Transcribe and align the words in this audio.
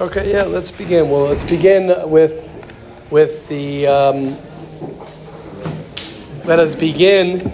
Okay, 0.00 0.30
yeah, 0.30 0.44
let's 0.44 0.70
begin. 0.70 1.10
Well, 1.10 1.22
let's 1.22 1.42
begin 1.50 2.08
with 2.08 2.44
with 3.10 3.48
the. 3.48 3.88
Um, 3.88 4.36
let 6.46 6.60
us 6.60 6.76
begin 6.76 7.50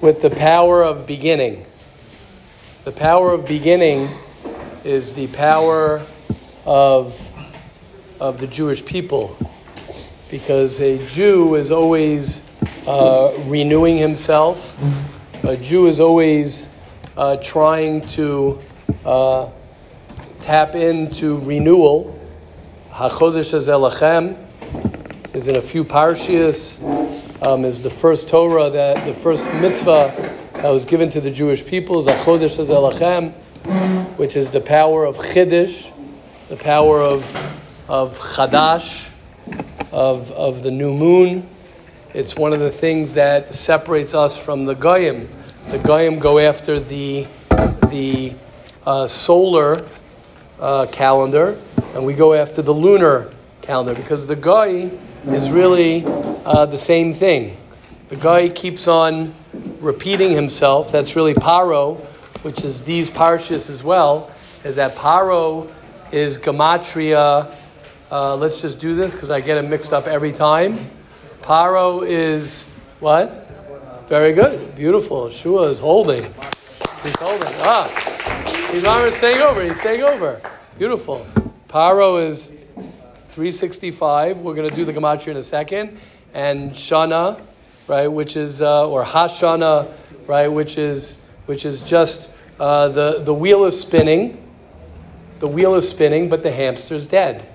with 0.00 0.22
the 0.22 0.30
power 0.30 0.84
of 0.84 1.04
beginning. 1.04 1.66
The 2.84 2.92
power 2.92 3.32
of 3.32 3.48
beginning 3.48 4.06
is 4.84 5.14
the 5.14 5.26
power 5.26 6.00
of 6.64 7.20
of 8.20 8.38
the 8.38 8.46
Jewish 8.46 8.84
people, 8.86 9.36
because 10.30 10.80
a 10.80 11.04
Jew 11.08 11.56
is 11.56 11.72
always 11.72 12.56
uh, 12.86 13.36
renewing 13.46 13.98
himself. 13.98 14.80
A 15.42 15.56
Jew 15.56 15.88
is 15.88 15.98
always 15.98 16.68
uh, 17.16 17.36
trying 17.38 18.00
to. 18.12 18.60
Uh, 19.04 19.50
tap 20.44 20.74
into 20.74 21.38
renewal. 21.38 22.20
Hachodesh 22.90 23.54
Elachem 23.54 24.36
is 25.34 25.48
in 25.48 25.56
a 25.56 25.60
few 25.60 25.84
parshias. 25.84 26.82
Um, 27.42 27.64
is 27.64 27.82
the 27.82 27.88
first 27.88 28.28
Torah 28.28 28.68
that 28.68 29.06
the 29.06 29.14
first 29.14 29.46
mitzvah 29.54 30.12
that 30.52 30.68
was 30.68 30.84
given 30.84 31.08
to 31.10 31.20
the 31.22 31.30
Jewish 31.30 31.64
people 31.64 31.98
is 31.98 32.06
Hachodesh 32.06 32.62
Elachem, 32.62 33.32
which 34.18 34.36
is 34.36 34.50
the 34.50 34.60
power 34.60 35.06
of 35.06 35.16
Chiddush, 35.16 35.90
the 36.50 36.56
power 36.56 37.00
of 37.00 37.24
of 37.88 38.18
Chadash, 38.18 39.08
of 39.92 40.30
of 40.32 40.62
the 40.62 40.70
new 40.70 40.92
moon. 40.92 41.48
It's 42.12 42.36
one 42.36 42.52
of 42.52 42.60
the 42.60 42.70
things 42.70 43.14
that 43.14 43.54
separates 43.54 44.12
us 44.12 44.36
from 44.36 44.66
the 44.66 44.74
Goyim. 44.74 45.26
The 45.70 45.78
Goyim 45.78 46.18
go 46.18 46.38
after 46.38 46.80
the 46.80 47.26
the 47.88 48.34
uh, 48.84 49.06
solar 49.06 49.86
uh, 50.64 50.86
calendar, 50.86 51.58
and 51.94 52.06
we 52.06 52.14
go 52.14 52.32
after 52.32 52.62
the 52.62 52.72
lunar 52.72 53.30
calendar 53.60 53.94
because 53.94 54.26
the 54.26 54.34
guy 54.34 54.90
is 55.26 55.50
really 55.50 56.02
uh, 56.06 56.64
the 56.64 56.78
same 56.78 57.12
thing. 57.12 57.54
The 58.08 58.16
guy 58.16 58.48
keeps 58.48 58.88
on 58.88 59.34
repeating 59.80 60.32
himself. 60.32 60.90
That's 60.90 61.16
really 61.16 61.34
paro, 61.34 61.98
which 62.40 62.64
is 62.64 62.82
these 62.82 63.10
parshas 63.10 63.68
as 63.68 63.84
well. 63.84 64.32
Is 64.64 64.76
that 64.76 64.96
paro 64.96 65.70
is 66.10 66.38
gematria? 66.38 67.54
Uh, 68.10 68.34
let's 68.36 68.62
just 68.62 68.80
do 68.80 68.94
this 68.94 69.12
because 69.12 69.30
I 69.30 69.42
get 69.42 69.62
it 69.62 69.68
mixed 69.68 69.92
up 69.92 70.06
every 70.06 70.32
time. 70.32 70.78
Paro 71.42 72.08
is 72.08 72.64
what? 73.00 73.50
Very 74.08 74.32
good, 74.32 74.74
beautiful. 74.76 75.28
Shua 75.28 75.64
is 75.64 75.78
holding. 75.78 76.22
He's 77.02 77.16
holding. 77.16 77.52
Ah. 77.58 78.04
He's 78.74 79.16
staying 79.16 79.40
over. 79.40 79.62
He's 79.62 79.78
staying 79.78 80.02
over. 80.02 80.40
Beautiful. 80.76 81.24
Paro 81.68 82.26
is 82.26 82.50
365. 83.28 84.38
We're 84.38 84.54
going 84.54 84.68
to 84.68 84.74
do 84.74 84.84
the 84.84 84.92
gematria 84.92 85.28
in 85.28 85.36
a 85.36 85.42
second. 85.42 85.96
And 86.32 86.72
Shana, 86.72 87.40
right, 87.86 88.08
which 88.08 88.36
is, 88.36 88.60
uh, 88.60 88.88
or 88.88 89.04
Hashana, 89.04 89.88
right, 90.26 90.48
which 90.48 90.76
is, 90.76 91.24
which 91.46 91.64
is 91.64 91.80
just 91.80 92.28
uh, 92.58 92.88
the, 92.88 93.20
the 93.20 93.32
wheel 93.32 93.66
is 93.66 93.80
spinning. 93.80 94.42
The 95.38 95.46
wheel 95.46 95.76
is 95.76 95.88
spinning, 95.88 96.28
but 96.28 96.42
the 96.42 96.50
hamster's 96.50 97.06
dead. 97.06 97.46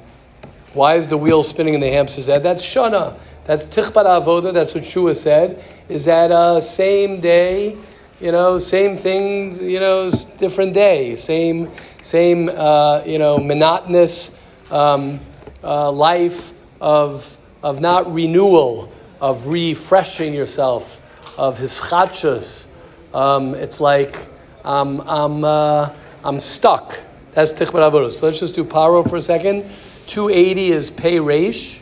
Why 0.72 0.96
is 0.96 1.10
the 1.10 1.18
wheel 1.18 1.44
spinning 1.44 1.74
and 1.74 1.84
the 1.84 1.92
hamster's 1.92 2.28
dead? 2.28 2.42
That's 2.42 2.64
Shana. 2.64 3.20
That's 3.44 3.66
Tichbat 3.66 4.06
Avoda. 4.06 4.54
That's 4.54 4.74
what 4.74 4.86
Shua 4.86 5.14
said. 5.14 5.62
Is 5.90 6.06
that 6.06 6.32
uh, 6.32 6.62
same 6.62 7.20
day 7.20 7.76
you 8.22 8.32
know, 8.32 8.58
same 8.58 8.98
thing, 8.98 9.62
you 9.64 9.80
know, 9.80 10.12
different 10.38 10.74
day, 10.74 11.16
same, 11.16 11.72
same, 12.02 12.50
uh, 12.50 13.04
you 13.06 13.18
know, 13.18 13.38
monotonous 13.38 14.36
um, 14.72 15.20
uh, 15.64 15.92
life 15.92 16.52
of, 16.80 17.38
of 17.62 17.82
not 17.82 18.14
renewal, 18.14 18.92
of 19.20 19.48
refreshing 19.48 20.34
yourself, 20.34 21.02
of 21.38 21.58
hischadshus. 21.58 22.68
Um, 23.14 23.56
it's 23.56 23.82
like 23.82 24.28
um, 24.64 25.02
I'm, 25.06 25.44
uh, 25.44 25.94
I'm 26.24 26.40
stuck. 26.40 27.00
That's 27.32 27.54
tichbat 27.54 27.92
avodah. 27.92 28.12
So 28.12 28.28
let's 28.28 28.40
just 28.40 28.56
do 28.56 28.64
paro 28.64 29.08
for 29.08 29.18
a 29.18 29.22
second. 29.22 29.64
280 30.08 30.72
is 30.72 30.90
pay 30.90 31.20
resh. 31.20 31.82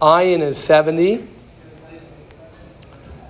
Ayin 0.00 0.42
is 0.42 0.58
70. 0.58 1.28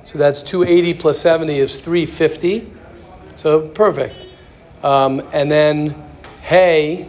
So 0.05 0.19
that's 0.19 0.43
280 0.43 0.95
plus 0.95 1.21
70 1.21 1.59
is 1.59 1.81
350. 1.81 2.71
So 3.37 3.69
perfect. 3.69 4.27
Um, 4.83 5.23
and 5.33 5.51
then 5.51 5.95
hay 6.43 7.07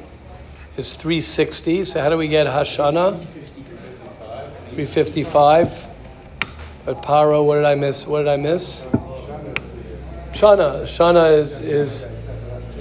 is 0.78 0.96
360. 0.96 1.86
So 1.86 2.02
how 2.02 2.10
do 2.10 2.18
we 2.18 2.28
get 2.28 2.48
Hashana? 2.48 3.20
355. 4.68 5.86
But 6.86 7.02
Paro, 7.02 7.46
what 7.46 7.56
did 7.56 7.66
I 7.66 7.76
miss? 7.76 8.06
What 8.06 8.20
did 8.20 8.28
I 8.28 8.38
miss? 8.38 8.82
Shana. 10.34 10.84
Shana 10.84 11.38
is 11.38 11.62
is 11.62 12.08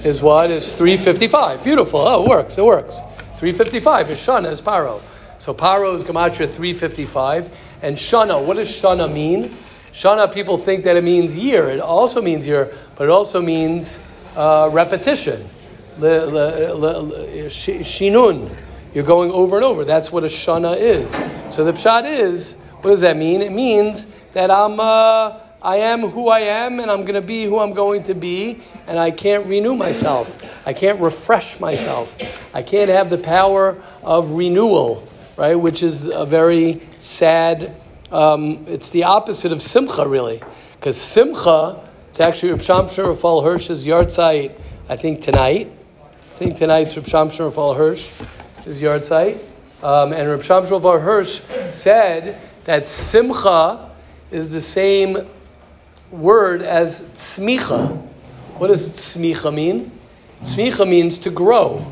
is 0.03 0.21
what? 0.21 0.49
Is 0.49 0.75
355. 0.75 1.63
Beautiful. 1.63 2.01
Oh, 2.01 2.23
it 2.23 2.29
works. 2.29 2.57
It 2.57 2.65
works. 2.65 2.99
355 3.37 4.09
is 4.09 4.17
Shana, 4.17 4.51
is 4.51 4.61
Paro. 4.61 5.01
So 5.39 5.53
Paro 5.53 5.95
is 5.95 6.03
Gematria 6.03 6.49
355. 6.49 7.49
And 7.81 7.95
Shana, 7.95 8.45
what 8.45 8.57
does 8.57 8.69
Shana 8.69 9.11
mean? 9.11 9.45
Shana, 9.93 10.33
people 10.33 10.57
think 10.57 10.83
that 10.85 10.97
it 10.97 11.03
means 11.03 11.37
year. 11.37 11.69
It 11.69 11.79
also 11.79 12.21
means 12.21 12.47
year, 12.47 12.73
but 12.95 13.05
it 13.05 13.09
also 13.09 13.41
means 13.41 13.99
uh, 14.35 14.69
repetition. 14.71 15.43
Shinun. 17.49 18.55
You're 18.93 19.03
going 19.03 19.31
over 19.31 19.55
and 19.55 19.65
over. 19.65 19.85
That's 19.85 20.11
what 20.11 20.23
a 20.23 20.27
shana 20.27 20.77
is. 20.77 21.11
So 21.53 21.63
the 21.63 21.73
pshat 21.73 22.05
is, 22.05 22.57
what 22.81 22.91
does 22.91 23.01
that 23.01 23.17
mean? 23.17 23.41
It 23.41 23.51
means 23.51 24.07
that 24.33 24.51
I'm, 24.51 24.79
uh, 24.79 25.39
I 25.61 25.77
am 25.77 26.01
who 26.01 26.29
I 26.29 26.41
am, 26.41 26.79
and 26.79 26.91
I'm 26.91 27.01
going 27.01 27.15
to 27.15 27.21
be 27.21 27.45
who 27.45 27.59
I'm 27.59 27.73
going 27.73 28.03
to 28.03 28.13
be, 28.13 28.61
and 28.85 28.99
I 28.99 29.11
can't 29.11 29.47
renew 29.47 29.75
myself. 29.75 30.67
I 30.67 30.73
can't 30.73 30.99
refresh 30.99 31.59
myself. 31.59 32.15
I 32.55 32.61
can't 32.61 32.89
have 32.89 33.09
the 33.09 33.17
power 33.17 33.81
of 34.03 34.31
renewal, 34.31 35.07
right? 35.37 35.55
Which 35.55 35.81
is 35.81 36.05
a 36.05 36.25
very 36.25 36.81
sad 36.99 37.75
um, 38.13 38.65
it's 38.67 38.91
the 38.91 39.05
opposite 39.05 39.51
of 39.51 39.61
simcha, 39.61 40.07
really. 40.07 40.39
Because 40.75 41.01
simcha, 41.01 41.81
it's 42.13 42.19
actually 42.19 42.51
Reb 42.51 42.59
Shamshon 42.59 43.15
Rafal 43.15 43.43
Hirsch's 43.43 43.83
yahrzeit, 43.83 44.53
I 44.87 44.95
think 44.95 45.19
tonight. 45.19 45.71
I 45.99 46.37
think 46.37 46.57
tonight's 46.57 46.95
Reb 46.95 47.07
Shamshon 47.07 47.51
Rafal 47.51 47.75
Hirsch, 47.75 48.07
his 48.65 48.79
yahrzeit. 48.79 49.39
Um, 49.81 50.13
and 50.13 50.29
Reb 50.29 50.41
Shamshon 50.41 50.79
Rafal 50.79 51.01
Hirsch 51.01 51.41
said 51.73 52.39
that 52.65 52.85
simcha 52.85 53.89
is 54.29 54.51
the 54.51 54.61
same 54.61 55.27
word 56.11 56.61
as 56.61 57.01
tzmicha. 57.01 57.97
What 58.59 58.67
does 58.67 58.89
tzmicha 58.89 59.51
mean? 59.51 59.91
Tzmicha 60.43 60.87
means 60.87 61.17
to 61.17 61.31
grow. 61.31 61.83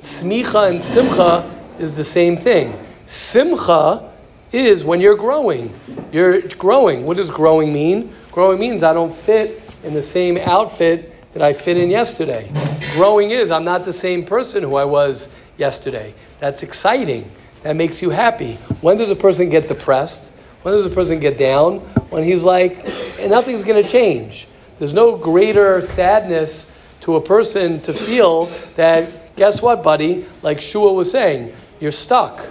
Tzmicha 0.00 0.70
and 0.70 0.82
simcha 0.82 1.54
is 1.78 1.98
the 1.98 2.04
same 2.04 2.38
thing. 2.38 2.72
Simcha 3.04 4.09
is 4.52 4.84
when 4.84 5.00
you're 5.00 5.16
growing. 5.16 5.72
You're 6.12 6.40
growing. 6.42 7.06
What 7.06 7.16
does 7.16 7.30
growing 7.30 7.72
mean? 7.72 8.12
Growing 8.32 8.60
means 8.60 8.82
I 8.82 8.92
don't 8.92 9.14
fit 9.14 9.62
in 9.84 9.94
the 9.94 10.02
same 10.02 10.36
outfit 10.36 11.32
that 11.32 11.42
I 11.42 11.52
fit 11.52 11.76
in 11.76 11.90
yesterday. 11.90 12.50
Growing 12.92 13.30
is 13.30 13.50
I'm 13.50 13.64
not 13.64 13.84
the 13.84 13.92
same 13.92 14.24
person 14.24 14.62
who 14.62 14.76
I 14.76 14.84
was 14.84 15.28
yesterday. 15.56 16.14
That's 16.40 16.62
exciting. 16.62 17.30
That 17.62 17.76
makes 17.76 18.02
you 18.02 18.10
happy. 18.10 18.54
When 18.80 18.98
does 18.98 19.10
a 19.10 19.16
person 19.16 19.50
get 19.50 19.68
depressed? 19.68 20.32
When 20.62 20.74
does 20.74 20.86
a 20.86 20.90
person 20.90 21.20
get 21.20 21.38
down? 21.38 21.78
When 22.10 22.24
he's 22.24 22.42
like, 22.42 22.84
nothing's 23.28 23.62
going 23.62 23.82
to 23.82 23.88
change. 23.88 24.48
There's 24.78 24.94
no 24.94 25.16
greater 25.16 25.80
sadness 25.82 26.66
to 27.02 27.16
a 27.16 27.20
person 27.20 27.80
to 27.82 27.92
feel 27.92 28.46
that, 28.76 29.36
guess 29.36 29.62
what, 29.62 29.82
buddy? 29.82 30.26
Like 30.42 30.60
Shua 30.60 30.92
was 30.92 31.10
saying, 31.10 31.54
you're 31.80 31.92
stuck. 31.92 32.46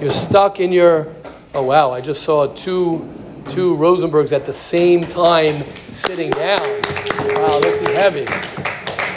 You're 0.00 0.10
stuck 0.10 0.60
in 0.60 0.72
your 0.72 1.04
Oh 1.52 1.64
wow! 1.64 1.90
I 1.90 2.00
just 2.00 2.22
saw 2.22 2.46
two 2.46 3.12
two 3.48 3.74
Rosenbergs 3.74 4.30
at 4.30 4.46
the 4.46 4.52
same 4.52 5.02
time 5.02 5.64
sitting 5.90 6.30
down. 6.30 6.60
Wow, 6.60 7.58
this 7.58 7.80
is 7.80 7.88
heavy. 7.96 8.24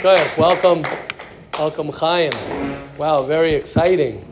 Good. 0.02 0.36
Welcome, 0.36 0.84
welcome, 1.56 1.90
Chaim. 1.90 2.32
Wow, 2.98 3.22
very 3.22 3.54
exciting. 3.54 4.26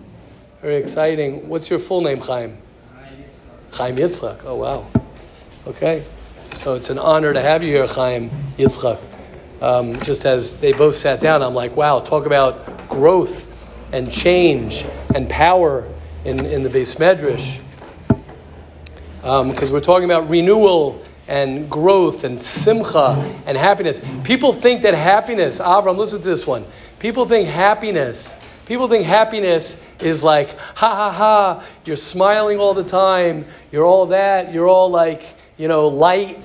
Very 0.63 0.83
exciting. 0.83 1.49
What's 1.49 1.71
your 1.71 1.79
full 1.79 2.01
name, 2.01 2.19
Chaim? 2.19 2.59
Chaim 3.73 3.95
Yitzchak. 3.95 4.45
Oh 4.47 4.57
wow. 4.57 4.85
Okay. 5.69 6.03
So 6.51 6.75
it's 6.75 6.91
an 6.91 6.99
honor 6.99 7.33
to 7.33 7.41
have 7.41 7.63
you 7.63 7.71
here, 7.71 7.87
Chaim 7.87 8.31
Yitzchak. 8.57 8.99
Um, 9.61 9.93
just 9.93 10.27
as 10.27 10.57
they 10.57 10.73
both 10.73 10.97
sat 10.97 11.21
down, 11.21 11.41
I'm 11.41 11.55
like, 11.55 11.77
wow, 11.77 12.01
talk 12.01 12.27
about 12.27 12.89
growth 12.89 13.47
and 13.93 14.11
change 14.11 14.85
and 15.15 15.31
power 15.31 15.89
in, 16.25 16.45
in 16.47 16.65
the 16.65 16.69
base 16.69 16.97
medrash 16.97 17.62
because 19.23 19.65
um, 19.65 19.73
we're 19.73 19.81
talking 19.81 20.05
about 20.05 20.29
renewal 20.29 21.03
and 21.29 21.71
growth 21.71 22.25
and 22.25 22.41
simcha 22.41 23.17
and 23.47 23.57
happiness. 23.57 24.03
People 24.23 24.53
think 24.53 24.83
that 24.83 24.95
happiness, 24.95 25.61
Avram, 25.61 25.97
listen 25.97 26.19
to 26.19 26.25
this 26.25 26.47
one. 26.47 26.65
People 26.99 27.27
think 27.27 27.49
happiness 27.49 28.37
People 28.67 28.89
think 28.89 29.05
happiness 29.05 29.81
is 30.01 30.23
like, 30.23 30.57
ha 30.59 30.95
ha 30.95 31.11
ha, 31.11 31.65
you're 31.85 31.97
smiling 31.97 32.59
all 32.59 32.75
the 32.75 32.85
time, 32.85 33.45
you're 33.73 33.85
all 33.85 34.07
that, 34.07 34.53
you're 34.53 34.69
all 34.69 34.89
like, 34.89 35.35
you 35.57 35.67
know, 35.69 35.89
light 35.89 36.39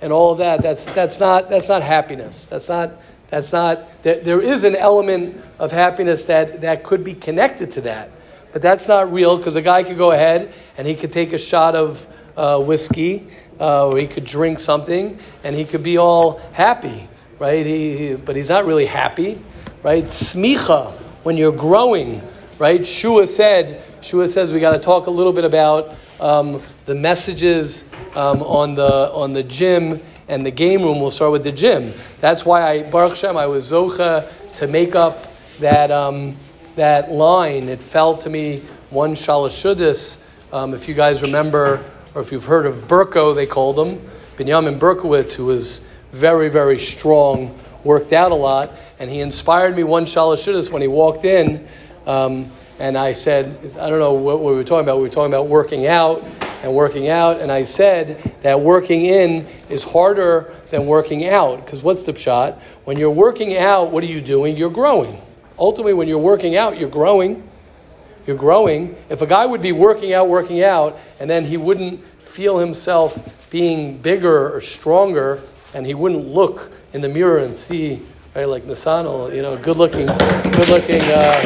and 0.00 0.12
all 0.12 0.36
that. 0.36 0.62
That's, 0.62 0.84
that's, 0.86 1.18
not, 1.18 1.48
that's 1.48 1.68
not 1.68 1.82
happiness. 1.82 2.46
That's 2.46 2.68
not, 2.68 2.92
that's 3.28 3.52
not, 3.52 4.02
there, 4.02 4.20
there 4.20 4.40
is 4.40 4.62
an 4.62 4.76
element 4.76 5.42
of 5.58 5.72
happiness 5.72 6.26
that, 6.26 6.60
that 6.60 6.84
could 6.84 7.02
be 7.02 7.14
connected 7.14 7.72
to 7.72 7.80
that. 7.82 8.10
But 8.52 8.62
that's 8.62 8.86
not 8.86 9.12
real 9.12 9.36
because 9.36 9.56
a 9.56 9.62
guy 9.62 9.82
could 9.82 9.98
go 9.98 10.12
ahead 10.12 10.54
and 10.78 10.86
he 10.86 10.94
could 10.94 11.12
take 11.12 11.32
a 11.32 11.38
shot 11.38 11.74
of 11.74 12.06
uh, 12.36 12.60
whiskey 12.60 13.26
uh, 13.60 13.88
or 13.88 13.98
he 13.98 14.06
could 14.06 14.24
drink 14.24 14.58
something 14.58 15.18
and 15.42 15.54
he 15.54 15.64
could 15.64 15.82
be 15.82 15.98
all 15.98 16.38
happy, 16.52 17.08
right? 17.38 17.64
He, 17.64 17.96
he, 17.96 18.14
but 18.14 18.36
he's 18.36 18.48
not 18.48 18.66
really 18.66 18.86
happy, 18.86 19.38
right? 19.82 20.04
Smicha, 20.04 20.92
when 21.22 21.36
you're 21.36 21.52
growing, 21.52 22.22
right? 22.58 22.86
Shua 22.86 23.26
said, 23.26 23.82
Shua 24.00 24.28
says 24.28 24.52
we 24.52 24.60
got 24.60 24.72
to 24.72 24.78
talk 24.78 25.06
a 25.06 25.10
little 25.10 25.32
bit 25.32 25.44
about 25.44 25.96
um, 26.20 26.60
the 26.86 26.94
messages 26.94 27.88
um, 28.14 28.42
on 28.42 28.74
the 28.74 29.10
on 29.12 29.32
the 29.32 29.42
gym 29.42 30.00
and 30.28 30.44
the 30.44 30.50
game 30.50 30.82
room. 30.82 31.00
We'll 31.00 31.10
start 31.10 31.32
with 31.32 31.44
the 31.44 31.52
gym. 31.52 31.92
That's 32.20 32.44
why 32.44 32.68
I 32.68 32.82
Baruch 32.90 33.16
Shem 33.16 33.36
I 33.36 33.46
was 33.46 33.72
zocha 33.72 34.54
to 34.56 34.66
make 34.68 34.94
up 34.94 35.26
that 35.58 35.90
um, 35.90 36.36
that 36.76 37.10
line. 37.10 37.68
It 37.68 37.80
fell 37.82 38.16
to 38.18 38.30
me 38.30 38.62
one 38.90 39.14
shalashudis. 39.14 40.22
Um, 40.52 40.72
if 40.72 40.88
you 40.88 40.94
guys 40.94 41.22
remember, 41.22 41.84
or 42.14 42.20
if 42.22 42.32
you've 42.32 42.46
heard 42.46 42.66
of 42.66 42.76
Berko, 42.88 43.34
they 43.34 43.46
called 43.46 43.78
him 43.78 43.98
Binyamin 44.36 44.78
Berkowitz, 44.78 45.32
who 45.32 45.46
was 45.46 45.86
very 46.12 46.48
very 46.48 46.78
strong, 46.78 47.58
worked 47.82 48.12
out 48.12 48.32
a 48.32 48.36
lot, 48.36 48.72
and 48.98 49.10
he 49.10 49.20
inspired 49.20 49.76
me 49.76 49.84
one 49.84 50.04
shalashudis 50.04 50.70
when 50.70 50.82
he 50.82 50.88
walked 50.88 51.24
in. 51.24 51.66
Um, 52.06 52.50
and 52.78 52.98
I 52.98 53.12
said, 53.12 53.58
I 53.78 53.88
don't 53.88 54.00
know 54.00 54.14
what 54.14 54.40
we 54.40 54.52
were 54.52 54.64
talking 54.64 54.84
about. 54.84 54.96
We 54.96 55.04
were 55.04 55.14
talking 55.14 55.32
about 55.32 55.46
working 55.46 55.86
out 55.86 56.24
and 56.64 56.74
working 56.74 57.08
out. 57.08 57.40
And 57.40 57.52
I 57.52 57.62
said 57.62 58.34
that 58.42 58.60
working 58.60 59.04
in 59.04 59.46
is 59.68 59.84
harder 59.84 60.52
than 60.70 60.86
working 60.86 61.28
out. 61.28 61.64
Because 61.64 61.82
what's 61.82 62.04
the 62.04 62.16
shot? 62.16 62.60
When 62.84 62.98
you're 62.98 63.10
working 63.10 63.56
out, 63.56 63.90
what 63.90 64.02
are 64.02 64.08
you 64.08 64.20
doing? 64.20 64.56
You're 64.56 64.70
growing. 64.70 65.20
Ultimately, 65.58 65.94
when 65.94 66.08
you're 66.08 66.18
working 66.18 66.56
out, 66.56 66.78
you're 66.78 66.90
growing. 66.90 67.48
You're 68.26 68.36
growing. 68.36 68.96
If 69.08 69.20
a 69.20 69.26
guy 69.26 69.44
would 69.44 69.62
be 69.62 69.72
working 69.72 70.14
out, 70.14 70.28
working 70.28 70.62
out, 70.62 70.98
and 71.20 71.28
then 71.28 71.44
he 71.44 71.56
wouldn't 71.56 72.04
feel 72.20 72.58
himself 72.58 73.50
being 73.50 73.98
bigger 73.98 74.54
or 74.54 74.60
stronger, 74.60 75.40
and 75.74 75.86
he 75.86 75.94
wouldn't 75.94 76.26
look 76.26 76.72
in 76.92 77.00
the 77.00 77.08
mirror 77.08 77.38
and 77.38 77.54
see, 77.54 78.00
right, 78.34 78.48
like 78.48 78.64
Nasano, 78.64 79.34
you 79.34 79.42
know, 79.42 79.56
good 79.56 79.76
looking, 79.76 80.06
good 80.06 80.68
looking. 80.68 81.02
Uh, 81.02 81.40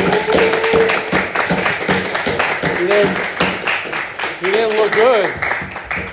he 2.79 2.87
didn't, 2.87 3.19
he 4.39 4.51
didn't 4.53 4.77
look 4.77 4.93
good, 4.93 5.27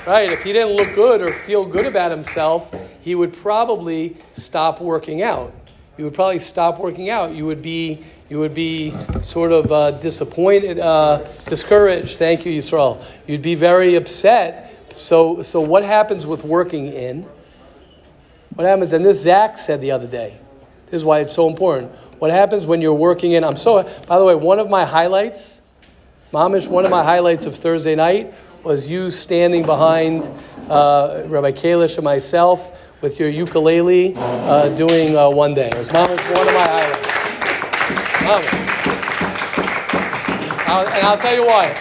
right? 0.07 0.31
If 0.31 0.43
he 0.43 0.51
didn't 0.51 0.73
look 0.75 0.95
good 0.95 1.21
or 1.21 1.31
feel 1.31 1.63
good 1.63 1.85
about 1.85 2.11
himself, 2.11 2.73
he 3.01 3.13
would 3.13 3.33
probably 3.33 4.17
stop 4.31 4.81
working 4.81 5.21
out. 5.21 5.53
You 5.97 6.05
would 6.05 6.13
probably 6.13 6.39
stop 6.39 6.79
working 6.79 7.09
out. 7.09 7.33
You 7.33 7.45
would 7.45 7.61
be, 7.61 8.03
you 8.29 8.39
would 8.39 8.53
be 8.53 8.93
sort 9.23 9.51
of 9.51 9.71
uh, 9.71 9.91
disappointed, 9.91 10.79
uh, 10.79 11.17
discouraged. 11.45 12.17
Thank 12.17 12.45
you, 12.45 12.57
Yisrael. 12.57 13.03
You'd 13.27 13.41
be 13.41 13.55
very 13.55 13.95
upset. 13.95 14.73
So, 14.95 15.41
so 15.41 15.61
what 15.61 15.83
happens 15.83 16.25
with 16.25 16.43
working 16.43 16.87
in? 16.87 17.23
What 18.55 18.65
happens? 18.65 18.93
And 18.93 19.03
this 19.03 19.21
Zach 19.21 19.57
said 19.57 19.81
the 19.81 19.91
other 19.91 20.07
day. 20.07 20.37
This 20.85 20.99
is 20.99 21.03
why 21.03 21.19
it's 21.19 21.33
so 21.33 21.47
important. 21.47 21.91
What 22.19 22.31
happens 22.31 22.65
when 22.65 22.81
you're 22.81 22.93
working 22.93 23.33
in? 23.33 23.43
I'm 23.43 23.57
so. 23.57 23.83
By 24.07 24.17
the 24.17 24.25
way, 24.25 24.35
one 24.35 24.59
of 24.59 24.69
my 24.69 24.85
highlights 24.85 25.55
Mamish, 26.35 26.67
one 26.67 26.83
of 26.83 26.91
my 26.91 27.01
highlights 27.01 27.45
of 27.45 27.55
Thursday 27.55 27.95
night 27.95 28.33
was 28.61 28.89
you 28.89 29.09
standing 29.09 29.65
behind 29.65 30.23
uh, 30.69 31.23
Rabbi 31.27 31.53
Kalish 31.53 31.95
and 31.95 32.03
myself 32.03 32.77
with 32.99 33.21
your 33.21 33.29
ukulele 33.29 34.11
uh, 34.17 34.67
doing 34.75 35.15
uh, 35.15 35.29
one 35.29 35.53
day. 35.53 35.67
It 35.67 35.77
was 35.77 35.87
Mamish, 35.87 36.35
one 36.35 36.45
of 36.45 36.53
my 36.53 36.67
highlights. 36.67 37.14
I'll, 40.67 40.87
and 40.87 41.05
I'll 41.05 41.17
tell 41.17 41.35
you 41.35 41.45
why. 41.45 41.77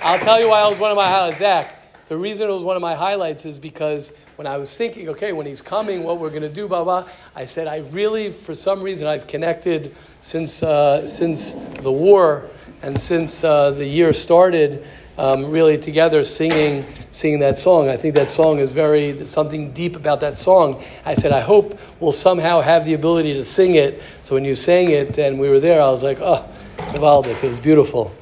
I'll 0.00 0.20
tell 0.20 0.40
you 0.40 0.48
why 0.48 0.64
it 0.64 0.70
was 0.70 0.78
one 0.78 0.92
of 0.92 0.96
my 0.96 1.10
highlights. 1.10 1.38
Zach, 1.38 1.74
the 2.08 2.16
reason 2.16 2.48
it 2.48 2.52
was 2.52 2.62
one 2.62 2.76
of 2.76 2.82
my 2.82 2.94
highlights 2.94 3.44
is 3.44 3.58
because 3.58 4.12
when 4.36 4.46
I 4.46 4.58
was 4.58 4.76
thinking, 4.76 5.08
okay, 5.08 5.32
when 5.32 5.44
he's 5.44 5.60
coming, 5.60 6.04
what 6.04 6.18
we're 6.18 6.30
going 6.30 6.42
to 6.42 6.48
do, 6.48 6.68
blah, 6.68 6.84
blah, 6.84 7.08
I 7.34 7.46
said, 7.46 7.66
I 7.66 7.78
really, 7.90 8.30
for 8.30 8.54
some 8.54 8.80
reason, 8.80 9.08
I've 9.08 9.26
connected 9.26 9.96
since, 10.20 10.62
uh, 10.62 11.04
since 11.04 11.54
the 11.54 11.90
war 11.90 12.48
and 12.82 12.98
since 12.98 13.42
uh, 13.44 13.70
the 13.70 13.86
year 13.86 14.12
started, 14.12 14.86
um, 15.18 15.50
really 15.50 15.76
together 15.76 16.22
singing 16.22 16.84
singing 17.10 17.40
that 17.40 17.58
song. 17.58 17.88
I 17.88 17.96
think 17.96 18.14
that 18.14 18.30
song 18.30 18.60
is 18.60 18.70
very 18.70 19.24
something 19.24 19.72
deep 19.72 19.96
about 19.96 20.20
that 20.20 20.38
song. 20.38 20.82
I 21.04 21.14
said, 21.14 21.32
I 21.32 21.40
hope 21.40 21.78
we'll 21.98 22.12
somehow 22.12 22.60
have 22.60 22.84
the 22.84 22.94
ability 22.94 23.34
to 23.34 23.44
sing 23.44 23.74
it. 23.74 24.00
So 24.22 24.36
when 24.36 24.44
you 24.44 24.54
sang 24.54 24.90
it 24.90 25.18
and 25.18 25.40
we 25.40 25.48
were 25.48 25.58
there, 25.58 25.82
I 25.82 25.90
was 25.90 26.04
like, 26.04 26.20
oh, 26.20 26.48
Vivaldic, 26.92 27.42
it 27.42 27.48
was 27.48 27.58
beautiful. 27.58 28.12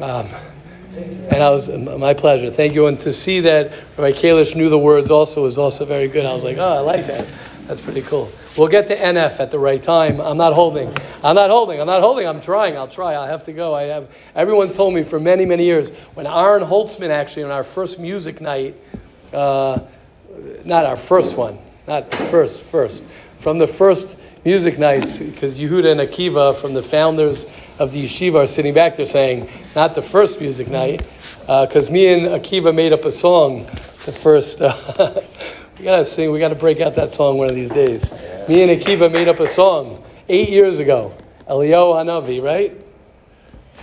Um, 0.00 0.28
and 0.96 1.42
I 1.42 1.50
was 1.50 1.68
my 1.68 2.14
pleasure. 2.14 2.50
Thank 2.50 2.74
you. 2.74 2.86
And 2.86 2.98
to 3.00 3.12
see 3.12 3.40
that 3.40 3.70
Rabbi 3.96 4.18
Kalish 4.18 4.56
knew 4.56 4.70
the 4.70 4.78
words 4.78 5.10
also 5.10 5.44
was 5.44 5.58
also 5.58 5.84
very 5.84 6.08
good. 6.08 6.24
I 6.24 6.32
was 6.34 6.42
like, 6.42 6.56
oh, 6.56 6.68
I 6.68 6.80
like 6.80 7.06
that. 7.06 7.32
That's 7.66 7.80
pretty 7.80 8.02
cool. 8.02 8.30
We'll 8.56 8.68
get 8.68 8.86
to 8.86 8.96
NF 8.96 9.38
at 9.38 9.50
the 9.50 9.58
right 9.58 9.82
time. 9.82 10.18
I'm 10.18 10.38
not 10.38 10.54
holding. 10.54 10.88
I'm 11.22 11.34
not 11.34 11.50
holding. 11.50 11.78
I'm 11.78 11.86
not 11.86 12.00
holding. 12.00 12.26
I'm 12.26 12.40
trying. 12.40 12.74
I'll 12.74 12.88
try. 12.88 13.14
I 13.14 13.26
have 13.26 13.44
to 13.44 13.52
go. 13.52 13.74
I 13.74 13.82
have. 13.84 14.10
Everyone's 14.34 14.74
told 14.74 14.94
me 14.94 15.02
for 15.02 15.20
many, 15.20 15.44
many 15.44 15.66
years. 15.66 15.90
When 16.14 16.26
Aaron 16.26 16.62
Holtzman 16.62 17.10
actually 17.10 17.42
on 17.42 17.50
our 17.50 17.62
first 17.62 17.98
music 17.98 18.40
night, 18.40 18.74
uh, 19.34 19.80
not 20.64 20.86
our 20.86 20.96
first 20.96 21.36
one, 21.36 21.58
not 21.86 22.10
first, 22.14 22.62
first, 22.62 23.04
from 23.40 23.58
the 23.58 23.66
first 23.66 24.18
music 24.42 24.78
nights, 24.78 25.18
because 25.18 25.58
Yehuda 25.58 25.92
and 25.92 26.00
Akiva 26.00 26.54
from 26.54 26.72
the 26.72 26.82
founders 26.82 27.44
of 27.78 27.92
the 27.92 28.04
yeshiva 28.04 28.44
are 28.44 28.46
sitting 28.46 28.72
back 28.72 28.96
there 28.96 29.04
saying, 29.04 29.50
not 29.74 29.94
the 29.94 30.00
first 30.00 30.40
music 30.40 30.68
night, 30.68 31.04
because 31.40 31.90
uh, 31.90 31.92
me 31.92 32.06
and 32.06 32.42
Akiva 32.42 32.74
made 32.74 32.94
up 32.94 33.04
a 33.04 33.12
song 33.12 33.66
the 34.06 34.12
first. 34.12 34.62
Uh, 34.98 35.20
we 35.78 35.84
gotta 35.84 36.04
sing. 36.04 36.30
We 36.32 36.38
gotta 36.38 36.54
break 36.54 36.80
out 36.80 36.94
that 36.94 37.12
song 37.12 37.38
one 37.38 37.50
of 37.50 37.54
these 37.54 37.70
days. 37.70 38.12
Me 38.48 38.62
and 38.62 38.80
Akiva 38.80 39.12
made 39.12 39.28
up 39.28 39.40
a 39.40 39.48
song 39.48 40.02
eight 40.28 40.48
years 40.48 40.78
ago. 40.78 41.14
Elio 41.48 41.94
Hanavi, 41.94 42.42
right? 42.42 42.76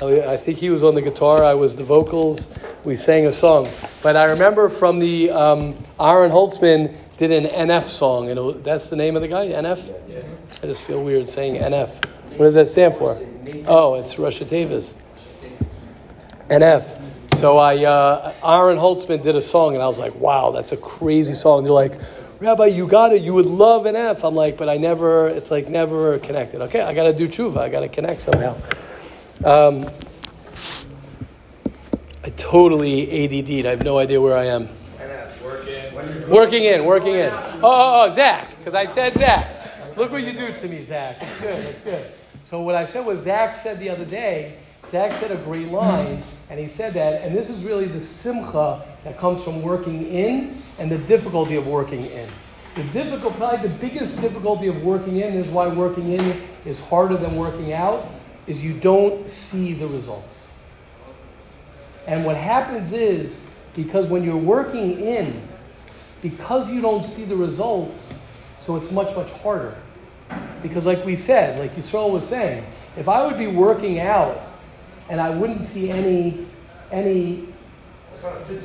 I 0.02 0.38
think 0.38 0.58
he 0.58 0.70
was 0.70 0.84
on 0.84 0.96
the 0.96 1.02
guitar. 1.02 1.44
I 1.44 1.54
was 1.54 1.76
the 1.76 1.84
vocals. 1.84 2.50
We 2.84 2.96
sang 2.96 3.28
a 3.28 3.32
song. 3.32 3.70
But 4.02 4.16
I 4.16 4.26
remember 4.26 4.68
from 4.68 5.00
the 5.00 5.30
um, 5.30 5.76
Aaron 6.00 6.32
Holtzman 6.32 6.96
did 7.18 7.32
an 7.32 7.46
NF 7.46 7.84
song, 7.84 8.30
and 8.30 8.40
it, 8.40 8.64
that's 8.64 8.90
the 8.90 8.96
name 8.96 9.16
of 9.16 9.22
the 9.22 9.28
guy. 9.28 9.48
NF. 9.48 10.64
I 10.64 10.66
just 10.66 10.84
feel 10.84 11.04
weird 11.04 11.30
saying 11.30 11.62
NF. 11.62 12.06
What 12.38 12.46
does 12.46 12.56
that 12.56 12.68
stand 12.68 12.96
for? 12.96 13.22
Oh, 13.68 13.94
it's 13.96 14.18
Russia 14.18 14.46
Davis. 14.46 14.98
NF. 16.50 17.13
So 17.44 17.58
I, 17.58 17.84
uh, 17.84 18.32
Aaron 18.42 18.78
Holtzman 18.78 19.22
did 19.22 19.36
a 19.36 19.42
song, 19.42 19.74
and 19.74 19.84
I 19.84 19.88
was 19.88 20.00
like, 20.00 20.16
wow, 20.16 20.52
that's 20.52 20.72
a 20.72 20.78
crazy 20.78 21.34
song. 21.34 21.64
They're 21.64 21.74
like, 21.74 21.92
Rabbi, 22.40 22.68
you 22.68 22.88
got 22.88 23.12
it. 23.12 23.22
You 23.22 23.34
would 23.34 23.46
love 23.46 23.84
NF. 23.84 24.26
I'm 24.26 24.34
like, 24.34 24.56
but 24.58 24.70
I 24.70 24.78
never, 24.78 25.28
it's 25.28 25.52
like 25.52 25.68
never 25.68 26.20
connected. 26.20 26.62
Okay, 26.62 26.80
I 26.80 26.94
got 26.94 27.04
to 27.04 27.14
do 27.14 27.28
tshuva. 27.28 27.58
I 27.58 27.68
got 27.68 27.82
to 27.82 27.90
connect 27.90 28.22
somehow. 28.22 28.56
Um, 29.44 29.90
I 32.24 32.30
totally 32.38 33.12
ADD'd. 33.26 33.66
I 33.66 33.72
have 33.72 33.84
no 33.84 33.98
idea 33.98 34.22
where 34.22 34.38
I 34.38 34.46
am. 34.46 34.70
Working 36.30 36.64
in, 36.64 36.86
working 36.86 37.16
in. 37.16 37.30
Oh, 37.30 37.60
oh, 37.62 38.06
oh 38.06 38.10
Zach, 38.10 38.58
because 38.58 38.74
I 38.74 38.86
said 38.86 39.16
Zach. 39.16 39.98
Look 39.98 40.14
what 40.14 40.24
you 40.24 40.32
do 40.32 40.58
to 40.58 40.68
me, 40.70 40.82
Zach. 40.86 41.18
It's 41.20 41.42
good, 41.42 41.66
that's 41.66 41.82
good. 41.82 42.10
So 42.46 42.62
what 42.62 42.76
I 42.76 42.86
said 42.86 43.06
was 43.06 43.20
Zach 43.20 43.62
said 43.62 43.82
the 43.82 43.90
other 43.90 44.06
day, 44.06 44.60
Zach 44.92 45.12
said 45.12 45.32
a 45.32 45.44
great 45.44 45.68
line 45.68 46.24
and 46.50 46.60
he 46.60 46.68
said 46.68 46.94
that, 46.94 47.22
and 47.22 47.36
this 47.36 47.50
is 47.50 47.64
really 47.64 47.86
the 47.86 48.02
simcha 48.02 48.86
that 49.04 49.18
comes 49.18 49.44
from 49.44 49.62
working 49.62 50.08
in 50.08 50.56
and 50.80 50.92
the 50.92 50.98
difficulty 50.98 51.56
of 51.56 51.68
working 51.68 52.04
in. 52.04 52.28
The 52.76 52.84
difficult, 52.86 53.36
probably 53.36 53.68
the 53.68 53.76
biggest 53.76 54.20
difficulty 54.20 54.68
of 54.68 54.84
working 54.84 55.18
in 55.18 55.34
is 55.34 55.48
why 55.48 55.68
working 55.68 56.12
in 56.12 56.42
is 56.66 56.80
harder 56.80 57.18
than 57.18 57.36
working 57.36 57.74
out, 57.74 58.06
is 58.48 58.64
you 58.64 58.74
don't 58.74 59.30
see 59.30 59.74
the 59.74 59.88
results. 59.88 60.48
And 62.08 62.26
what 62.26 62.36
happens 62.36 62.92
is, 62.92 63.42
because 63.76 64.08
when 64.08 64.24
you're 64.24 64.36
working 64.36 65.00
in, 65.00 65.40
because 66.22 66.72
you 66.72 66.82
don't 66.82 67.06
see 67.06 67.24
the 67.24 67.36
results, 67.36 68.14
so 68.60 68.76
it's 68.76 68.92
much, 68.92 69.16
much 69.16 69.32
harder. 69.32 69.76
Because, 70.62 70.86
like 70.86 71.06
we 71.06 71.16
said, 71.16 71.60
like 71.60 71.76
Yisrael 71.76 72.12
was 72.12 72.28
saying, 72.28 72.66
if 72.98 73.08
I 73.08 73.26
would 73.26 73.38
be 73.38 73.48
working 73.48 74.00
out 74.00 74.42
and 75.10 75.20
I 75.20 75.30
wouldn't 75.30 75.66
see 75.66 75.90
any 75.90 76.46
any 76.92 77.48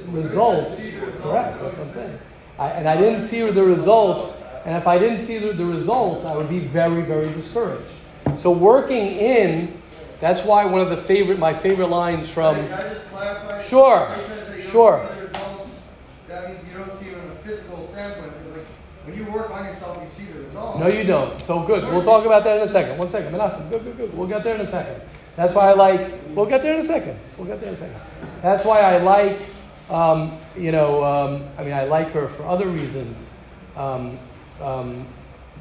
results. 0.09 0.77
Correct. 1.21 1.61
That's 1.61 1.77
what 1.77 1.87
I'm 1.87 1.93
saying. 1.93 2.19
I, 2.59 2.69
and 2.71 2.89
I 2.89 2.97
didn't 2.97 3.23
see 3.23 3.41
the 3.51 3.65
results. 3.65 4.41
And 4.65 4.77
if 4.77 4.87
I 4.87 4.99
didn't 4.99 5.21
see 5.21 5.39
the, 5.39 5.53
the 5.53 5.65
results, 5.65 6.25
I 6.25 6.37
would 6.37 6.49
be 6.49 6.59
very, 6.59 7.03
very 7.03 7.29
discouraged. 7.33 7.95
So 8.37 8.51
working 8.51 9.07
in 9.07 9.73
That's 10.21 10.43
why 10.43 10.65
one 10.65 10.81
of 10.81 10.91
the 10.91 10.97
favorite, 10.97 11.39
my 11.39 11.53
favorite 11.53 11.89
lines 11.89 12.29
from. 12.29 12.57
Can 12.57 12.73
I 12.73 12.83
just 12.83 13.07
clarify? 13.07 13.63
Sure, 13.63 14.01
When 14.01 14.11
it 14.11 14.23
says 14.23 14.49
that 14.49 14.57
you 14.57 14.63
don't 14.63 14.73
sure. 14.73 15.09
results, 15.23 15.83
That 16.27 16.49
means 16.49 16.61
you 16.69 16.79
don't 16.79 16.93
see 16.99 17.09
it 17.09 17.17
from 17.17 17.31
a 17.31 17.35
physical 17.37 17.89
standpoint, 17.93 18.33
like, 18.51 18.67
when 19.05 19.17
you 19.17 19.25
work 19.33 19.51
on 19.51 19.65
yourself, 19.67 20.03
you 20.03 20.25
see 20.25 20.31
the 20.33 20.41
results. 20.41 20.79
No, 20.81 20.89
you 20.89 21.05
don't. 21.05 21.41
So 21.41 21.63
good. 21.63 21.85
We'll 21.85 22.05
talk 22.05 22.27
about 22.27 22.43
that 22.45 22.57
in 22.57 22.63
a 22.65 22.69
second. 22.69 22.99
One 22.99 23.11
second. 23.11 23.33
Menachem. 23.33 23.71
Good, 23.71 23.85
good, 23.85 23.97
good. 23.97 24.17
We'll 24.17 24.29
get 24.29 24.43
there 24.43 24.57
in 24.57 24.61
a 24.63 24.67
second. 24.67 25.03
That's 25.39 25.55
why 25.55 25.69
I 25.69 25.75
like. 25.75 26.11
We'll 26.31 26.47
get 26.47 26.63
there 26.63 26.75
in 26.75 26.81
a 26.81 26.85
second. 26.85 27.17
We'll 27.37 27.47
get 27.47 27.61
there 27.61 27.69
in 27.69 27.77
a 27.77 27.79
second. 27.79 27.95
That's 28.43 28.65
why 28.65 28.81
I 28.81 28.99
like. 28.99 29.41
Um, 29.89 30.37
you 30.57 30.73
know, 30.73 31.05
um, 31.05 31.45
I 31.57 31.63
mean, 31.63 31.75
I 31.75 31.85
like 31.85 32.11
her 32.11 32.27
for 32.27 32.45
other 32.45 32.69
reasons. 32.69 33.31
Um, 33.77 34.19
um, 34.61 35.07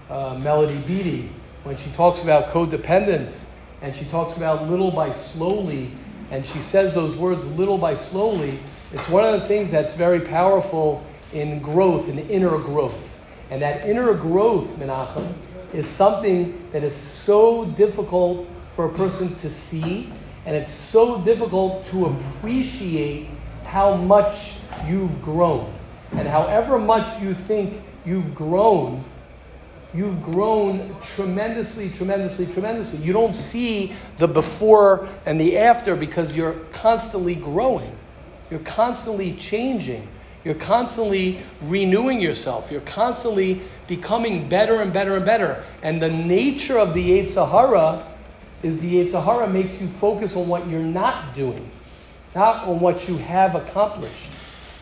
uh, 0.10 0.40
Melody 0.42 0.80
Beatty, 0.88 1.30
when 1.64 1.78
she 1.78 1.92
talks 1.92 2.24
about 2.24 2.48
codependence 2.48 3.52
and 3.84 3.96
she 3.96 4.06
talks 4.06 4.36
about 4.36 4.68
little 4.68 4.90
by 4.90 5.12
slowly, 5.12 5.92
and 6.32 6.44
she 6.44 6.58
says 6.58 6.96
those 6.96 7.16
words 7.16 7.46
little 7.46 7.78
by 7.78 7.94
slowly, 7.94 8.58
it's 8.92 9.08
one 9.10 9.32
of 9.32 9.40
the 9.40 9.48
things 9.48 9.70
that's 9.70 9.94
very 9.94 10.22
powerful 10.22 11.06
in 11.34 11.60
growth, 11.60 12.10
in 12.10 12.18
inner 12.18 12.58
growth. 12.58 13.24
And 13.52 13.62
that 13.62 13.88
inner 13.88 14.16
growth, 14.16 14.70
Menachem, 14.80 15.34
is 15.72 15.88
something 15.88 16.68
that 16.72 16.84
is 16.84 16.96
so 16.96 17.66
difficult 17.66 18.48
for 18.78 18.86
a 18.86 18.94
person 18.94 19.34
to 19.38 19.50
see, 19.50 20.08
and 20.46 20.56
it's 20.56 20.72
so 20.72 21.20
difficult 21.22 21.84
to 21.84 22.06
appreciate 22.06 23.28
how 23.66 23.96
much 23.96 24.58
you've 24.88 25.20
grown. 25.24 25.74
And 26.12 26.28
however 26.28 26.78
much 26.78 27.20
you 27.20 27.34
think 27.34 27.82
you've 28.06 28.36
grown, 28.36 29.04
you've 29.96 30.22
grown 30.22 30.96
tremendously, 31.02 31.90
tremendously, 31.90 32.46
tremendously. 32.46 33.00
You 33.00 33.14
don't 33.14 33.36
see 33.36 33.94
the 34.18 34.28
before 34.28 35.10
and 35.26 35.42
the 35.42 35.58
after 35.58 35.96
because 35.96 36.38
you're 36.38 36.54
constantly 36.72 37.34
growing. 37.34 37.98
You're 38.52 38.60
constantly 38.60 39.34
changing. 39.34 40.08
You're 40.44 40.54
constantly 40.54 41.40
renewing 41.64 42.22
yourself. 42.22 42.72
You're 42.72 42.82
constantly 42.82 43.60
becoming 43.88 44.48
better 44.48 44.82
and 44.82 44.94
better 44.94 45.16
and 45.16 45.26
better. 45.26 45.64
And 45.82 46.00
the 46.00 46.12
nature 46.12 46.78
of 46.78 46.94
the 46.94 47.10
Yetzer 47.10 47.50
Hara 47.50 48.06
is 48.64 48.80
the 48.80 48.96
Yetzer 48.96 49.24
Hara 49.24 49.48
makes 49.48 49.80
you 49.80 49.88
focus 49.88 50.36
on 50.36 50.48
what 50.48 50.68
you're 50.68 50.80
not 50.80 51.36
doing, 51.36 51.70
not 52.36 52.68
on 52.68 52.80
what 52.80 53.08
you 53.08 53.18
have 53.18 53.56
accomplished. 53.56 54.30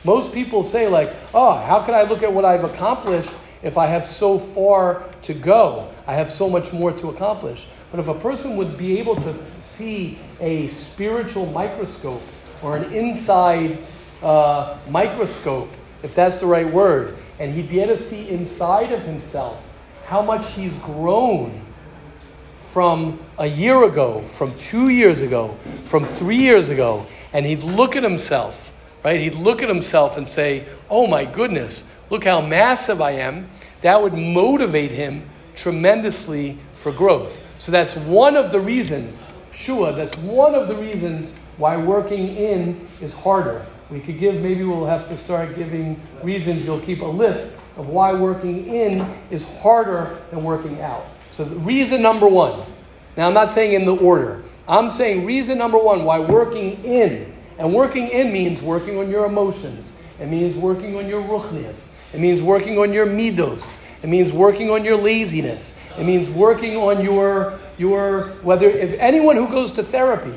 Most 0.03 0.33
people 0.33 0.63
say, 0.63 0.87
like, 0.87 1.13
oh, 1.33 1.55
how 1.55 1.81
can 1.81 1.95
I 1.95 2.03
look 2.03 2.23
at 2.23 2.31
what 2.31 2.45
I've 2.45 2.63
accomplished 2.63 3.31
if 3.63 3.77
I 3.77 3.87
have 3.87 4.05
so 4.05 4.37
far 4.37 5.03
to 5.23 5.33
go? 5.33 5.91
I 6.05 6.13
have 6.13 6.31
so 6.31 6.49
much 6.49 6.71
more 6.71 6.91
to 6.91 7.09
accomplish. 7.09 7.67
But 7.91 7.99
if 7.99 8.07
a 8.07 8.13
person 8.13 8.55
would 8.57 8.77
be 8.77 8.99
able 8.99 9.15
to 9.15 9.33
see 9.59 10.19
a 10.39 10.67
spiritual 10.67 11.47
microscope 11.47 12.21
or 12.61 12.77
an 12.77 12.93
inside 12.93 13.79
uh, 14.21 14.77
microscope, 14.89 15.71
if 16.03 16.13
that's 16.13 16.37
the 16.37 16.45
right 16.45 16.69
word, 16.69 17.17
and 17.39 17.53
he'd 17.53 17.69
be 17.69 17.79
able 17.79 17.95
to 17.95 18.01
see 18.01 18.29
inside 18.29 18.91
of 18.91 19.01
himself 19.01 19.79
how 20.05 20.21
much 20.21 20.51
he's 20.51 20.77
grown 20.77 21.64
from 22.75 23.17
a 23.39 23.47
year 23.47 23.85
ago, 23.85 24.19
from 24.21 24.53
two 24.59 24.89
years 24.89 25.21
ago, 25.21 25.57
from 25.85 26.03
three 26.03 26.35
years 26.35 26.67
ago, 26.67 27.07
and 27.31 27.45
he'd 27.45 27.63
look 27.63 27.95
at 27.95 28.03
himself 28.03 28.73
right? 29.05 29.19
He'd 29.19 29.35
look 29.35 29.61
at 29.61 29.69
himself 29.69 30.17
and 30.17 30.27
say, 30.27 30.65
Oh 30.89 31.05
my 31.05 31.25
goodness, 31.25 31.87
look 32.09 32.25
how 32.25 32.41
massive 32.41 33.01
I 33.01 33.11
am. 33.11 33.47
That 33.81 34.01
would 34.01 34.15
motivate 34.15 34.89
him 34.89 35.29
tremendously 35.55 36.57
for 36.73 36.91
growth. 36.91 37.39
So 37.61 37.71
that's 37.71 37.95
one 37.95 38.35
of 38.35 38.51
the 38.51 38.59
reasons, 38.59 39.39
Shua, 39.53 39.93
that's 39.93 40.17
one 40.17 40.55
of 40.55 40.67
the 40.67 40.75
reasons 40.75 41.37
why 41.57 41.77
working 41.77 42.35
in 42.35 42.87
is 42.99 43.13
harder. 43.13 43.63
We 43.91 43.99
could 43.99 44.19
give, 44.19 44.41
maybe 44.41 44.63
we'll 44.63 44.87
have 44.87 45.07
to 45.09 45.17
start 45.17 45.55
giving 45.55 46.01
reasons. 46.23 46.65
You'll 46.65 46.81
keep 46.81 47.01
a 47.01 47.05
list 47.05 47.55
of 47.77 47.87
why 47.87 48.11
working 48.11 48.65
in 48.65 49.07
is 49.29 49.47
harder 49.59 50.19
than 50.31 50.43
working 50.43 50.81
out. 50.81 51.05
So, 51.35 51.43
reason 51.43 52.01
number 52.01 52.27
one. 52.29 52.63
Now, 53.17 53.27
I'm 53.27 53.33
not 53.33 53.49
saying 53.49 53.73
in 53.73 53.83
the 53.83 53.93
order. 53.93 54.41
I'm 54.69 54.89
saying 54.89 55.25
reason 55.25 55.57
number 55.57 55.77
one 55.77 56.05
why 56.05 56.19
working 56.19 56.81
in 56.85 57.33
and 57.57 57.73
working 57.73 58.07
in 58.07 58.31
means 58.31 58.61
working 58.61 58.97
on 58.97 59.09
your 59.09 59.25
emotions. 59.25 59.91
It 60.17 60.27
means 60.27 60.55
working 60.55 60.95
on 60.95 61.09
your 61.09 61.21
ruchnias. 61.21 61.93
It 62.13 62.21
means 62.21 62.41
working 62.41 62.79
on 62.79 62.93
your 62.93 63.05
midos. 63.05 63.81
It 64.01 64.07
means 64.07 64.31
working 64.31 64.69
on 64.69 64.85
your 64.85 64.95
laziness. 64.95 65.77
It 65.97 66.05
means 66.05 66.29
working 66.29 66.77
on 66.77 67.03
your, 67.03 67.59
your 67.77 68.29
whether, 68.41 68.69
if 68.69 68.93
anyone 68.93 69.35
who 69.35 69.49
goes 69.49 69.73
to 69.73 69.83
therapy, 69.83 70.33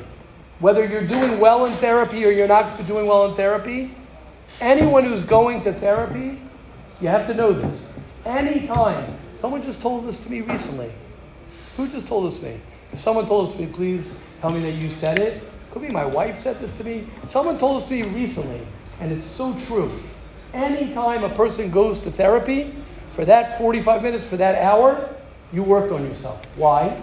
whether 0.59 0.85
you're 0.85 1.07
doing 1.07 1.39
well 1.39 1.67
in 1.67 1.73
therapy 1.75 2.25
or 2.25 2.31
you're 2.31 2.49
not 2.49 2.85
doing 2.89 3.07
well 3.07 3.27
in 3.27 3.37
therapy, 3.37 3.95
anyone 4.61 5.05
who's 5.05 5.23
going 5.23 5.63
to 5.63 5.73
therapy, 5.73 6.41
you 7.01 7.07
have 7.07 7.29
to 7.29 7.35
know 7.35 7.53
this. 7.53 7.97
Anytime, 8.25 9.18
someone 9.39 9.63
just 9.63 9.81
told 9.81 10.07
this 10.07 10.23
to 10.25 10.31
me 10.31 10.41
recently. 10.41 10.93
Who 11.77 11.89
just 11.89 12.09
told 12.09 12.31
this 12.31 12.41
to 12.41 12.47
me? 12.47 12.61
If 12.93 13.01
someone 13.01 13.27
told 13.27 13.49
this 13.49 13.57
to 13.57 13.63
me, 13.63 13.73
please 13.73 14.19
tell 14.41 14.51
me 14.51 14.61
that 14.61 14.73
you 14.73 14.89
said 14.89 15.19
it. 15.19 15.43
Could 15.71 15.83
be 15.83 15.91
my 15.91 16.05
wife 16.05 16.39
said 16.39 16.59
this 16.61 16.77
to 16.79 16.85
me. 16.85 17.07
Someone 17.29 17.59
told 17.59 17.81
this 17.81 17.89
to 17.89 17.95
me 17.95 18.03
recently, 18.03 18.61
and 19.01 19.13
it's 19.13 19.25
so 19.25 19.59
true. 19.61 19.91
Anytime 20.53 21.25
a 21.25 21.29
person 21.29 21.71
goes 21.71 21.99
to 22.01 22.11
therapy, 22.11 22.75
for 23.11 23.25
that 23.25 23.59
45 23.59 24.03
minutes, 24.03 24.27
for 24.27 24.37
that 24.37 24.63
hour, 24.63 25.09
you 25.53 25.63
worked 25.63 25.93
on 25.93 26.05
yourself. 26.05 26.45
Why? 26.57 27.03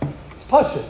It's 0.00 0.44
Pasha. 0.48 0.84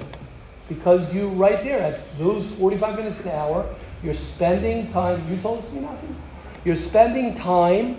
Because 0.68 1.12
you, 1.14 1.28
right 1.28 1.62
there, 1.62 1.80
at 1.80 2.18
those 2.18 2.46
45 2.52 2.96
minutes 2.96 3.20
an 3.24 3.32
hour, 3.32 3.74
you're 4.02 4.14
spending 4.14 4.90
time, 4.90 5.30
you 5.30 5.36
told 5.38 5.58
us 5.58 5.68
to 5.68 5.74
me 5.74 5.80
nothing? 5.80 6.16
You're 6.64 6.76
spending 6.76 7.34
time 7.34 7.98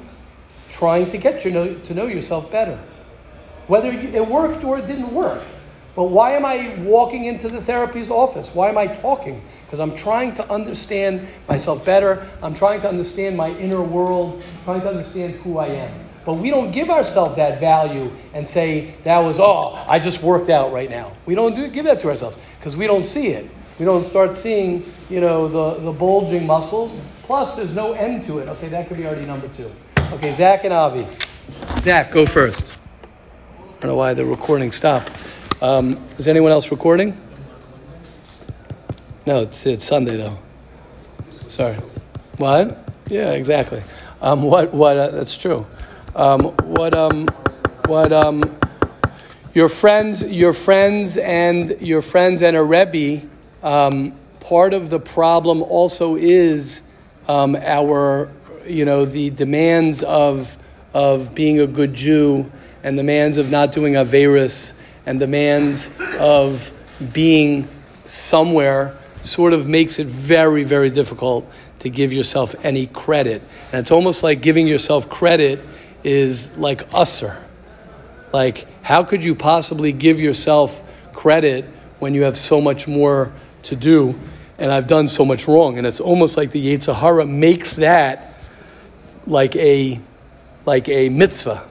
trying 0.73 1.09
to 1.11 1.17
get 1.17 1.45
you 1.45 1.51
know, 1.51 1.73
to 1.75 1.93
know 1.93 2.07
yourself 2.07 2.51
better. 2.51 2.79
Whether 3.67 3.89
it 3.89 4.27
worked 4.27 4.63
or 4.63 4.79
it 4.79 4.87
didn't 4.87 5.13
work. 5.13 5.41
But 5.95 6.05
why 6.05 6.31
am 6.31 6.43
I 6.43 6.75
walking 6.79 7.25
into 7.25 7.47
the 7.47 7.61
therapy's 7.61 8.09
office? 8.09 8.53
Why 8.53 8.69
am 8.69 8.77
I 8.79 8.87
talking? 8.87 9.43
Because 9.65 9.79
I'm 9.79 9.95
trying 9.95 10.33
to 10.35 10.51
understand 10.51 11.27
myself 11.47 11.85
better. 11.85 12.27
I'm 12.41 12.55
trying 12.55 12.81
to 12.81 12.89
understand 12.89 13.37
my 13.37 13.49
inner 13.51 13.81
world, 13.81 14.43
trying 14.63 14.81
to 14.81 14.89
understand 14.89 15.35
who 15.35 15.59
I 15.59 15.67
am. 15.67 15.99
But 16.25 16.35
we 16.35 16.49
don't 16.49 16.71
give 16.71 16.89
ourselves 16.89 17.35
that 17.35 17.59
value 17.59 18.11
and 18.33 18.47
say, 18.47 18.95
that 19.03 19.19
was, 19.19 19.39
oh, 19.39 19.73
I 19.87 19.99
just 19.99 20.23
worked 20.23 20.49
out 20.49 20.73
right 20.73 20.89
now. 20.89 21.11
We 21.27 21.35
don't 21.35 21.55
do, 21.55 21.67
give 21.67 21.85
that 21.85 21.99
to 21.99 22.09
ourselves 22.09 22.37
because 22.57 22.75
we 22.75 22.87
don't 22.87 23.05
see 23.05 23.27
it. 23.27 23.49
We 23.77 23.85
don't 23.85 24.03
start 24.03 24.35
seeing, 24.35 24.83
you 25.09 25.19
know, 25.19 25.47
the, 25.47 25.83
the 25.83 25.91
bulging 25.91 26.47
muscles. 26.47 26.99
Plus, 27.23 27.55
there's 27.55 27.75
no 27.75 27.93
end 27.93 28.25
to 28.25 28.39
it. 28.39 28.47
Okay, 28.47 28.69
that 28.69 28.87
could 28.87 28.97
be 28.97 29.05
already 29.05 29.25
number 29.25 29.47
two. 29.49 29.71
Okay, 30.13 30.31
Zach 30.35 30.63
and 30.63 30.71
Avi. 30.71 31.07
Zach, 31.79 32.11
go 32.11 32.27
first. 32.27 32.77
I 33.01 33.79
don't 33.79 33.89
know 33.89 33.95
why 33.95 34.13
the 34.13 34.23
recording 34.23 34.71
stopped. 34.71 35.11
Um, 35.59 35.99
is 36.19 36.27
anyone 36.27 36.51
else 36.51 36.69
recording? 36.69 37.19
No, 39.25 39.41
it's, 39.41 39.65
it's 39.65 39.83
Sunday 39.83 40.17
though. 40.17 40.37
Sorry. 41.47 41.77
What? 42.37 42.87
Yeah, 43.09 43.31
exactly. 43.31 43.81
Um, 44.21 44.43
what? 44.43 44.71
What? 44.71 44.97
Uh, 44.97 45.09
that's 45.09 45.35
true. 45.35 45.65
Um, 46.15 46.41
what? 46.61 46.95
Um, 46.95 47.25
what? 47.87 48.13
Um, 48.13 48.43
your 49.55 49.67
friends, 49.67 50.23
your 50.23 50.53
friends, 50.53 51.17
and 51.17 51.75
your 51.81 52.03
friends 52.03 52.43
and 52.43 52.55
a 52.55 52.63
rebbe. 52.63 53.27
Um, 53.63 54.13
part 54.41 54.75
of 54.75 54.91
the 54.91 54.99
problem 54.99 55.63
also 55.63 56.15
is 56.15 56.83
um, 57.27 57.55
our, 57.55 58.31
you 58.65 58.85
know, 58.85 59.05
the 59.05 59.29
demands 59.29 60.03
of 60.03 60.57
of 60.93 61.33
being 61.33 61.59
a 61.59 61.67
good 61.67 61.93
Jew 61.93 62.49
and 62.83 62.97
the 62.97 63.01
demands 63.01 63.37
of 63.37 63.49
not 63.49 63.71
doing 63.71 63.93
averus 63.93 64.73
and 65.05 65.19
the 65.19 65.25
demands 65.25 65.91
of 66.19 66.71
being 67.11 67.67
somewhere 68.05 68.97
sort 69.21 69.53
of 69.53 69.67
makes 69.67 69.99
it 69.99 70.07
very, 70.07 70.63
very 70.63 70.89
difficult 70.89 71.49
to 71.79 71.89
give 71.89 72.13
yourself 72.13 72.55
any 72.63 72.87
credit. 72.87 73.41
And 73.71 73.79
it's 73.79 73.91
almost 73.91 74.23
like 74.23 74.41
giving 74.41 74.67
yourself 74.67 75.09
credit 75.09 75.59
is 76.03 76.55
like 76.57 76.89
usser. 76.91 77.41
Like, 78.31 78.67
how 78.83 79.03
could 79.03 79.23
you 79.23 79.35
possibly 79.35 79.91
give 79.91 80.19
yourself 80.19 80.83
credit 81.13 81.65
when 81.99 82.13
you 82.13 82.23
have 82.23 82.37
so 82.37 82.59
much 82.59 82.87
more 82.87 83.31
to 83.63 83.75
do 83.75 84.19
and 84.57 84.71
I've 84.71 84.87
done 84.87 85.07
so 85.07 85.25
much 85.25 85.47
wrong? 85.47 85.77
And 85.77 85.87
it's 85.87 85.99
almost 85.99 86.37
like 86.37 86.51
the 86.51 86.65
Yetzer 86.65 86.95
Hara 86.95 87.25
makes 87.25 87.75
that 87.77 88.32
like 89.27 89.55
a, 89.55 89.99
like 90.65 90.89
a 90.89 91.09
mitzvah. 91.09 91.67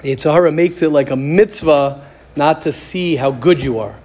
The 0.00 0.14
Yetzer 0.14 0.32
Hara 0.32 0.52
makes 0.52 0.82
it 0.82 0.90
like 0.90 1.10
a 1.10 1.16
mitzvah 1.16 2.04
not 2.34 2.62
to 2.62 2.72
see 2.72 3.16
how 3.16 3.30
good 3.30 3.62
you 3.62 3.78
are. 3.80 3.98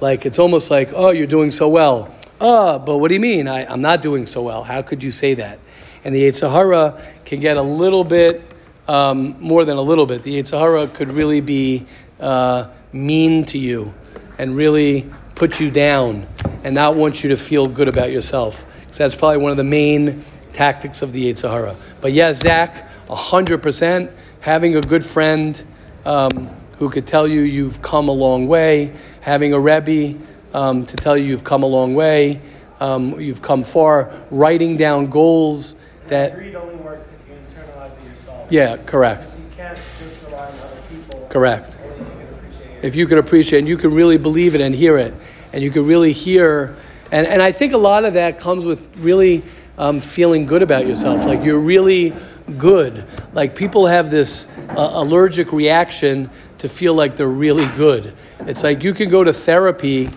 Like 0.00 0.26
it's 0.26 0.38
almost 0.38 0.70
like, 0.70 0.92
oh, 0.94 1.10
you're 1.10 1.26
doing 1.26 1.50
so 1.50 1.68
well. 1.68 2.14
Oh, 2.40 2.78
but 2.78 2.98
what 2.98 3.08
do 3.08 3.14
you 3.14 3.20
mean? 3.20 3.48
I, 3.48 3.72
am 3.72 3.80
not 3.80 4.00
doing 4.00 4.26
so 4.26 4.42
well. 4.42 4.62
How 4.62 4.82
could 4.82 5.02
you 5.02 5.10
say 5.10 5.34
that? 5.34 5.58
And 6.04 6.14
the 6.14 6.22
Yetzer 6.22 6.50
Hara 6.50 7.02
can 7.24 7.40
get 7.40 7.56
a 7.56 7.62
little 7.62 8.04
bit, 8.04 8.42
um, 8.86 9.36
more 9.40 9.64
than 9.64 9.76
a 9.76 9.82
little 9.82 10.06
bit. 10.06 10.22
The 10.22 10.40
Yetzer 10.40 10.58
Hara 10.58 10.86
could 10.86 11.10
really 11.10 11.40
be 11.40 11.86
uh, 12.20 12.68
mean 12.92 13.44
to 13.46 13.58
you. 13.58 13.92
and 14.38 14.56
really 14.56 15.10
put 15.34 15.60
you 15.60 15.70
down 15.70 16.26
and 16.64 16.74
not 16.74 16.94
want 16.94 17.22
you 17.22 17.30
to 17.30 17.36
feel 17.36 17.66
good 17.66 17.88
about 17.88 18.10
yourself. 18.10 18.66
So 18.90 19.04
that's 19.04 19.14
probably 19.14 19.38
one 19.38 19.50
of 19.50 19.56
the 19.56 19.64
main 19.64 20.24
tactics 20.58 21.02
of 21.02 21.12
the 21.12 21.32
Yetzer 21.32 21.48
Hara. 21.48 21.76
But 22.00 22.12
yeah, 22.12 22.32
Zach, 22.32 22.90
100%, 23.06 24.10
having 24.40 24.74
a 24.74 24.80
good 24.80 25.04
friend 25.04 25.64
um, 26.04 26.50
who 26.80 26.90
could 26.90 27.06
tell 27.06 27.28
you 27.28 27.42
you've 27.42 27.80
come 27.80 28.08
a 28.08 28.12
long 28.12 28.48
way, 28.48 28.92
having 29.20 29.52
a 29.52 29.60
Rebbe 29.60 30.18
um, 30.52 30.84
to 30.84 30.96
tell 30.96 31.16
you 31.16 31.26
you've 31.26 31.44
come 31.44 31.62
a 31.62 31.66
long 31.66 31.94
way, 31.94 32.40
um, 32.80 33.20
you've 33.20 33.40
come 33.40 33.62
far, 33.62 34.12
writing 34.32 34.76
down 34.76 35.10
goals 35.10 35.76
that. 36.08 36.34
Greed 36.34 36.56
only 36.56 36.74
works 36.74 37.12
if 37.12 37.28
you 37.28 37.36
internalize 37.36 37.96
it 37.96 38.08
yourself. 38.10 38.50
Yeah, 38.50 38.78
correct. 38.78 39.28
So 39.28 39.38
you 39.38 39.50
can't 39.54 39.76
just 39.76 40.24
rely 40.26 40.44
on 40.44 40.54
other 40.54 40.80
people. 40.90 41.26
Correct. 41.30 41.78
Only 41.84 41.94
if 41.94 41.98
you 42.00 42.16
can 42.16 42.34
appreciate 42.34 42.78
it. 42.78 42.84
if 42.84 42.96
you 42.96 43.06
could 43.06 43.18
appreciate 43.18 43.58
and 43.60 43.68
you 43.68 43.76
can 43.76 43.94
really 43.94 44.18
believe 44.18 44.56
it 44.56 44.60
and 44.60 44.74
hear 44.74 44.98
it 44.98 45.14
and 45.52 45.62
you 45.62 45.70
can 45.70 45.86
really 45.86 46.12
hear 46.12 46.76
and, 47.10 47.26
and 47.26 47.40
i 47.40 47.52
think 47.52 47.72
a 47.72 47.78
lot 47.78 48.04
of 48.04 48.14
that 48.14 48.38
comes 48.38 48.66
with 48.66 48.98
really 48.98 49.42
um, 49.78 50.00
feeling 50.00 50.44
good 50.44 50.62
about 50.62 50.86
yourself. 50.86 51.24
Like 51.24 51.42
you're 51.42 51.58
really 51.58 52.12
good. 52.58 53.04
Like 53.32 53.56
people 53.56 53.86
have 53.86 54.10
this 54.10 54.48
uh, 54.70 54.90
allergic 54.92 55.52
reaction 55.52 56.30
to 56.58 56.68
feel 56.68 56.94
like 56.94 57.16
they're 57.16 57.28
really 57.28 57.66
good. 57.76 58.12
It's 58.40 58.62
like 58.62 58.84
you 58.84 58.92
can 58.92 59.08
go 59.08 59.24
to 59.24 59.32
therapy 59.32 60.10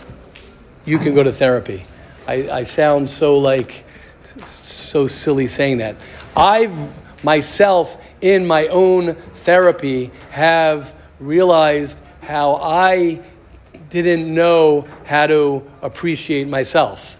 you 0.86 0.98
can 0.98 1.13
go 1.13 1.24
to 1.24 1.32
therapy. 1.32 1.84
I, 2.27 2.50
I 2.50 2.63
sound 2.63 3.10
so 3.10 3.38
like 3.38 3.86
so 4.24 5.08
silly 5.08 5.48
saying 5.48 5.77
that. 5.80 5.96
I've 6.36 6.75
myself 7.24 8.03
in 8.22 8.48
my 8.48 8.68
own 8.68 9.15
therapy 9.15 10.12
have 10.32 10.96
realized 11.20 12.00
how 12.22 12.56
i 12.56 13.20
didn't 13.89 14.34
know 14.34 14.88
how 15.06 15.27
to 15.27 15.70
appreciate 15.82 16.48
myself. 16.48 17.18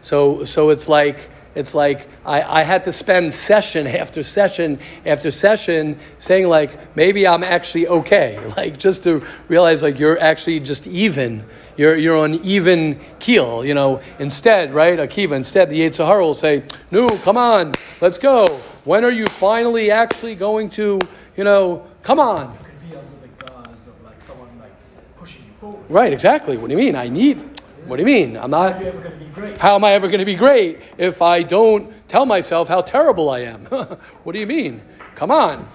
So, 0.00 0.44
so 0.44 0.70
it's 0.70 0.88
like 0.88 1.30
it's 1.58 1.74
like 1.74 2.08
I, 2.24 2.60
I 2.60 2.62
had 2.62 2.84
to 2.84 2.92
spend 2.92 3.34
session 3.34 3.86
after 4.02 4.22
session 4.22 4.78
after 5.04 5.32
session 5.32 5.98
saying 6.18 6.46
like 6.46 6.96
maybe 6.96 7.26
I'm 7.26 7.42
actually 7.42 7.88
okay. 7.88 8.38
Like 8.58 8.78
just 8.78 9.04
to 9.04 9.24
realize 9.46 9.82
like 9.82 9.98
you're 9.98 10.18
actually 10.18 10.60
just 10.60 10.86
even. 10.86 11.44
You're, 11.76 11.96
you're 11.96 12.16
on 12.16 12.34
even 12.34 12.98
keel, 13.20 13.64
you 13.64 13.72
know. 13.72 14.00
Instead, 14.18 14.74
right, 14.74 14.98
Akiva, 14.98 15.36
instead 15.36 15.70
the 15.70 15.80
Yetzer 15.80 16.04
Hara 16.04 16.24
will 16.24 16.34
say, 16.34 16.64
no, 16.90 17.06
come 17.06 17.36
on, 17.36 17.72
let's 18.00 18.18
go. 18.18 18.46
When 18.82 19.04
are 19.04 19.12
you 19.12 19.26
finally 19.26 19.92
actually 19.92 20.34
going 20.34 20.70
to, 20.70 20.98
you 21.36 21.44
know, 21.44 21.86
come 22.02 22.18
on, 22.18 22.56
could 22.56 22.90
be 22.90 22.96
under 22.96 23.10
the 23.22 23.28
guise 23.44 23.86
of 23.86 24.02
like 24.02 24.20
someone 24.20 24.48
like 24.58 24.72
pushing 25.18 25.44
you 25.46 25.52
forward. 25.52 25.84
Right, 25.88 26.12
exactly. 26.12 26.56
What 26.56 26.66
do 26.66 26.72
you 26.72 26.78
mean? 26.78 26.96
I 26.96 27.08
need. 27.08 27.47
What 27.88 27.96
do 27.96 28.02
you 28.02 28.06
mean? 28.06 28.36
I'm 28.36 28.50
not. 28.50 28.82
ever 28.82 28.98
going 28.98 29.18
to 29.18 29.24
be 29.24 29.30
great? 29.30 29.56
How 29.56 29.74
am 29.74 29.82
I 29.82 29.92
ever 29.92 30.08
going 30.08 30.18
to 30.18 30.26
be 30.26 30.34
great 30.34 30.78
if 30.98 31.22
I 31.22 31.42
don't 31.42 31.90
tell 32.06 32.26
myself 32.26 32.68
how 32.68 32.82
terrible 32.82 33.30
I 33.30 33.40
am? 33.40 33.64
what 34.24 34.34
do 34.34 34.38
you 34.38 34.46
mean? 34.46 34.82
Come 35.14 35.30
on. 35.30 35.66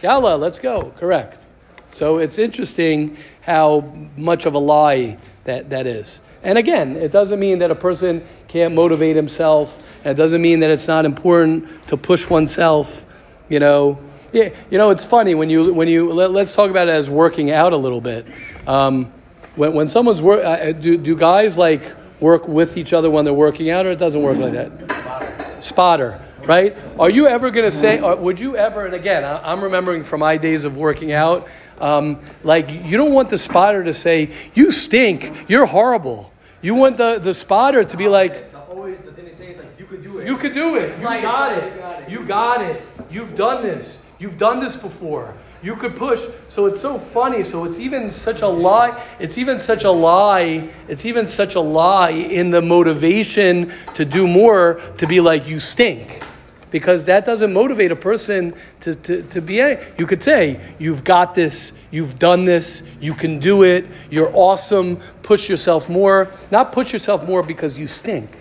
Yalla, 0.00 0.36
let's 0.36 0.60
go. 0.60 0.92
Correct. 0.96 1.44
So 1.90 2.18
it's 2.18 2.38
interesting 2.38 3.16
how 3.40 3.80
much 4.16 4.46
of 4.46 4.54
a 4.54 4.60
lie 4.60 5.18
that, 5.42 5.70
that 5.70 5.88
is. 5.88 6.20
And 6.44 6.56
again, 6.56 6.94
it 6.94 7.10
doesn't 7.10 7.40
mean 7.40 7.58
that 7.58 7.72
a 7.72 7.74
person 7.74 8.24
can't 8.46 8.72
motivate 8.72 9.16
himself. 9.16 10.06
It 10.06 10.14
doesn't 10.14 10.40
mean 10.40 10.60
that 10.60 10.70
it's 10.70 10.86
not 10.86 11.04
important 11.04 11.82
to 11.88 11.96
push 11.96 12.30
oneself. 12.30 13.04
You 13.48 13.58
know, 13.58 13.98
yeah. 14.32 14.50
You 14.70 14.78
know, 14.78 14.90
it's 14.90 15.04
funny 15.04 15.34
when 15.34 15.50
you 15.50 15.74
when 15.74 15.88
you 15.88 16.12
let, 16.12 16.30
us 16.30 16.54
talk 16.54 16.70
about 16.70 16.86
it 16.86 16.94
as 16.94 17.10
working 17.10 17.50
out 17.50 17.72
a 17.72 17.76
little 17.76 18.00
bit. 18.00 18.26
Um, 18.68 19.12
when 19.56 19.74
when 19.74 19.88
someone's 19.88 20.22
work, 20.22 20.44
uh, 20.44 20.72
do 20.72 20.96
do 20.96 21.16
guys 21.16 21.58
like 21.58 21.82
work 22.20 22.46
with 22.46 22.76
each 22.76 22.92
other 22.92 23.10
when 23.10 23.24
they're 23.24 23.34
working 23.34 23.70
out, 23.70 23.86
or 23.86 23.90
it 23.90 23.98
doesn't 23.98 24.22
work 24.22 24.38
like 24.38 24.52
that? 24.52 25.62
Spotter, 25.62 26.20
right? 26.44 26.74
Are 26.98 27.10
you 27.10 27.26
ever 27.26 27.50
going 27.50 27.64
to 27.70 27.76
say? 27.76 28.00
Or 28.00 28.16
would 28.16 28.38
you 28.38 28.56
ever? 28.56 28.86
And 28.86 28.94
again, 28.94 29.24
I, 29.24 29.52
I'm 29.52 29.62
remembering 29.64 30.04
from 30.04 30.20
my 30.20 30.36
days 30.36 30.64
of 30.64 30.76
working 30.76 31.12
out. 31.12 31.48
Um, 31.80 32.20
like 32.42 32.70
you 32.70 32.96
don't 32.96 33.12
want 33.12 33.28
the 33.28 33.38
spotter 33.38 33.84
to 33.84 33.92
say 33.92 34.30
you 34.54 34.72
stink, 34.72 35.48
you're 35.48 35.66
horrible. 35.66 36.32
You 36.62 36.74
want 36.74 36.96
the, 36.96 37.18
the 37.18 37.34
spotter 37.34 37.84
to 37.84 37.96
be 37.96 38.08
like, 38.08 38.50
The, 38.50 38.60
always 38.60 39.00
the 39.00 39.12
thing 39.12 39.26
they 39.26 39.32
say 39.32 39.48
is 39.48 39.58
like, 39.58 39.78
you 39.78 39.84
could 39.84 40.02
do 40.02 40.18
it. 40.18 40.26
you 40.26 40.36
could 40.36 40.54
do 40.54 40.76
it. 40.76 40.96
You 40.96 41.04
nice. 41.04 41.22
got 41.22 41.54
You 41.54 41.78
got 41.78 42.02
it. 42.02 42.10
You 42.10 42.24
got 42.24 42.60
it. 42.62 42.82
You've 43.10 43.36
done 43.36 43.62
this. 43.62 44.06
You've 44.18 44.38
done 44.38 44.60
this 44.60 44.74
before. 44.76 45.34
You 45.66 45.74
could 45.74 45.96
push. 45.96 46.24
So 46.46 46.66
it's 46.66 46.80
so 46.80 46.96
funny. 46.96 47.42
So 47.42 47.64
it's 47.64 47.80
even 47.80 48.12
such 48.12 48.42
a 48.42 48.46
lie. 48.46 49.04
It's 49.18 49.36
even 49.36 49.58
such 49.58 49.82
a 49.82 49.90
lie. 49.90 50.70
It's 50.86 51.04
even 51.04 51.26
such 51.26 51.56
a 51.56 51.60
lie 51.60 52.10
in 52.10 52.52
the 52.52 52.62
motivation 52.62 53.72
to 53.94 54.04
do 54.04 54.28
more 54.28 54.80
to 54.98 55.08
be 55.08 55.18
like, 55.18 55.48
you 55.48 55.58
stink. 55.58 56.22
Because 56.70 57.02
that 57.06 57.26
doesn't 57.26 57.52
motivate 57.52 57.90
a 57.90 57.96
person 57.96 58.54
to, 58.82 58.94
to, 58.94 59.24
to 59.24 59.40
be 59.40 59.60
any. 59.60 59.82
You 59.98 60.06
could 60.06 60.22
say, 60.22 60.60
You've 60.78 61.02
got 61.02 61.34
this, 61.34 61.72
you've 61.90 62.16
done 62.16 62.44
this, 62.44 62.84
you 63.00 63.12
can 63.12 63.40
do 63.40 63.64
it, 63.64 63.86
you're 64.08 64.30
awesome, 64.36 65.00
push 65.24 65.48
yourself 65.48 65.88
more. 65.88 66.30
Not 66.52 66.70
push 66.70 66.92
yourself 66.92 67.26
more 67.26 67.42
because 67.42 67.76
you 67.76 67.88
stink. 67.88 68.38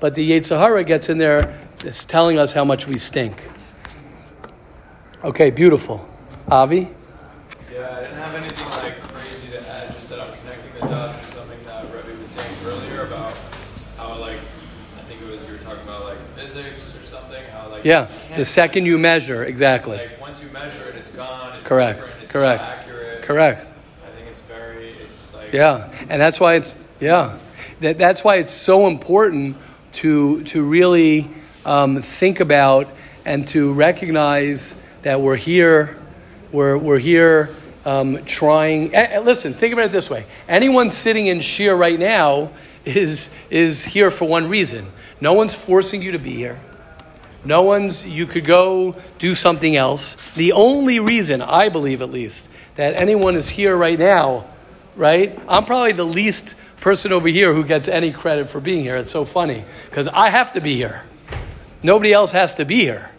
But 0.00 0.14
the 0.14 0.30
Yetzer 0.30 0.58
Hara 0.58 0.84
gets 0.84 1.10
in 1.10 1.18
there, 1.18 1.60
it's 1.84 2.06
telling 2.06 2.38
us 2.38 2.54
how 2.54 2.64
much 2.64 2.86
we 2.86 2.96
stink. 2.96 3.46
Okay, 5.22 5.50
beautiful. 5.50 6.09
Avi? 6.50 6.88
Yeah, 7.72 7.94
I 7.96 8.00
didn't 8.00 8.16
have 8.16 8.34
anything 8.34 8.68
like 8.82 9.00
crazy 9.02 9.50
to 9.52 9.60
add, 9.70 9.94
just 9.94 10.08
that 10.08 10.20
I'm 10.20 10.36
connecting 10.38 10.80
the 10.80 10.88
dots 10.88 11.20
to 11.20 11.26
something 11.26 11.58
that 11.64 11.84
Rebbe 11.84 12.18
was 12.18 12.28
saying 12.28 12.52
earlier 12.66 13.02
about 13.02 13.34
how 13.96 14.18
like 14.18 14.38
I 14.98 15.02
think 15.02 15.22
it 15.22 15.30
was 15.30 15.46
you 15.46 15.52
were 15.52 15.58
talking 15.60 15.84
about 15.84 16.06
like 16.06 16.18
physics 16.36 16.96
or 16.96 17.04
something, 17.04 17.40
how 17.52 17.70
like 17.70 17.84
Yeah, 17.84 18.10
the 18.34 18.44
second 18.44 18.86
you 18.86 18.98
measure, 18.98 19.44
exactly. 19.44 19.98
like 19.98 20.20
once 20.20 20.42
you 20.42 20.48
measure 20.50 20.88
it, 20.88 20.96
it's 20.96 21.10
gone. 21.12 21.56
It's 21.58 21.68
Correct, 21.68 22.04
it's 22.22 22.32
correct, 22.32 22.62
accurate. 22.62 23.22
Correct. 23.22 23.72
I 24.04 24.10
think 24.16 24.26
it's 24.28 24.40
very, 24.40 24.88
it's 25.04 25.32
like 25.34 25.52
Yeah, 25.52 25.88
and 26.08 26.20
that's 26.20 26.40
why 26.40 26.54
it's 26.56 26.76
yeah, 26.98 27.38
that, 27.80 27.96
that's 27.96 28.24
why 28.24 28.36
it's 28.36 28.50
so 28.50 28.88
important 28.88 29.56
to 29.92 30.42
to 30.44 30.64
really 30.64 31.30
um, 31.64 32.02
think 32.02 32.40
about 32.40 32.88
and 33.24 33.46
to 33.48 33.72
recognize 33.72 34.74
that 35.02 35.20
we're 35.20 35.36
here, 35.36 35.96
we're 36.52 36.76
we're 36.76 36.98
here 36.98 37.54
um, 37.84 38.24
trying. 38.24 38.94
eh, 38.94 39.20
listen, 39.20 39.52
think 39.54 39.72
about 39.72 39.86
it 39.86 39.92
this 39.92 40.10
way: 40.10 40.26
anyone 40.48 40.90
sitting 40.90 41.26
in 41.26 41.38
shiur 41.38 41.78
right 41.78 41.98
now 41.98 42.50
is 42.84 43.30
is 43.50 43.84
here 43.84 44.10
for 44.10 44.26
one 44.26 44.48
reason. 44.48 44.86
No 45.20 45.34
one's 45.34 45.54
forcing 45.54 46.02
you 46.02 46.12
to 46.12 46.18
be 46.18 46.34
here. 46.34 46.58
No 47.44 47.62
one's, 47.62 48.06
you 48.06 48.26
could 48.26 48.44
go 48.44 48.96
do 49.18 49.34
something 49.34 49.74
else. 49.74 50.16
The 50.34 50.52
only 50.52 51.00
reason, 51.00 51.40
I 51.40 51.70
believe 51.70 52.02
at 52.02 52.10
least, 52.10 52.50
that 52.74 52.94
anyone 52.94 53.34
is 53.34 53.48
here 53.48 53.76
right 53.76 53.98
now, 53.98 54.46
right? 54.94 55.38
I'm 55.48 55.64
probably 55.64 55.92
the 55.92 56.04
least 56.04 56.54
person 56.80 57.12
over 57.12 57.28
here 57.28 57.54
who 57.54 57.64
gets 57.64 57.88
any 57.88 58.12
credit 58.12 58.50
for 58.50 58.60
being 58.60 58.82
here. 58.82 58.96
It's 58.96 59.10
so 59.10 59.24
funny 59.24 59.64
because 59.88 60.06
I 60.08 60.28
have 60.28 60.52
to 60.52 60.60
be 60.60 60.76
here. 60.76 61.04
Nobody 61.82 62.12
else 62.12 62.32
has 62.32 62.56
to 62.56 62.66
be 62.66 62.80
here. 62.80 63.10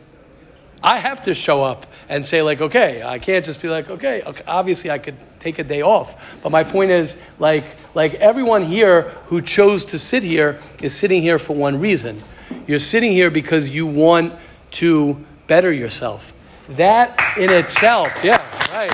I 0.84 0.98
have 0.98 1.24
to 1.24 1.34
show 1.34 1.64
up 1.64 1.86
and 2.10 2.26
say, 2.26 2.42
like, 2.42 2.62
okay, 2.62 3.04
I 3.04 3.20
can't 3.20 3.46
just 3.46 3.62
be 3.62 3.70
like, 3.70 3.90
okay, 3.90 4.24
obviously 4.48 4.90
I 4.90 4.98
could 4.98 5.16
take 5.40 5.60
a 5.60 5.64
day 5.64 5.82
off. 5.82 6.40
But 6.42 6.52
my 6.52 6.64
point 6.64 6.92
is, 6.92 7.22
like, 7.38 7.76
like 7.94 8.16
everyone 8.16 8.64
here 8.64 9.04
who 9.26 9.42
chose 9.42 9.86
to 9.86 10.00
sit 10.00 10.24
here 10.24 10.60
is 10.82 10.96
sitting 10.96 11.22
here 11.22 11.38
for 11.38 11.56
one 11.56 11.80
reason. 11.80 12.22
You're 12.68 12.80
sitting 12.80 13.12
here 13.12 13.30
because 13.30 13.70
you 13.72 13.86
want 13.86 14.34
to 14.72 15.24
better 15.48 15.72
yourself. 15.72 16.34
That 16.70 17.20
in 17.38 17.52
itself, 17.52 18.24
yeah, 18.24 18.38
right. 18.72 18.92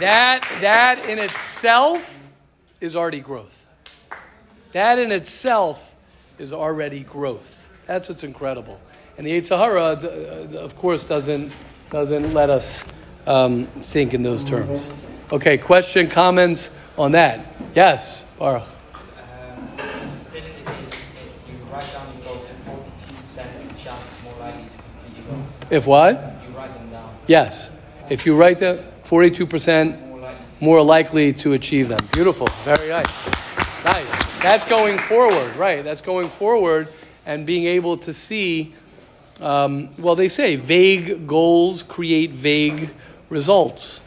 That 0.00 0.46
that 0.60 1.08
in 1.08 1.18
itself 1.18 2.28
is 2.80 2.96
already 2.96 3.20
growth. 3.20 3.66
That 4.72 4.98
in 4.98 5.12
itself 5.12 5.94
is 6.38 6.52
already 6.52 7.00
growth. 7.00 7.61
That's 7.92 8.08
what's 8.08 8.24
incredible. 8.24 8.80
And 9.18 9.26
the 9.26 9.38
Yetzer 9.38 9.58
Hara, 9.58 9.98
th- 10.00 10.50
th- 10.50 10.62
of 10.62 10.74
course, 10.76 11.04
doesn't, 11.04 11.52
doesn't 11.90 12.32
let 12.32 12.48
us 12.48 12.86
um, 13.26 13.66
think 13.66 14.14
in 14.14 14.22
those 14.22 14.42
terms. 14.44 14.88
Okay, 15.30 15.58
question, 15.58 16.08
comments 16.08 16.70
on 16.96 17.12
that? 17.12 17.44
Yes, 17.74 18.24
Baruch. 18.38 18.62
If 20.32 20.56
you 21.46 21.54
write 21.70 21.92
down 21.92 22.14
your 22.14 22.24
goals, 22.24 22.48
and 22.48 22.82
42% 22.82 23.84
chance 23.84 24.22
more 24.24 24.32
likely 24.40 24.62
to 24.62 24.68
complete 24.70 25.16
your 25.18 25.26
goals. 25.26 25.46
If 25.70 25.86
what? 25.86 26.14
You 26.48 26.56
write 26.56 26.72
them 26.72 26.90
down, 26.90 27.14
Yes. 27.26 27.70
If 28.08 28.24
you 28.24 28.34
write 28.34 28.56
that, 28.60 29.04
42% 29.04 30.08
more 30.08 30.18
likely 30.18 30.38
to. 30.58 30.64
more 30.64 30.82
likely 30.82 31.32
to 31.34 31.52
achieve 31.52 31.88
them. 31.88 32.00
Beautiful. 32.14 32.46
Very 32.64 32.88
nice. 32.88 33.84
Nice. 33.84 34.42
That's 34.42 34.64
going 34.64 34.96
forward, 34.96 35.54
right? 35.56 35.84
That's 35.84 36.00
going 36.00 36.26
forward 36.26 36.88
and 37.26 37.46
being 37.46 37.66
able 37.66 37.96
to 37.98 38.12
see. 38.12 38.74
Um, 39.40 39.88
well, 39.98 40.14
they 40.14 40.28
say 40.28 40.56
vague 40.56 41.26
goals 41.26 41.82
create 41.82 42.30
vague 42.30 42.90
results. 43.28 44.00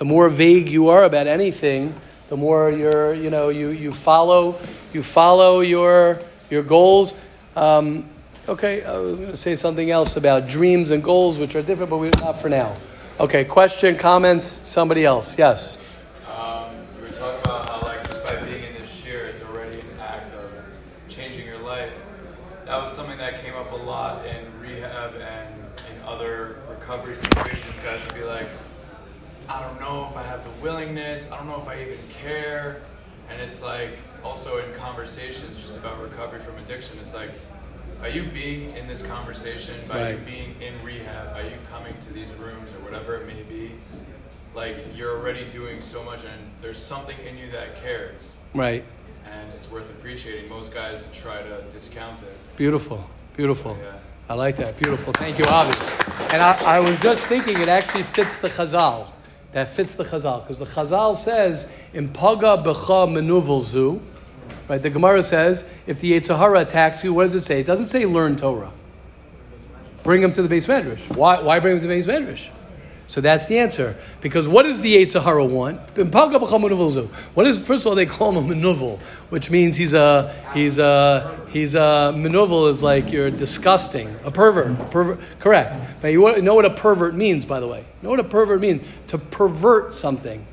the 0.00 0.06
more 0.06 0.30
vague 0.30 0.70
you 0.70 0.88
are 0.88 1.04
about 1.04 1.26
anything, 1.26 1.94
the 2.30 2.36
more 2.36 2.70
you're, 2.70 3.12
you 3.12 3.28
know, 3.28 3.50
you, 3.50 3.68
you 3.68 3.92
follow, 3.92 4.58
you 4.94 5.02
follow 5.02 5.60
your, 5.60 6.22
your 6.48 6.62
goals. 6.62 7.14
Um, 7.54 8.08
okay, 8.48 8.82
I 8.82 8.96
was 8.96 9.18
going 9.18 9.30
to 9.30 9.36
say 9.36 9.54
something 9.56 9.90
else 9.90 10.16
about 10.16 10.48
dreams 10.48 10.90
and 10.90 11.04
goals, 11.04 11.38
which 11.38 11.54
are 11.54 11.60
different, 11.60 11.90
but 11.90 11.98
we're 11.98 12.12
not 12.18 12.40
for 12.40 12.48
now. 12.48 12.78
Okay, 13.20 13.44
question, 13.44 13.94
comments, 13.94 14.46
somebody 14.66 15.04
else. 15.04 15.36
Yes. 15.38 15.76
Um, 16.34 16.70
you 16.96 17.02
were 17.02 17.12
talking 17.12 17.40
about 17.44 17.68
how, 17.68 17.86
like, 17.86 18.02
just 18.08 18.24
by 18.24 18.36
being 18.36 18.64
in 18.64 18.74
this 18.80 19.04
year, 19.06 19.26
it's 19.26 19.44
already 19.44 19.80
an 19.80 20.00
act 20.00 20.32
of 20.32 20.50
changing 21.10 21.44
your 21.44 21.58
life. 21.58 21.94
That 22.64 22.80
was 22.80 22.90
something 22.90 23.18
that 23.18 23.42
came 23.44 23.54
up 23.54 23.70
a 23.70 23.76
lot 23.76 24.24
in 24.24 24.46
rehab 24.62 25.12
and 25.16 25.54
in 25.92 26.02
other 26.06 26.56
recovery 26.70 27.16
situations. 27.16 27.74
Guys 27.84 28.02
would 28.06 28.14
be 28.14 28.24
like, 28.24 28.48
I 29.48 29.60
don't 29.62 29.80
know 29.80 30.06
if 30.08 30.16
I 30.16 30.22
have 30.22 30.44
the 30.44 30.64
willingness, 30.94 31.30
I 31.30 31.36
don't 31.38 31.46
know 31.46 31.60
if 31.60 31.68
I 31.68 31.80
even 31.82 31.98
care. 32.10 32.82
And 33.28 33.40
it's 33.40 33.62
like, 33.62 33.98
also 34.24 34.58
in 34.58 34.74
conversations 34.74 35.56
just 35.56 35.76
about 35.78 36.00
recovery 36.02 36.40
from 36.40 36.58
addiction, 36.58 36.98
it's 37.00 37.14
like, 37.14 37.30
by 38.00 38.08
you 38.08 38.24
being 38.24 38.70
in 38.76 38.86
this 38.86 39.02
conversation, 39.02 39.74
by 39.88 40.12
you 40.12 40.16
being 40.18 40.54
in 40.60 40.74
rehab, 40.84 41.34
by 41.34 41.42
you 41.42 41.56
coming 41.70 41.98
to 42.00 42.12
these 42.12 42.32
rooms 42.34 42.72
or 42.72 42.78
whatever 42.78 43.16
it 43.16 43.26
may 43.26 43.42
be, 43.42 43.72
like 44.54 44.78
you're 44.96 45.16
already 45.16 45.48
doing 45.50 45.80
so 45.80 46.02
much 46.02 46.24
and 46.24 46.50
there's 46.60 46.78
something 46.78 47.16
in 47.24 47.38
you 47.38 47.50
that 47.52 47.80
cares 47.80 48.34
Right. 48.52 48.84
and 49.30 49.52
it's 49.52 49.70
worth 49.70 49.88
appreciating 49.90 50.48
most 50.50 50.74
guys 50.74 51.08
try 51.14 51.40
to 51.40 51.62
discount 51.72 52.20
it 52.22 52.36
Beautiful. 52.56 53.08
Beautiful. 53.36 53.78
yeah 53.80 53.92
I 54.28 54.34
like 54.34 54.56
that. 54.58 54.76
Beautiful. 54.76 55.12
Thank 55.12 55.38
you, 55.40 55.44
Avi. 55.46 55.76
And 56.32 56.40
I, 56.40 56.76
I 56.76 56.78
was 56.80 56.98
just 57.00 57.22
thinking 57.24 57.60
it 57.60 57.66
actually 57.68 58.04
fits 58.04 58.38
the 58.38 58.48
Chazal. 58.48 59.08
That 59.52 59.68
fits 59.68 59.96
the 59.96 60.04
Chazal. 60.04 60.42
Because 60.42 60.58
the 60.58 60.66
Chazal 60.66 61.16
says, 61.16 61.70
Impaga 61.92 62.64
becha 62.64 63.08
menuvel 63.08 63.60
zu. 63.60 64.00
Right? 64.68 64.80
The 64.80 64.90
Gemara 64.90 65.22
says, 65.22 65.68
if 65.86 66.00
the 66.00 66.12
Yetzirah 66.12 66.62
attacks 66.62 67.02
you, 67.04 67.14
what 67.14 67.24
does 67.24 67.34
it 67.34 67.44
say? 67.44 67.60
It 67.60 67.66
doesn't 67.66 67.88
say 67.88 68.06
learn 68.06 68.36
Torah. 68.36 68.72
Bring 70.02 70.22
him 70.22 70.32
to 70.32 70.42
the 70.42 70.48
base 70.48 70.66
medrash. 70.66 71.14
Why, 71.14 71.42
why 71.42 71.58
bring 71.58 71.74
him 71.74 71.80
to 71.80 71.86
the 71.86 71.94
base 71.94 72.06
medrash? 72.06 72.50
So 73.10 73.20
that's 73.20 73.46
the 73.46 73.58
answer. 73.58 73.96
Because 74.20 74.46
what 74.46 74.66
does 74.66 74.82
the 74.82 74.94
Yetzirah 74.94 75.50
want? 75.50 75.80
What 77.34 77.46
is, 77.48 77.66
first 77.66 77.82
of 77.82 77.88
all, 77.88 77.96
they 77.96 78.06
call 78.06 78.38
him 78.38 78.48
a 78.48 78.54
menuvel, 78.54 79.00
which 79.30 79.50
means 79.50 79.76
he's 79.76 79.94
a, 79.94 80.32
he's 80.54 80.78
a, 80.78 81.44
he's 81.50 81.74
a, 81.74 82.14
menuvel 82.14 82.70
is 82.70 82.84
like 82.84 83.10
you're 83.10 83.32
disgusting, 83.32 84.16
a 84.24 84.30
pervert, 84.30 84.78
a 84.78 84.84
pervert, 84.84 85.18
correct. 85.40 85.74
But 86.00 86.12
you 86.12 86.40
know 86.40 86.54
what 86.54 86.64
a 86.64 86.70
pervert 86.70 87.16
means, 87.16 87.44
by 87.46 87.58
the 87.58 87.66
way. 87.66 87.84
Know 88.00 88.10
what 88.10 88.20
a 88.20 88.24
pervert 88.24 88.60
means? 88.60 88.86
To 89.08 89.18
pervert 89.18 89.92
something. 89.92 90.46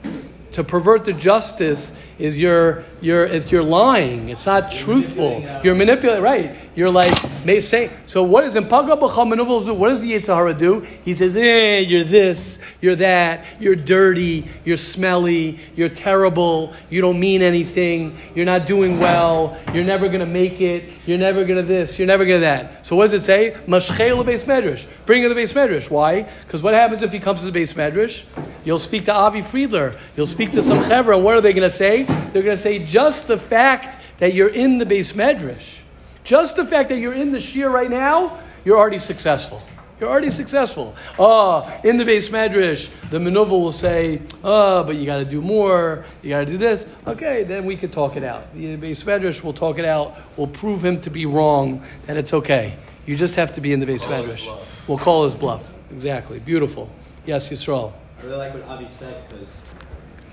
To 0.54 0.63
pervert 0.63 1.06
the 1.06 1.13
justice 1.13 1.96
is 2.17 2.39
you're, 2.39 2.84
you're, 3.02 3.24
it's, 3.24 3.52
you're 3.52 3.62
lying. 3.62 4.30
It's 4.30 4.48
not 4.48 4.72
truthful. 4.72 5.46
You're 5.63 5.76
manipulating, 5.76 6.24
right. 6.24 6.56
You're 6.77 6.91
like, 6.91 7.11
may 7.43 7.59
say, 7.59 7.89
so 8.05 8.21
what 8.21 8.43
is, 8.43 8.53
menuvel 8.53 9.63
zu, 9.63 9.73
what 9.73 9.89
does 9.89 10.01
the 10.01 10.11
Yetzirah 10.11 10.59
do? 10.59 10.81
He 10.81 11.15
says, 11.15 11.35
eh, 11.35 11.79
you're 11.79 12.03
this, 12.03 12.59
you're 12.81 12.95
that, 12.97 13.45
you're 13.59 13.75
dirty, 13.75 14.47
you're 14.63 14.77
smelly, 14.77 15.59
you're 15.75 15.89
terrible, 15.89 16.75
you 16.91 17.01
don't 17.01 17.19
mean 17.19 17.41
anything, 17.41 18.15
you're 18.35 18.45
not 18.45 18.67
doing 18.67 18.99
well, 18.99 19.57
you're 19.73 19.85
never 19.85 20.07
going 20.07 20.19
to 20.19 20.27
make 20.27 20.61
it, 20.61 21.07
you're 21.07 21.17
never 21.17 21.45
going 21.45 21.59
to 21.59 21.65
this, 21.65 21.97
you're 21.97 22.05
never 22.05 22.25
going 22.25 22.41
to 22.41 22.45
that. 22.45 22.85
So 22.85 22.95
what 22.95 23.09
does 23.09 23.13
it 23.13 23.25
say? 23.25 23.57
Mashchel 23.65 24.23
base 24.23 24.43
medrash. 24.43 24.85
Bring 25.07 25.23
to 25.23 25.29
the 25.29 25.35
base 25.35 25.53
medrash. 25.53 25.89
Why? 25.89 26.29
Because 26.45 26.61
what 26.61 26.75
happens 26.75 27.01
if 27.01 27.11
he 27.11 27.17
comes 27.19 27.39
to 27.39 27.47
the 27.47 27.51
base 27.51 27.73
medrash? 27.73 28.23
You'll 28.63 28.77
speak 28.77 29.05
to 29.05 29.13
Avi 29.15 29.41
Friedler. 29.41 29.97
You'll 30.15 30.27
speak 30.27 30.51
to 30.51 30.61
some 30.61 30.83
chevra, 30.83 31.15
and 31.15 31.25
what 31.25 31.35
are 31.35 31.41
they 31.41 31.53
going 31.53 31.67
to 31.67 31.75
say? 31.75 32.03
They're 32.03 32.43
going 32.43 32.55
to 32.55 32.61
say 32.61 32.77
just 32.77 33.27
the 33.27 33.39
fact 33.39 33.99
that 34.19 34.35
you're 34.35 34.47
in 34.47 34.77
the 34.77 34.85
base 34.85 35.13
medrash, 35.13 35.79
just 36.27 36.57
the 36.57 36.65
fact 36.65 36.89
that 36.89 36.99
you're 36.99 37.13
in 37.13 37.31
the 37.31 37.37
shiur 37.37 37.71
right 37.71 37.89
now, 37.89 38.37
you're 38.65 38.77
already 38.77 38.99
successful. 38.99 39.63
You're 39.97 40.09
already 40.09 40.29
successful. 40.29 40.93
Oh, 41.17 41.73
in 41.85 41.95
the 41.95 42.03
base 42.03 42.27
medrash, 42.27 42.91
the 43.09 43.17
manuva 43.17 43.51
will 43.51 43.71
say, 43.71 44.21
oh, 44.43 44.83
but 44.83 44.97
you 44.97 45.05
got 45.05 45.19
to 45.19 45.25
do 45.25 45.41
more. 45.41 46.05
You 46.21 46.31
got 46.31 46.39
to 46.39 46.45
do 46.45 46.57
this. 46.57 46.85
Okay, 47.07 47.43
then 47.43 47.65
we 47.65 47.77
could 47.77 47.93
talk 47.93 48.17
it 48.17 48.25
out. 48.25 48.53
The 48.53 48.75
base 48.75 49.03
medrash 49.05 49.41
will 49.41 49.53
talk 49.53 49.79
it 49.79 49.85
out. 49.85 50.17
We'll 50.35 50.47
prove 50.47 50.83
him 50.83 50.99
to 51.01 51.09
be 51.09 51.25
wrong, 51.25 51.81
that 52.07 52.17
it's 52.17 52.33
okay. 52.33 52.73
You 53.05 53.15
just 53.15 53.37
have 53.37 53.53
to 53.53 53.61
be 53.61 53.71
in 53.71 53.79
the 53.79 53.85
base 53.85 54.05
Call 54.05 54.21
medrash. 54.21 54.65
We'll 54.85 54.97
call 54.97 55.23
his 55.23 55.33
bluff. 55.33 55.79
Exactly. 55.91 56.39
Beautiful. 56.39 56.89
Yes, 57.25 57.47
Yisrael. 57.49 57.93
I 58.19 58.25
really 58.25 58.37
like 58.37 58.53
what 58.53 58.63
Avi 58.63 58.89
said 58.89 59.29
because 59.29 59.63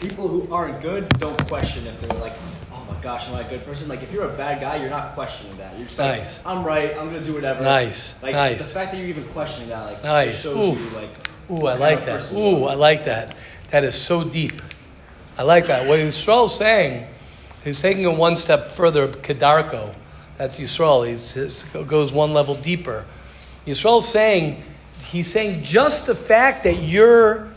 people 0.01 0.27
who 0.27 0.53
aren't 0.53 0.81
good 0.81 1.09
don't 1.21 1.41
question 1.47 1.87
if 1.87 2.01
they're 2.01 2.19
like, 2.19 2.33
oh 2.89 2.93
my 2.93 3.01
gosh, 3.01 3.29
am 3.29 3.35
I 3.35 3.41
a 3.41 3.49
good 3.49 3.65
person? 3.65 3.89
Like 3.89 4.03
if 4.03 4.13
you're 4.13 4.25
a 4.29 4.37
bad 4.37 4.61
guy, 4.61 4.77
you're 4.77 4.91
not 4.91 5.15
questioning 5.15 5.57
that. 5.57 5.77
You're 5.77 5.87
just 5.87 5.99
like, 5.99 6.19
Nice. 6.19 6.45
I'm 6.47 6.65
right. 6.65 6.91
I'm 6.99 7.07
gonna 7.07 7.21
do 7.21 7.35
whatever. 7.35 7.63
Nice, 7.63 8.21
Like 8.23 8.35
nice. 8.35 8.69
the 8.69 8.75
fact 8.75 8.93
that 8.93 8.99
you're 8.99 9.09
even 9.09 9.25
questioning 9.27 9.69
that, 9.71 9.85
like, 9.85 10.05
Nice. 10.05 10.27
just 10.33 10.43
shows 10.45 10.57
Oof. 10.79 10.93
you 10.93 10.99
like. 10.99 11.31
Ooh, 11.51 11.67
I 11.67 11.75
like 11.75 12.07
that. 12.07 12.33
Ooh. 12.33 12.65
I 12.65 12.75
like 12.75 13.05
that. 13.05 13.35
That 13.71 13.85
is 13.85 13.95
so 13.95 14.25
deep. 14.25 14.63
I 15.37 15.43
like 15.43 15.67
that. 15.67 15.89
What 15.89 15.99
Yisrael's 15.99 16.57
saying, 16.57 17.07
he's 17.65 17.81
taking 17.81 18.05
it 18.05 18.17
one 18.17 18.37
step 18.37 18.71
further, 18.71 19.09
Kedarko. 19.09 19.95
That's 20.39 20.59
Yisrael. 20.59 21.05
He 21.07 21.85
goes 21.85 22.13
one 22.13 22.33
level 22.33 22.55
deeper. 22.55 23.05
Yisrael's 23.67 24.09
saying, 24.09 24.63
he's 25.11 25.31
saying 25.31 25.65
just 25.65 26.07
the 26.07 26.15
fact 26.15 26.65
that 26.65 26.77
you're 26.83 27.49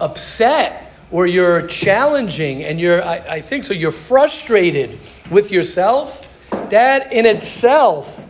upset 0.00 0.87
or 1.10 1.26
you're 1.26 1.66
challenging 1.66 2.64
and 2.64 2.78
you're, 2.80 3.02
I, 3.02 3.16
I 3.16 3.40
think 3.40 3.64
so, 3.64 3.74
you're 3.74 3.90
frustrated 3.90 4.98
with 5.30 5.50
yourself, 5.50 6.24
that 6.70 7.12
in 7.12 7.26
itself 7.26 8.24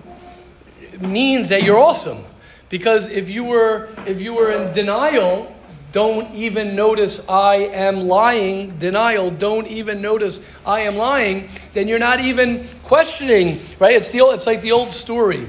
means 1.00 1.48
that 1.48 1.62
you're 1.62 1.78
awesome. 1.78 2.24
Because 2.68 3.08
if 3.08 3.30
you 3.30 3.44
were 3.44 3.88
if 4.06 4.20
you 4.20 4.34
were 4.34 4.52
in 4.52 4.72
denial, 4.72 5.54
don't 5.92 6.34
even 6.34 6.76
notice 6.76 7.26
I 7.28 7.54
am 7.56 8.00
lying. 8.00 8.78
Denial, 8.78 9.30
don't 9.30 9.66
even 9.68 10.02
notice 10.02 10.46
I 10.66 10.80
am 10.80 10.96
lying. 10.96 11.48
Then 11.72 11.88
you're 11.88 11.98
not 11.98 12.20
even 12.20 12.68
questioning, 12.82 13.60
right? 13.78 13.94
It's 13.94 14.10
the 14.10 14.20
old, 14.20 14.34
it's 14.34 14.46
like 14.46 14.60
the 14.60 14.72
old 14.72 14.90
story 14.90 15.48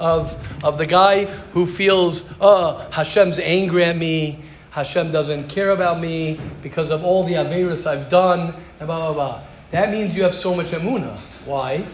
of 0.00 0.36
of 0.64 0.76
the 0.76 0.86
guy 0.86 1.26
who 1.52 1.66
feels, 1.66 2.32
oh, 2.40 2.88
Hashem's 2.92 3.38
angry 3.38 3.84
at 3.84 3.96
me. 3.96 4.40
Hashem 4.70 5.10
doesn't 5.10 5.48
care 5.48 5.70
about 5.70 6.00
me 6.00 6.38
because 6.62 6.90
of 6.90 7.04
all 7.04 7.24
the 7.24 7.34
averus 7.34 7.86
I've 7.86 8.10
done. 8.10 8.54
And 8.78 8.86
blah 8.86 9.12
blah 9.12 9.12
blah. 9.12 9.42
That 9.70 9.90
means 9.90 10.16
you 10.16 10.22
have 10.22 10.34
so 10.34 10.54
much 10.54 10.68
emuna. 10.68 11.18
Why? 11.46 11.84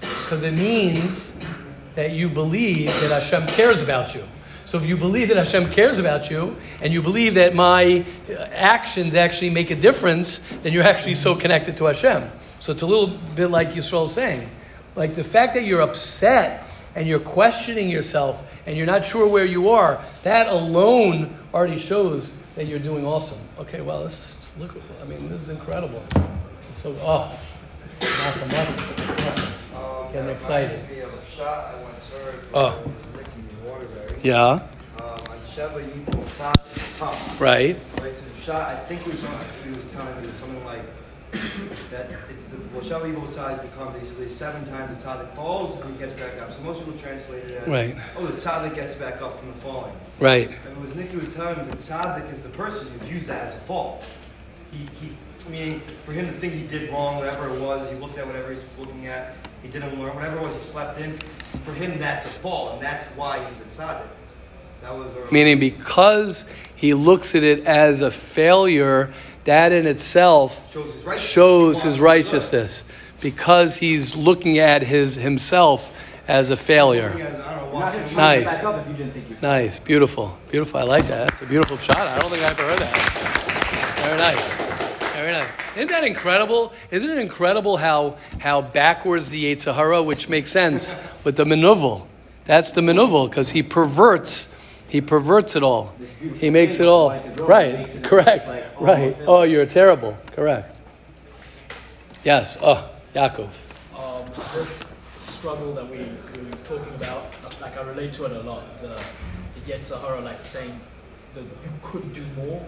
Because 0.00 0.44
it 0.44 0.54
means 0.54 1.36
that 1.94 2.12
you 2.12 2.28
believe 2.28 2.86
that 2.86 3.22
Hashem 3.22 3.46
cares 3.48 3.82
about 3.82 4.14
you. 4.14 4.22
So 4.64 4.78
if 4.78 4.88
you 4.88 4.96
believe 4.96 5.28
that 5.28 5.36
Hashem 5.36 5.70
cares 5.70 5.98
about 5.98 6.30
you, 6.30 6.56
and 6.80 6.92
you 6.92 7.02
believe 7.02 7.34
that 7.34 7.56
my 7.56 8.06
uh, 8.28 8.34
actions 8.52 9.16
actually 9.16 9.50
make 9.50 9.70
a 9.72 9.74
difference, 9.74 10.38
then 10.62 10.72
you're 10.72 10.84
actually 10.84 11.16
so 11.16 11.34
connected 11.34 11.76
to 11.78 11.86
Hashem. 11.86 12.30
So 12.60 12.70
it's 12.70 12.82
a 12.82 12.86
little 12.86 13.08
bit 13.34 13.48
like 13.48 13.72
Yisrael's 13.72 14.14
saying. 14.14 14.48
Like 14.94 15.16
the 15.16 15.24
fact 15.24 15.54
that 15.54 15.64
you're 15.64 15.80
upset 15.80 16.64
and 16.94 17.06
you're 17.06 17.20
questioning 17.20 17.88
yourself 17.88 18.60
and 18.66 18.76
you're 18.76 18.86
not 18.86 19.04
sure 19.04 19.28
where 19.28 19.44
you 19.44 19.70
are, 19.70 20.00
that 20.22 20.48
alone 20.48 21.34
already 21.54 21.78
shows 21.78 22.36
that 22.56 22.66
you're 22.66 22.78
doing 22.78 23.06
awesome. 23.06 23.38
Okay, 23.58 23.80
well, 23.80 24.02
this 24.02 24.18
is, 24.20 24.52
look, 24.58 24.76
I 25.00 25.04
mean, 25.04 25.28
this 25.28 25.40
is 25.42 25.48
incredible. 25.48 26.02
So, 26.72 26.94
oh, 27.00 27.38
Malcolm, 28.00 28.48
Malcolm. 28.48 28.96
Um, 29.76 30.12
Getting 30.12 30.26
that 30.26 30.34
excited. 30.34 30.90
me 30.90 31.00
of 31.00 31.12
a 31.14 31.26
shot 31.26 31.74
I 31.74 31.82
once 31.82 32.12
heard 32.12 32.40
Oh. 32.54 32.82
Yeah, 34.22 34.36
Um, 34.46 34.60
on 35.00 35.20
Sheva 35.48 35.80
Yipol 35.82 36.38
Top. 36.98 37.40
right. 37.40 37.76
Right, 38.00 38.12
so 38.14 38.24
the 38.26 38.40
shot, 38.40 38.68
I 38.70 38.74
think 38.76 39.00
it 39.02 39.06
was, 39.08 39.22
he 39.64 39.70
was 39.70 39.90
telling 39.92 40.20
me 40.20 40.28
something 40.34 40.64
like 40.66 40.82
that 41.90 42.10
it's 42.28 42.46
the, 42.46 42.56
Sheva 42.80 43.12
Yipol 43.12 43.26
Tzaddik 43.28 43.68
v'kam 43.68 43.92
basically 43.92 44.28
seven 44.28 44.66
times 44.68 44.96
the 44.96 45.04
tzaddik 45.08 45.34
falls 45.36 45.78
and 45.80 45.92
he 45.92 45.98
gets 45.98 46.14
back 46.14 46.40
up. 46.40 46.52
So 46.52 46.60
most 46.60 46.78
people 46.78 46.94
translate 46.94 47.44
it 47.44 47.62
as, 47.62 47.68
Right. 47.68 47.96
oh, 48.16 48.26
the 48.26 48.32
tzaddik 48.32 48.74
gets 48.74 48.94
back 48.94 49.22
up 49.22 49.38
from 49.38 49.48
the 49.48 49.54
falling. 49.54 49.92
Right. 50.18 50.50
And 50.64 50.76
it 50.76 50.80
was 50.80 50.94
Nicky 50.94 51.16
was 51.16 51.32
telling 51.34 51.58
me 51.58 51.64
that 51.64 51.76
tzaddik 51.76 52.32
is 52.32 52.42
the 52.42 52.48
person 52.48 52.90
who 52.92 53.06
views 53.06 53.26
that 53.28 53.42
as 53.46 53.56
a 53.56 53.60
fall. 53.60 54.02
He, 54.72 54.78
he, 55.00 55.12
meaning 55.50 55.80
for 55.80 56.12
him 56.12 56.26
to 56.26 56.32
think 56.32 56.54
he 56.54 56.66
did 56.66 56.90
wrong, 56.90 57.16
whatever 57.16 57.48
it 57.54 57.60
was, 57.60 57.88
he 57.88 57.96
looked 57.96 58.18
at 58.18 58.26
whatever 58.26 58.50
he's 58.50 58.62
looking 58.78 59.06
at, 59.06 59.36
he 59.62 59.68
didn't 59.68 59.98
learn, 60.00 60.14
whatever 60.14 60.36
it 60.38 60.42
was 60.42 60.54
he 60.54 60.60
slept 60.62 60.98
in, 60.98 61.16
for 61.64 61.72
him 61.72 61.98
that's 61.98 62.24
a 62.24 62.28
fall, 62.28 62.72
and 62.72 62.82
that's 62.82 63.04
why 63.16 63.44
he's 63.44 63.60
a 63.60 63.64
tzaddik. 63.64 64.06
That 64.82 64.96
was 64.96 65.30
Meaning, 65.30 65.58
because 65.58 66.46
he 66.74 66.94
looks 66.94 67.34
at 67.34 67.42
it 67.42 67.66
as 67.66 68.00
a 68.00 68.10
failure, 68.10 69.12
that 69.44 69.72
in 69.72 69.86
itself 69.86 70.70
shows 70.72 70.92
his 70.94 71.04
righteousness. 71.04 71.30
shows 71.32 71.82
his 71.82 71.84
wants 71.84 71.84
to 71.84 71.90
be 71.92 71.98
good. 71.98 72.04
righteousness. 72.04 72.84
Because 73.20 73.76
he's 73.76 74.16
looking 74.16 74.58
at 74.58 74.82
his 74.82 75.16
himself 75.16 76.20
as 76.28 76.50
a 76.50 76.56
failure. 76.56 77.08
Looking 77.10 77.20
at 77.22 77.30
his- 77.32 77.40
I 77.40 77.42
don't 77.42 77.46
know 77.46 77.60
know, 77.60 77.62
You're 77.62 77.72
not 77.72 77.72
watching 77.72 78.00
gonna 78.00 78.08
him. 78.08 78.14
try 78.14 78.34
to 78.38 78.44
Nice. 78.44 78.54
back 78.54 78.64
up 78.64 78.80
if 78.80 78.88
you 78.88 78.94
didn't 78.94 79.12
think 79.14 79.30
you. 79.30 79.36
Nice, 79.42 79.78
beautiful, 79.78 80.36
beautiful. 80.50 80.80
I 80.80 80.82
like 80.84 81.06
that. 81.08 81.28
That's 81.28 81.42
a 81.42 81.46
beautiful 81.46 81.76
shot. 81.78 81.98
I 81.98 82.18
don't 82.18 82.30
think 82.30 82.42
I 82.42 82.46
ever 82.50 82.62
heard 82.62 82.78
that. 82.78 83.96
Very 84.04 84.18
nice, 84.18 84.52
very 85.14 85.32
nice. 85.32 85.48
Isn't 85.76 85.88
that 85.90 86.04
incredible? 86.04 86.72
Isn't 86.90 87.10
it 87.10 87.18
incredible 87.18 87.76
how 87.76 88.16
how 88.40 88.62
backwards 88.62 89.30
the 89.30 89.54
Yetzer 89.54 89.74
Hara, 89.74 90.02
which 90.02 90.28
makes 90.28 90.50
sense 90.50 90.94
with 91.24 91.36
the 91.36 91.44
menuvel. 91.44 92.06
That's 92.46 92.72
the 92.72 92.80
menuvel 92.80 93.28
because 93.28 93.50
he 93.50 93.62
perverts, 93.62 94.48
he 94.88 95.00
perverts 95.00 95.54
it 95.56 95.62
all. 95.62 95.92
He 96.40 96.50
makes 96.50 96.80
it 96.80 96.82
of 96.82 96.88
all 96.88 97.06
white 97.08 97.22
to 97.24 97.30
grow, 97.30 97.46
right. 97.46 97.78
makes 97.78 97.94
it 97.94 98.02
Correct. 98.02 98.48
Like 98.80 98.98
right. 98.98 99.16
Oh, 99.26 99.42
you're 99.42 99.66
terrible. 99.66 100.16
Correct. 100.32 100.80
Yes. 102.24 102.58
Oh, 102.60 102.88
Yaakov. 103.14 103.52
um, 103.98 104.26
this 104.54 104.98
struggle 105.18 105.72
that 105.74 105.88
we, 105.88 105.98
we 105.98 106.42
were 106.48 106.56
talking 106.64 106.94
about, 106.94 107.24
like 107.60 107.76
I 107.78 107.82
relate 107.82 108.12
to 108.14 108.24
it 108.26 108.32
a 108.32 108.40
lot. 108.42 108.62
The, 108.82 108.88
the 108.88 109.72
Yetzer 109.72 110.00
Hara, 110.00 110.20
like 110.20 110.44
saying 110.44 110.78
that 111.34 111.42
you 111.42 111.50
could 111.82 112.12
do 112.12 112.24
more, 112.36 112.64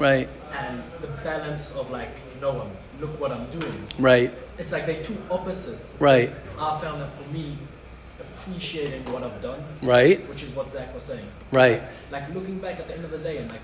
Right. 0.00 0.28
and 0.58 0.82
the 1.00 1.06
balance 1.22 1.76
of 1.76 1.90
like, 1.90 2.10
no, 2.40 2.62
I'm, 2.62 3.00
look 3.00 3.18
what 3.20 3.30
I'm 3.32 3.46
doing. 3.58 3.86
Right. 3.98 4.32
It's 4.58 4.72
like 4.72 4.86
they're 4.86 5.02
two 5.04 5.16
opposites. 5.30 5.96
Right. 6.00 6.32
I 6.58 6.80
found 6.80 7.00
that 7.00 7.12
for 7.12 7.28
me, 7.32 7.56
appreciating 8.20 9.04
what 9.12 9.22
I've 9.22 9.40
done, 9.40 9.62
Right. 9.82 10.28
which 10.28 10.42
is 10.42 10.54
what 10.54 10.68
Zach 10.70 10.92
was 10.92 11.04
saying. 11.04 11.26
Right. 11.52 11.82
Like 12.10 12.32
looking 12.34 12.58
back 12.58 12.78
at 12.80 12.88
the 12.88 12.94
end 12.94 13.04
of 13.04 13.10
the 13.12 13.18
day 13.18 13.38
and 13.38 13.50
like, 13.50 13.60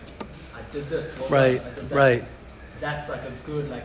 I 0.68 0.72
did 0.72 0.88
this, 0.88 1.18
well 1.18 1.28
Right. 1.28 1.62
Did 1.74 1.88
that. 1.88 1.94
Right. 1.94 2.24
That's 2.80 3.10
like 3.10 3.22
a 3.22 3.32
good 3.44 3.70
like. 3.70 3.84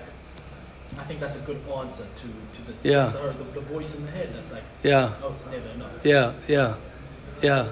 I 0.97 1.03
think 1.03 1.19
that's 1.19 1.35
a 1.35 1.39
good 1.39 1.59
answer 1.77 2.03
to, 2.03 2.21
to 2.61 2.67
this. 2.67 2.85
Yeah. 2.85 3.11
Hara, 3.11 3.33
the, 3.33 3.59
the 3.59 3.61
voice 3.61 3.97
in 3.97 4.05
the 4.05 4.11
head 4.11 4.33
that's 4.33 4.51
like, 4.53 4.63
Yeah. 4.83 5.13
oh, 5.23 5.33
it's 5.33 5.45
never 5.47 5.67
enough. 5.69 5.91
Yeah, 6.05 6.33
yeah, 6.47 6.75
yeah. 7.41 7.71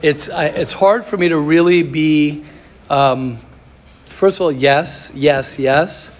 It's 0.00 0.30
I, 0.30 0.46
it's 0.46 0.72
hard 0.72 1.04
for 1.04 1.16
me 1.16 1.28
to 1.28 1.38
really 1.38 1.82
be. 1.82 2.44
Um, 2.88 3.38
first 4.06 4.38
of 4.38 4.42
all, 4.42 4.52
yes, 4.52 5.10
yes, 5.14 5.58
yes. 5.58 6.16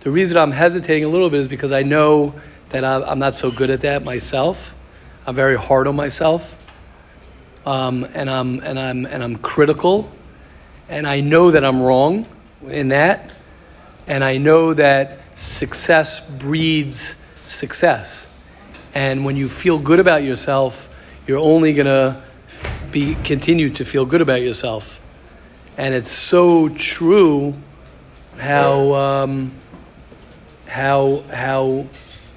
The 0.00 0.10
reason 0.10 0.36
I'm 0.36 0.50
hesitating 0.52 1.04
a 1.04 1.08
little 1.08 1.30
bit 1.30 1.40
is 1.40 1.48
because 1.48 1.72
I 1.72 1.82
know 1.82 2.34
that 2.70 2.84
I'm, 2.84 3.02
I'm 3.04 3.18
not 3.18 3.34
so 3.34 3.50
good 3.50 3.70
at 3.70 3.80
that 3.82 4.04
myself. 4.04 4.74
I'm 5.26 5.34
very 5.34 5.56
hard 5.56 5.86
on 5.86 5.96
myself, 5.96 6.70
um, 7.66 8.06
and 8.14 8.28
I'm 8.28 8.60
and 8.60 8.78
I'm 8.78 9.06
and 9.06 9.22
I'm 9.22 9.36
critical, 9.36 10.10
and 10.88 11.06
I 11.06 11.20
know 11.20 11.50
that 11.50 11.64
I'm 11.64 11.82
wrong 11.82 12.26
in 12.68 12.88
that, 12.88 13.32
and 14.06 14.22
I 14.22 14.36
know 14.36 14.74
that 14.74 15.20
success 15.34 16.20
breeds 16.20 17.16
success. 17.44 18.28
And 18.94 19.24
when 19.24 19.36
you 19.36 19.48
feel 19.48 19.78
good 19.78 19.98
about 19.98 20.22
yourself, 20.22 20.88
you're 21.26 21.38
only 21.38 21.72
gonna 21.72 22.22
be 22.90 23.16
continue 23.24 23.70
to 23.70 23.84
feel 23.84 24.06
good 24.06 24.20
about 24.20 24.42
yourself. 24.42 25.00
And 25.76 25.94
it's 25.94 26.10
so 26.10 26.68
true 26.68 27.54
how 28.38 28.94
um, 28.94 29.52
how 30.68 31.24
how 31.32 31.86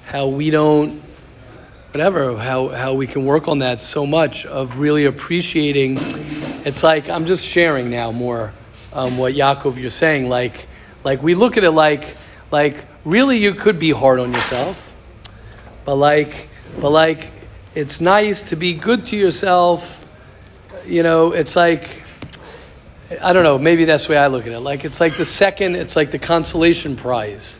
how 0.06 0.26
we 0.26 0.50
don't 0.50 1.02
whatever 1.92 2.36
how 2.36 2.68
how 2.68 2.94
we 2.94 3.06
can 3.06 3.24
work 3.24 3.48
on 3.48 3.60
that 3.60 3.80
so 3.80 4.06
much 4.06 4.46
of 4.46 4.78
really 4.78 5.04
appreciating. 5.04 5.96
It's 6.64 6.82
like 6.82 7.08
I'm 7.08 7.26
just 7.26 7.44
sharing 7.44 7.90
now 7.90 8.12
more 8.12 8.52
um, 8.92 9.18
what 9.18 9.34
Yaakov 9.34 9.76
you're 9.76 9.90
saying. 9.90 10.28
Like 10.28 10.66
like 11.04 11.22
we 11.22 11.34
look 11.34 11.56
at 11.56 11.64
it 11.64 11.70
like 11.70 12.16
like 12.50 12.86
really 13.04 13.38
you 13.38 13.54
could 13.54 13.78
be 13.78 13.90
hard 13.90 14.18
on 14.18 14.32
yourself 14.32 14.92
but 15.84 15.94
like 15.94 16.48
but 16.80 16.90
like 16.90 17.30
it's 17.74 18.00
nice 18.00 18.42
to 18.50 18.56
be 18.56 18.74
good 18.74 19.04
to 19.04 19.16
yourself 19.16 20.04
you 20.86 21.02
know 21.02 21.32
it's 21.32 21.54
like 21.54 22.02
i 23.22 23.32
don't 23.32 23.44
know 23.44 23.58
maybe 23.58 23.84
that's 23.84 24.06
the 24.06 24.12
way 24.12 24.18
i 24.18 24.26
look 24.26 24.46
at 24.46 24.52
it 24.52 24.60
like 24.60 24.84
it's 24.84 25.00
like 25.00 25.16
the 25.16 25.24
second 25.24 25.76
it's 25.76 25.94
like 25.94 26.10
the 26.10 26.18
consolation 26.18 26.96
prize 26.96 27.58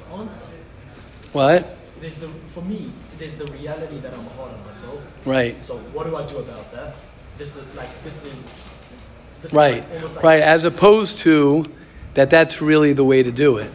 what 1.32 1.78
There's 2.00 2.16
the 2.16 2.28
for 2.48 2.62
me. 2.62 2.90
There's 3.18 3.36
the 3.36 3.46
reality 3.46 3.98
that 4.00 4.14
I'm 4.14 4.24
hard 4.36 4.52
on 4.52 4.64
myself. 4.64 5.00
right 5.26 5.60
So 5.62 5.76
what 5.92 6.06
do 6.06 6.16
I 6.16 6.28
do 6.28 6.38
about 6.38 6.72
that? 6.72 6.96
This 7.36 7.56
is 7.56 7.74
like 7.74 7.90
this 8.02 8.24
is. 8.24 8.50
This 9.42 9.52
right 9.52 9.84
like 10.02 10.22
right 10.22 10.42
as 10.42 10.64
opposed 10.64 11.18
to 11.20 11.64
that 12.14 12.30
that's 12.30 12.60
really 12.60 12.92
the 12.92 13.04
way 13.04 13.22
to 13.22 13.30
do 13.30 13.58
it 13.58 13.70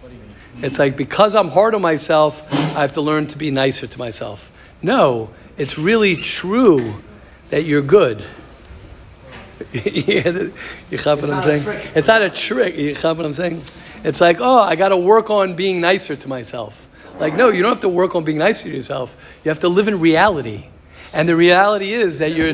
What 0.00 0.10
do 0.10 0.14
you 0.14 0.22
mean? 0.22 0.64
It's 0.64 0.78
like 0.78 0.96
because 0.96 1.34
I'm 1.34 1.48
hard 1.48 1.74
on 1.74 1.82
myself, 1.82 2.76
I 2.76 2.80
have 2.82 2.92
to 2.92 3.00
learn 3.00 3.26
to 3.28 3.38
be 3.38 3.50
nicer 3.50 3.86
to 3.86 3.98
myself. 3.98 4.52
No, 4.82 5.30
it's 5.56 5.76
really 5.76 6.16
true 6.16 7.02
that 7.50 7.64
you're 7.64 7.82
good. 7.82 8.24
you 9.72 10.02
get 10.02 10.34
what 11.04 11.30
I'm 11.30 11.42
saying? 11.42 11.62
trick. 11.62 11.96
It's 11.96 12.08
not 12.08 12.22
a 12.22 12.30
trick. 12.30 12.76
You 12.76 12.94
get 12.94 13.02
what 13.02 13.26
I'm 13.26 13.32
saying? 13.32 13.62
It's 14.04 14.20
like, 14.20 14.40
oh, 14.40 14.60
I 14.60 14.76
got 14.76 14.90
to 14.90 14.96
work 14.96 15.30
on 15.30 15.56
being 15.56 15.80
nicer 15.80 16.14
to 16.14 16.28
myself. 16.28 16.88
Like, 17.18 17.34
no, 17.34 17.48
you 17.48 17.62
don't 17.62 17.72
have 17.72 17.80
to 17.80 17.88
work 17.88 18.14
on 18.14 18.22
being 18.24 18.38
nicer 18.38 18.68
to 18.68 18.74
yourself. 18.74 19.16
You 19.44 19.48
have 19.48 19.58
to 19.60 19.68
live 19.68 19.88
in 19.88 19.98
reality. 19.98 20.66
And 21.12 21.28
the 21.28 21.34
reality 21.34 21.92
is 21.92 22.20
that 22.20 22.32
you're. 22.32 22.52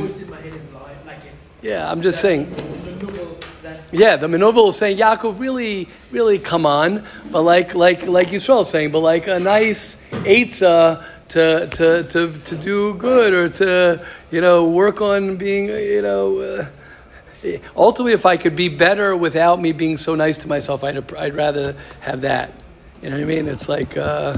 Yeah, 1.65 1.91
I'm 1.91 2.03
just 2.03 2.21
saying. 2.21 2.51
The 2.51 3.07
novel 3.07 3.39
that 3.63 3.81
Yeah, 3.91 4.17
the 4.17 4.27
Menuvel 4.27 4.69
is 4.69 4.77
saying, 4.77 4.99
Yaakov, 4.99 5.41
really, 5.41 5.89
really 6.13 6.39
come 6.39 6.67
on. 6.67 7.07
But 7.31 7.41
like 7.41 7.75
like 7.75 8.07
like 8.07 8.29
Yisrael 8.29 8.61
is 8.61 8.69
saying, 8.69 8.93
but 8.93 8.99
like 8.99 9.27
a 9.29 9.41
nice 9.41 9.97
eitzah 10.11 11.03
to, 11.29 11.67
to, 11.73 12.03
to, 12.05 12.39
to 12.39 12.57
do 12.57 12.95
good 12.95 13.33
or 13.33 13.49
to, 13.49 14.07
you 14.31 14.43
know, 14.43 14.69
work 14.69 15.01
on 15.01 15.37
being, 15.37 15.69
you 15.69 16.03
know, 16.03 16.39
uh, 16.39 16.67
ultimately, 17.75 18.13
if 18.13 18.27
I 18.27 18.37
could 18.37 18.55
be 18.55 18.69
better 18.69 19.17
without 19.17 19.59
me 19.59 19.73
being 19.73 19.97
so 19.97 20.15
nice 20.15 20.37
to 20.39 20.49
myself, 20.49 20.85
I'd, 20.85 21.15
I'd 21.15 21.35
rather 21.35 21.77
have 22.01 22.21
that. 22.21 22.53
You 23.01 23.09
know 23.09 23.17
what 23.17 23.23
I 23.23 23.27
mean? 23.27 23.49
It's 23.49 23.71
like, 23.71 23.97
uh, 23.97 24.37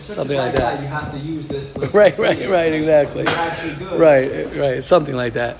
Something 0.00 0.38
like 0.38 0.54
that. 0.54 0.76
Guy, 0.76 0.82
you 0.82 0.88
have 0.88 1.12
to 1.12 1.18
use 1.18 1.46
this. 1.46 1.76
little 1.76 1.92
right, 1.96 2.18
right, 2.18 2.48
right, 2.48 2.72
exactly. 2.72 3.24
Actually 3.26 3.74
good. 3.74 4.00
Right, 4.00 4.56
right, 4.56 4.82
something 4.82 5.14
like 5.14 5.34
that. 5.34 5.56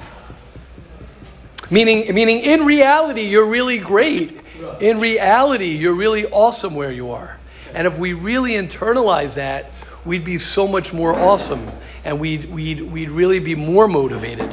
Meaning, 1.70 2.12
meaning, 2.14 2.40
in 2.40 2.64
reality, 2.64 3.22
you're 3.22 3.46
really 3.46 3.78
great. 3.78 4.40
In 4.80 4.98
reality, 4.98 5.68
you're 5.68 5.94
really 5.94 6.26
awesome 6.26 6.74
where 6.74 6.90
you 6.90 7.12
are. 7.12 7.38
And 7.72 7.86
if 7.86 7.98
we 7.98 8.12
really 8.12 8.52
internalize 8.52 9.36
that, 9.36 9.72
we'd 10.04 10.24
be 10.24 10.38
so 10.38 10.66
much 10.66 10.92
more 10.92 11.14
awesome, 11.14 11.64
and 12.04 12.18
we'd 12.18 12.46
we'd 12.46 12.80
we'd 12.80 13.10
really 13.10 13.38
be 13.38 13.54
more 13.54 13.86
motivated. 13.86 14.52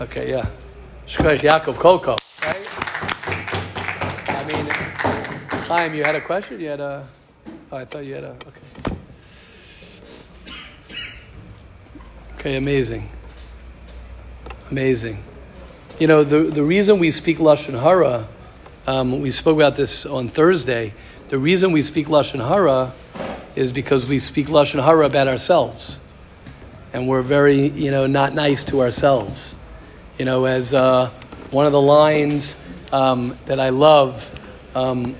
Okay, 0.00 0.30
yeah. 0.30 0.46
Shkoch 1.06 1.38
Yaakov 1.38 1.78
Koko. 1.78 2.16
Right? 2.42 2.68
I 4.28 4.44
mean, 4.48 4.66
Chaim, 5.66 5.94
you 5.94 6.02
had 6.02 6.16
a 6.16 6.20
question? 6.20 6.60
You 6.60 6.70
had 6.70 6.80
a. 6.80 7.06
Oh, 7.70 7.76
I 7.76 7.84
thought 7.84 8.04
you 8.04 8.14
had 8.14 8.24
a. 8.24 8.30
Okay. 8.30 8.91
Okay, 12.42 12.56
amazing. 12.56 13.08
Amazing. 14.68 15.22
You 16.00 16.08
know, 16.08 16.24
the, 16.24 16.40
the 16.40 16.64
reason 16.64 16.98
we 16.98 17.12
speak 17.12 17.38
Lashon 17.38 17.80
Hara, 17.80 18.26
um, 18.84 19.20
we 19.20 19.30
spoke 19.30 19.54
about 19.54 19.76
this 19.76 20.04
on 20.04 20.26
Thursday. 20.26 20.92
The 21.28 21.38
reason 21.38 21.70
we 21.70 21.82
speak 21.82 22.08
Lashon 22.08 22.44
Hara 22.44 22.94
is 23.54 23.72
because 23.72 24.08
we 24.08 24.18
speak 24.18 24.48
Lashon 24.48 24.82
Hara 24.82 25.06
about 25.06 25.28
ourselves. 25.28 26.00
And 26.92 27.06
we're 27.06 27.22
very, 27.22 27.68
you 27.68 27.92
know, 27.92 28.08
not 28.08 28.34
nice 28.34 28.64
to 28.64 28.80
ourselves. 28.80 29.54
You 30.18 30.24
know, 30.24 30.44
as 30.46 30.74
uh, 30.74 31.10
one 31.52 31.66
of 31.66 31.70
the 31.70 31.80
lines 31.80 32.60
um, 32.90 33.38
that 33.46 33.60
I 33.60 33.68
love 33.68 34.36
um, 34.74 35.14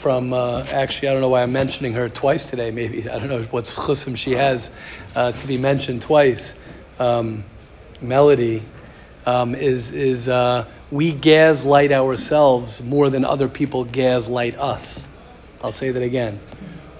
from, 0.00 0.32
uh, 0.32 0.64
actually, 0.70 1.08
I 1.08 1.12
don't 1.12 1.20
know 1.20 1.28
why 1.28 1.42
I'm 1.42 1.52
mentioning 1.52 1.92
her 1.92 2.08
twice 2.08 2.44
today, 2.44 2.70
maybe. 2.70 3.08
I 3.08 3.18
don't 3.18 3.28
know 3.28 3.42
what 3.42 3.64
chusim 3.64 4.16
she 4.16 4.32
has 4.32 4.70
uh, 5.14 5.32
to 5.32 5.46
be 5.46 5.58
mentioned 5.58 6.00
twice. 6.00 6.58
Um, 6.98 7.44
Melody 8.00 8.64
um, 9.26 9.54
is, 9.54 9.92
is 9.92 10.26
uh, 10.26 10.64
we 10.90 11.12
gaslight 11.12 11.92
ourselves 11.92 12.82
more 12.82 13.10
than 13.10 13.26
other 13.26 13.46
people 13.46 13.84
gaslight 13.84 14.58
us. 14.58 15.06
I'll 15.62 15.70
say 15.70 15.90
that 15.90 16.02
again. 16.02 16.40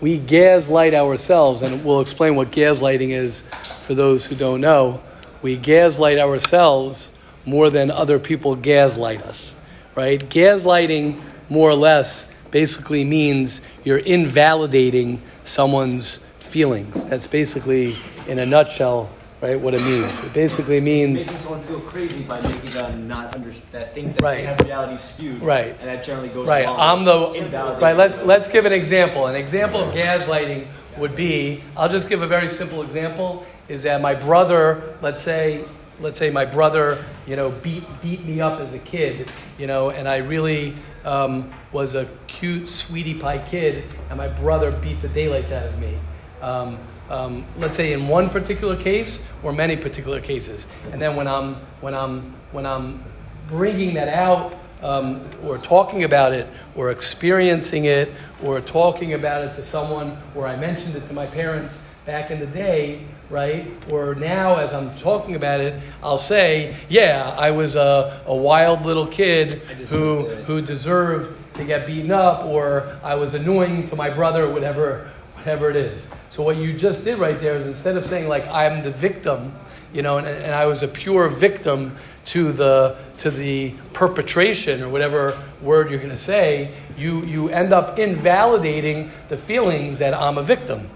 We 0.02 0.18
gaslight 0.18 0.92
ourselves, 0.92 1.62
and 1.62 1.82
we'll 1.82 2.02
explain 2.02 2.34
what 2.34 2.50
gaslighting 2.50 3.10
is 3.10 3.42
for 3.80 3.94
those 3.94 4.26
who 4.26 4.36
don't 4.36 4.60
know. 4.60 5.00
We 5.40 5.56
gaslight 5.56 6.18
ourselves 6.18 7.16
more 7.46 7.70
than 7.70 7.90
other 7.90 8.18
people 8.18 8.56
gaslight 8.56 9.22
us, 9.22 9.54
right? 9.94 10.20
Gaslighting, 10.20 11.18
more 11.48 11.70
or 11.70 11.74
less, 11.74 12.29
basically 12.50 13.04
means 13.04 13.62
you're 13.84 13.98
invalidating 13.98 15.20
someone's 15.44 16.18
feelings. 16.38 17.06
That's 17.06 17.26
basically, 17.26 17.94
in 18.26 18.38
a 18.38 18.46
nutshell, 18.46 19.10
right, 19.40 19.58
what 19.58 19.74
it 19.74 19.80
means. 19.82 20.24
It 20.24 20.32
basically 20.34 20.76
It's 20.76 20.84
means. 20.84 21.14
making 21.26 21.36
someone 21.38 21.62
feel 21.62 21.80
crazy 21.80 22.22
by 22.24 22.40
making 22.40 22.70
them 22.72 23.08
not 23.08 23.34
understand 23.34 23.72
that 23.72 23.94
think 23.94 24.16
that 24.16 24.22
Right. 24.22 24.36
they 24.38 24.42
have 24.42 24.60
reality 24.60 24.96
skewed. 24.98 25.42
Right. 25.42 25.76
And 25.80 25.88
that 25.88 26.02
generally 26.04 26.28
goes 26.28 26.48
Right, 26.48 26.66
I'm 26.68 27.04
the 27.04 27.32
invalidating 27.34 27.82
right. 27.82 27.96
Let's 27.96 28.18
let's 28.24 28.50
give 28.50 28.66
an 28.66 28.72
example. 28.72 29.26
An 29.26 29.36
example 29.36 29.80
of 29.80 29.94
gaslighting 29.94 30.66
would 30.98 31.14
be 31.14 31.62
I'll 31.76 31.88
just 31.88 32.08
give 32.08 32.22
a 32.22 32.26
very 32.26 32.48
simple 32.48 32.82
example 32.82 33.46
is 33.68 33.84
that 33.84 34.00
my 34.00 34.14
brother, 34.14 34.82
let's 35.00 35.22
say, 35.22 35.64
let's 36.00 36.18
say 36.18 36.30
my 36.30 36.44
brother, 36.44 37.04
you 37.26 37.36
know, 37.36 37.50
beat, 37.50 37.84
beat 38.02 38.24
me 38.24 38.40
up 38.40 38.58
as 38.58 38.74
a 38.74 38.78
kid, 38.80 39.30
you 39.58 39.68
know, 39.68 39.90
and 39.90 40.08
I 40.08 40.16
really 40.16 40.74
um, 41.04 41.52
was 41.72 41.94
a 41.94 42.08
cute 42.26 42.68
sweetie 42.68 43.14
pie 43.14 43.38
kid, 43.38 43.84
and 44.08 44.18
my 44.18 44.28
brother 44.28 44.70
beat 44.70 45.00
the 45.02 45.08
daylights 45.08 45.52
out 45.52 45.66
of 45.66 45.78
me. 45.78 45.96
Um, 46.42 46.78
um, 47.08 47.44
let's 47.58 47.76
say 47.76 47.92
in 47.92 48.08
one 48.08 48.30
particular 48.30 48.76
case 48.76 49.24
or 49.42 49.52
many 49.52 49.76
particular 49.76 50.20
cases, 50.20 50.66
and 50.92 51.00
then 51.00 51.16
when 51.16 51.26
I'm 51.26 51.56
when 51.80 51.94
I'm 51.94 52.34
when 52.52 52.66
I'm 52.66 53.02
bringing 53.48 53.94
that 53.94 54.08
out 54.08 54.54
um, 54.82 55.28
or 55.44 55.58
talking 55.58 56.04
about 56.04 56.32
it 56.32 56.46
or 56.76 56.90
experiencing 56.90 57.84
it 57.84 58.12
or 58.42 58.60
talking 58.60 59.14
about 59.14 59.44
it 59.44 59.54
to 59.54 59.62
someone 59.62 60.16
or 60.34 60.46
I 60.46 60.56
mentioned 60.56 60.96
it 60.96 61.06
to 61.06 61.12
my 61.12 61.26
parents 61.26 61.82
back 62.06 62.30
in 62.30 62.40
the 62.40 62.46
day, 62.46 63.04
right? 63.28 63.66
Or 63.90 64.14
now 64.14 64.56
as 64.56 64.72
I'm 64.72 64.94
talking 64.96 65.34
about 65.34 65.60
it, 65.60 65.80
I'll 66.02 66.18
say, 66.18 66.76
yeah, 66.88 67.34
I 67.38 67.50
was 67.50 67.76
a, 67.76 68.22
a 68.26 68.34
wild 68.34 68.86
little 68.86 69.06
kid 69.06 69.62
who, 69.88 70.26
who 70.28 70.62
deserved 70.62 71.36
to 71.54 71.64
get 71.64 71.86
beaten 71.86 72.10
up 72.10 72.44
or 72.44 72.96
I 73.02 73.14
was 73.14 73.34
annoying 73.34 73.88
to 73.88 73.96
my 73.96 74.10
brother 74.10 74.44
or 74.44 74.52
whatever, 74.52 75.10
whatever 75.34 75.70
it 75.70 75.76
is. 75.76 76.08
So 76.28 76.42
what 76.42 76.56
you 76.56 76.72
just 76.72 77.04
did 77.04 77.18
right 77.18 77.38
there 77.38 77.54
is 77.56 77.66
instead 77.66 77.96
of 77.96 78.04
saying 78.04 78.28
like 78.28 78.46
I'm 78.48 78.82
the 78.82 78.90
victim, 78.90 79.54
you 79.92 80.02
know, 80.02 80.18
and, 80.18 80.26
and 80.26 80.54
I 80.54 80.66
was 80.66 80.82
a 80.82 80.88
pure 80.88 81.28
victim 81.28 81.96
to 82.26 82.52
the 82.52 82.96
to 83.18 83.30
the 83.30 83.74
perpetration 83.92 84.82
or 84.82 84.88
whatever 84.88 85.36
word 85.60 85.90
you're 85.90 85.98
going 85.98 86.10
to 86.10 86.16
say, 86.16 86.72
you 86.96 87.24
you 87.24 87.48
end 87.48 87.72
up 87.72 87.98
invalidating 87.98 89.10
the 89.28 89.36
feelings 89.36 89.98
that 89.98 90.14
I'm 90.14 90.38
a 90.38 90.42
victim, 90.42 90.88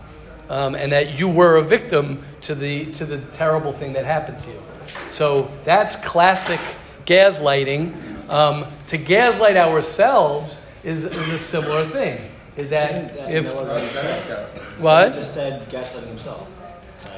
um, 0.49 0.75
and 0.75 0.93
that 0.93 1.19
you 1.19 1.29
were 1.29 1.57
a 1.57 1.63
victim 1.63 2.23
to 2.43 2.55
the 2.55 2.87
to 2.93 3.05
the 3.05 3.19
terrible 3.33 3.73
thing 3.73 3.95
that 3.95 4.05
happened 4.05 4.39
to 4.41 4.51
you. 4.51 4.63
So 5.11 5.51
that's 5.65 5.97
classic 5.97 6.61
gaslighting. 7.07 8.14
Um, 8.29 8.67
to 8.89 8.99
gaslight 8.99 9.57
ourselves 9.57 10.67
is, 10.83 11.05
is 11.05 11.31
a 11.31 11.39
similar 11.39 11.85
thing. 11.85 12.21
Is 12.57 12.71
that 12.71 13.15
that 13.17 13.31
if 13.33 13.55
what? 14.79 15.13
He 15.13 15.19
just 15.21 15.35
said 15.35 15.63
gaslighting 15.69 16.07
himself. 16.07 16.49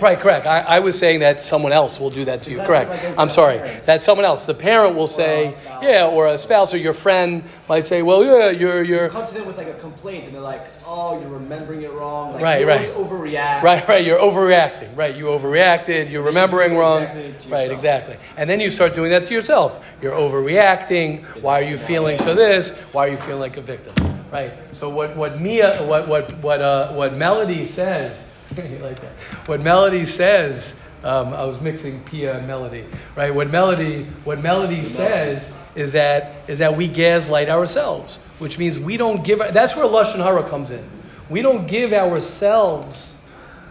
Right, 0.00 0.18
correct. 0.18 0.46
I, 0.46 0.60
I 0.60 0.80
was 0.80 0.98
saying 0.98 1.20
that 1.20 1.40
someone 1.40 1.72
else 1.72 1.98
will 1.98 2.10
do 2.10 2.24
that 2.26 2.42
to 2.44 2.50
you. 2.50 2.58
Correct. 2.58 2.90
like 2.90 3.18
I'm 3.18 3.30
sorry. 3.30 3.58
parent. 3.58 3.82
That 3.84 4.00
someone 4.00 4.24
else. 4.24 4.46
The 4.46 4.54
parent 4.54 4.94
will 4.94 5.06
say, 5.06 5.54
yeah, 5.82 6.06
or 6.06 6.28
a 6.28 6.38
spouse 6.38 6.74
or 6.74 6.78
your 6.78 6.92
friend 6.92 7.42
might 7.68 7.86
say, 7.86 8.02
well, 8.02 8.24
yeah, 8.24 8.50
you're, 8.50 8.82
you're, 8.82 9.08
come 9.08 9.26
to 9.26 9.34
them 9.34 9.46
with 9.46 9.56
like 9.56 9.68
a 9.68 9.74
complaint 9.74 10.24
and 10.26 10.34
they're 10.34 10.40
like, 10.42 10.64
"Oh, 10.86 11.20
you're 11.20 11.30
remembering 11.30 11.82
it 11.82 11.92
wrong." 11.92 12.32
Like, 12.34 12.42
Right, 12.42 12.60
you 12.60 12.68
right. 12.68 12.86
overreact. 12.86 13.62
right, 13.62 13.86
right, 13.88 14.04
you're 14.04 14.18
overreacting. 14.18 14.96
Right, 14.96 15.16
you 15.16 15.24
overreacted. 15.26 16.10
You're 16.10 16.22
remembering 16.22 16.72
it 16.74 16.78
wrong. 16.78 17.02
exactly 17.02 17.52
right, 17.52 17.70
exactly. 17.70 18.16
And 18.36 18.48
then 18.48 18.60
you 18.60 18.70
start 18.70 18.94
doing 18.94 19.10
that 19.10 19.24
to 19.26 19.34
yourself. 19.34 19.84
You're 20.00 20.12
overreacting. 20.12 21.24
Why 21.42 21.60
are 21.60 21.64
you 21.64 21.78
feeling 21.78 22.18
so 22.18 22.34
this? 22.34 22.70
Why 22.92 23.06
are 23.06 23.10
you 23.10 23.16
feeling 23.16 23.40
like 23.40 23.56
a 23.56 23.62
victim? 23.62 23.94
Right. 24.32 24.52
So 24.72 24.88
what, 24.90 25.16
what 25.16 25.40
Mia, 25.40 25.82
what, 25.84 26.08
what, 26.08 26.32
what, 26.38 26.60
uh, 26.60 26.92
what 26.92 27.12
Mellody 27.12 27.66
says, 27.66 28.25
you 28.56 28.78
like 28.82 29.00
that? 29.00 29.12
What 29.46 29.60
Mellody 29.60 30.06
says, 30.06 30.74
um, 31.04 31.28
I 31.34 31.44
was 31.44 31.60
mixing 31.60 32.02
Pia 32.04 32.38
and 32.38 32.48
Mellody, 32.48 32.84
right? 33.16 33.34
What 33.34 33.48
Mellody, 33.48 34.06
what 34.24 34.38
Mellody 34.38 34.84
says 34.84 35.58
is 35.74 35.92
that 35.92 36.32
is 36.48 36.58
that 36.60 36.76
we 36.76 36.88
gaslight 36.88 37.48
ourselves, 37.48 38.18
which 38.38 38.58
means 38.58 38.78
we 38.78 38.96
don't 38.96 39.24
give. 39.24 39.38
That's 39.38 39.76
where 39.76 39.84
lashon 39.86 40.16
hara 40.16 40.48
comes 40.48 40.70
in. 40.70 40.84
We 41.28 41.42
don't 41.42 41.66
give 41.66 41.92
ourselves 41.92 43.16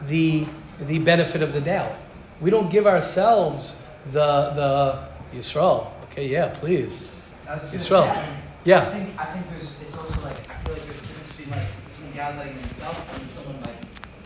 the 0.07 0.45
the 0.87 0.99
benefit 0.99 1.41
of 1.41 1.53
the 1.53 1.61
doubt. 1.61 1.93
We 2.41 2.49
don't 2.49 2.69
give 2.69 2.85
ourselves 2.85 3.81
the 4.11 4.51
the 5.31 5.37
Yisrael. 5.37 5.87
Okay, 6.11 6.27
yeah, 6.27 6.49
please. 6.53 7.27
I 7.49 7.55
was 7.55 7.71
Yisrael. 7.71 8.13
say, 8.13 8.19
I 8.21 8.33
Yeah. 8.65 8.85
think 8.85 9.09
I 9.19 9.25
think 9.25 9.49
there's 9.49 9.81
it's 9.81 9.97
also 9.97 10.21
like 10.21 10.37
I 10.49 10.53
feel 10.63 10.73
like 10.73 10.83
there's 10.83 10.99
a 10.99 11.01
difference 11.01 11.31
between 11.35 11.51
like 11.51 11.67
someone 11.89 12.13
gaslighting 12.17 12.53
himself 12.59 13.17
and 13.19 13.27
someone 13.29 13.61
like 13.63 13.84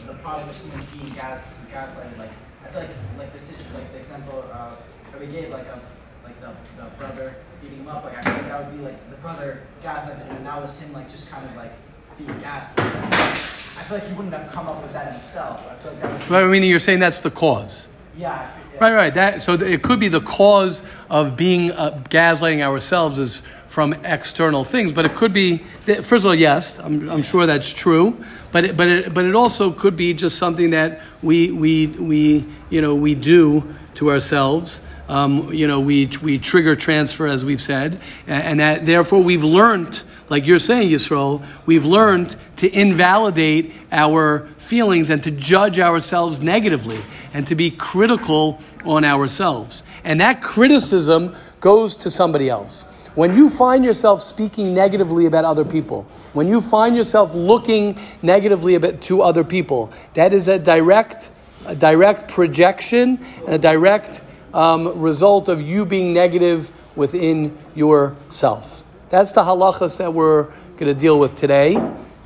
the 0.10 0.18
product 0.20 0.50
of 0.50 0.56
someone 0.56 0.86
being 0.94 1.14
gas 1.16 1.48
gaslighted. 1.72 2.18
Like 2.18 2.32
I 2.64 2.68
feel 2.70 2.82
like 2.82 2.90
like 3.18 3.34
the 3.34 3.40
situation 3.40 3.74
like 3.74 3.92
the 3.94 4.00
example 4.00 4.44
uh, 4.52 4.72
that 5.12 5.20
we 5.22 5.28
gave 5.28 5.50
like 5.50 5.68
of 5.68 5.84
like 6.24 6.40
the, 6.42 6.52
the 6.82 6.90
brother 6.98 7.36
beating 7.62 7.80
him 7.80 7.88
up. 7.88 8.04
Like 8.04 8.18
I 8.18 8.22
feel 8.22 8.34
like 8.34 8.48
that 8.48 8.66
would 8.66 8.78
be 8.78 8.84
like 8.84 9.10
the 9.10 9.18
brother 9.18 9.62
gaslighted 9.84 10.26
him 10.28 10.38
and 10.38 10.46
that 10.46 10.60
was 10.62 10.80
him 10.80 10.92
like 10.94 11.10
just 11.10 11.30
kind 11.30 11.46
of 11.48 11.56
like 11.56 11.74
being 12.18 12.38
gaslit. 12.40 12.86
I 12.86 13.84
feel 13.84 13.98
like 14.00 14.08
he 14.08 14.14
wouldn't 14.14 14.34
have 14.34 14.52
come 14.52 14.68
up 14.68 14.82
with 14.82 14.92
that 14.94 15.12
himself. 15.14 15.70
I 15.72 15.76
feel 15.76 15.94
like 15.94 16.02
that 16.02 16.14
was 16.14 16.30
Right, 16.30 16.48
meaning 16.48 16.70
you're 16.70 16.80
saying 16.80 17.00
that's 17.00 17.22
the 17.22 17.32
cause. 17.32 17.88
yeah. 18.18 18.50
Yeah. 18.74 18.84
Right, 18.86 18.94
right. 18.94 19.14
That 19.14 19.42
so 19.42 19.54
it 19.54 19.82
could 19.84 20.00
be 20.00 20.08
the 20.10 20.22
cause 20.22 20.84
of 21.10 21.36
being 21.36 21.72
uh, 21.72 22.02
gaslighting 22.10 22.62
ourselves 22.62 23.20
is 23.20 23.42
from 23.80 23.94
external 24.04 24.66
things, 24.66 24.92
but 24.92 25.06
it 25.06 25.12
could 25.14 25.32
be. 25.32 25.58
First 25.58 26.12
of 26.12 26.26
all, 26.26 26.36
yes, 26.36 26.80
I'm, 26.80 27.10
I'm 27.10 27.22
sure 27.22 27.46
that's 27.46 27.72
true, 27.72 28.22
but 28.52 28.66
it, 28.66 28.76
but 28.76 28.90
it, 28.90 29.14
but 29.14 29.24
it 29.24 29.36
also 29.36 29.72
could 29.72 29.96
be 29.96 30.14
just 30.14 30.38
something 30.38 30.72
that 30.72 31.00
we 31.24 31.50
we 31.50 31.88
we 31.88 32.44
you 32.70 32.82
know 32.82 32.94
we 32.94 33.16
do 33.16 33.74
to 33.96 34.12
ourselves. 34.12 34.82
Um, 35.08 35.54
you 35.54 35.66
know, 35.66 35.80
we 35.80 36.10
we 36.22 36.40
trigger 36.40 36.76
transfer 36.76 37.26
as 37.26 37.46
we've 37.46 37.62
said, 37.62 38.02
and, 38.28 38.44
and 38.44 38.60
that 38.60 38.86
therefore 38.86 39.24
we've 39.24 39.46
learned. 39.46 40.04
Like 40.28 40.46
you're 40.46 40.60
saying, 40.60 40.90
Yisrael, 40.90 41.42
we've 41.66 41.86
learned 41.86 42.36
to 42.58 42.70
invalidate 42.70 43.74
our 43.94 44.46
feelings 44.58 45.10
and 45.10 45.24
to 45.24 45.32
judge 45.32 45.80
ourselves 45.80 46.42
negatively 46.42 47.00
and 47.34 47.48
to 47.48 47.56
be 47.56 47.72
critical 47.72 48.60
on 48.84 49.06
ourselves. 49.06 49.84
And 50.04 50.20
that 50.20 50.42
criticism 50.42 51.34
goes 51.62 51.96
to 51.96 52.12
somebody 52.12 52.50
else. 52.50 52.86
When 53.20 53.36
you 53.36 53.50
find 53.50 53.84
yourself 53.84 54.22
speaking 54.22 54.74
negatively 54.74 55.26
about 55.26 55.44
other 55.44 55.66
people, 55.66 56.04
when 56.32 56.48
you 56.48 56.62
find 56.62 56.96
yourself 56.96 57.36
looking 57.36 58.00
negatively 58.22 58.76
about, 58.76 59.02
to 59.02 59.24
other 59.24 59.44
people, 59.44 59.92
that 60.14 60.32
is 60.32 60.48
a 60.48 60.58
direct, 60.58 61.30
a 61.68 61.76
direct 61.76 62.32
projection 62.32 63.20
and 63.46 63.56
a 63.56 63.58
direct 63.58 64.24
um, 64.54 64.98
result 65.02 65.50
of 65.50 65.62
you 65.62 65.86
being 65.86 66.14
negative 66.14 66.72
within 66.96 67.58
yourself. 67.76 68.86
That's 69.10 69.34
the 69.34 69.42
halachas 69.42 69.98
that 69.98 70.14
we're 70.14 70.44
going 70.78 70.94
to 70.94 70.94
deal 70.94 71.20
with 71.20 71.36
today. 71.36 71.76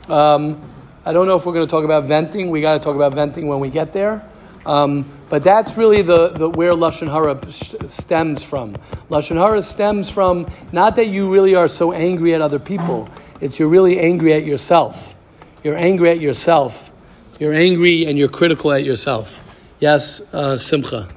Um, 0.09 0.61
I 1.07 1.11
don't 1.11 1.25
know 1.25 1.37
if 1.37 1.47
we're 1.47 1.53
going 1.53 1.65
to 1.65 1.71
talk 1.71 1.85
about 1.85 2.03
venting. 2.03 2.51
We 2.51 2.61
got 2.61 2.73
to 2.73 2.79
talk 2.79 2.95
about 2.95 3.15
venting 3.15 3.47
when 3.47 3.59
we 3.59 3.71
get 3.71 3.93
there. 3.93 4.23
Um, 4.65 5.05
but 5.29 5.43
that's 5.43 5.77
really 5.77 6.01
the, 6.01 6.29
the 6.29 6.49
where 6.49 6.73
lashon 6.73 7.09
hara 7.11 7.41
stems 7.89 8.43
from. 8.43 8.75
Lashon 9.09 9.35
hara 9.35 9.61
stems 9.61 10.09
from 10.09 10.49
not 10.71 10.95
that 10.95 11.07
you 11.07 11.31
really 11.31 11.55
are 11.55 11.67
so 11.67 11.91
angry 11.91 12.33
at 12.33 12.41
other 12.41 12.59
people. 12.59 13.09
It's 13.41 13.59
you're 13.59 13.67
really 13.67 13.99
angry 13.99 14.33
at 14.33 14.45
yourself. 14.45 15.15
You're 15.63 15.75
angry 15.75 16.11
at 16.11 16.19
yourself. 16.19 16.91
You're 17.39 17.53
angry 17.53 18.05
and 18.05 18.17
you're 18.17 18.29
critical 18.29 18.71
at 18.71 18.83
yourself. 18.85 19.41
Yes, 19.79 20.21
uh, 20.33 20.57
Simcha. 20.57 20.97
Um, 20.97 21.07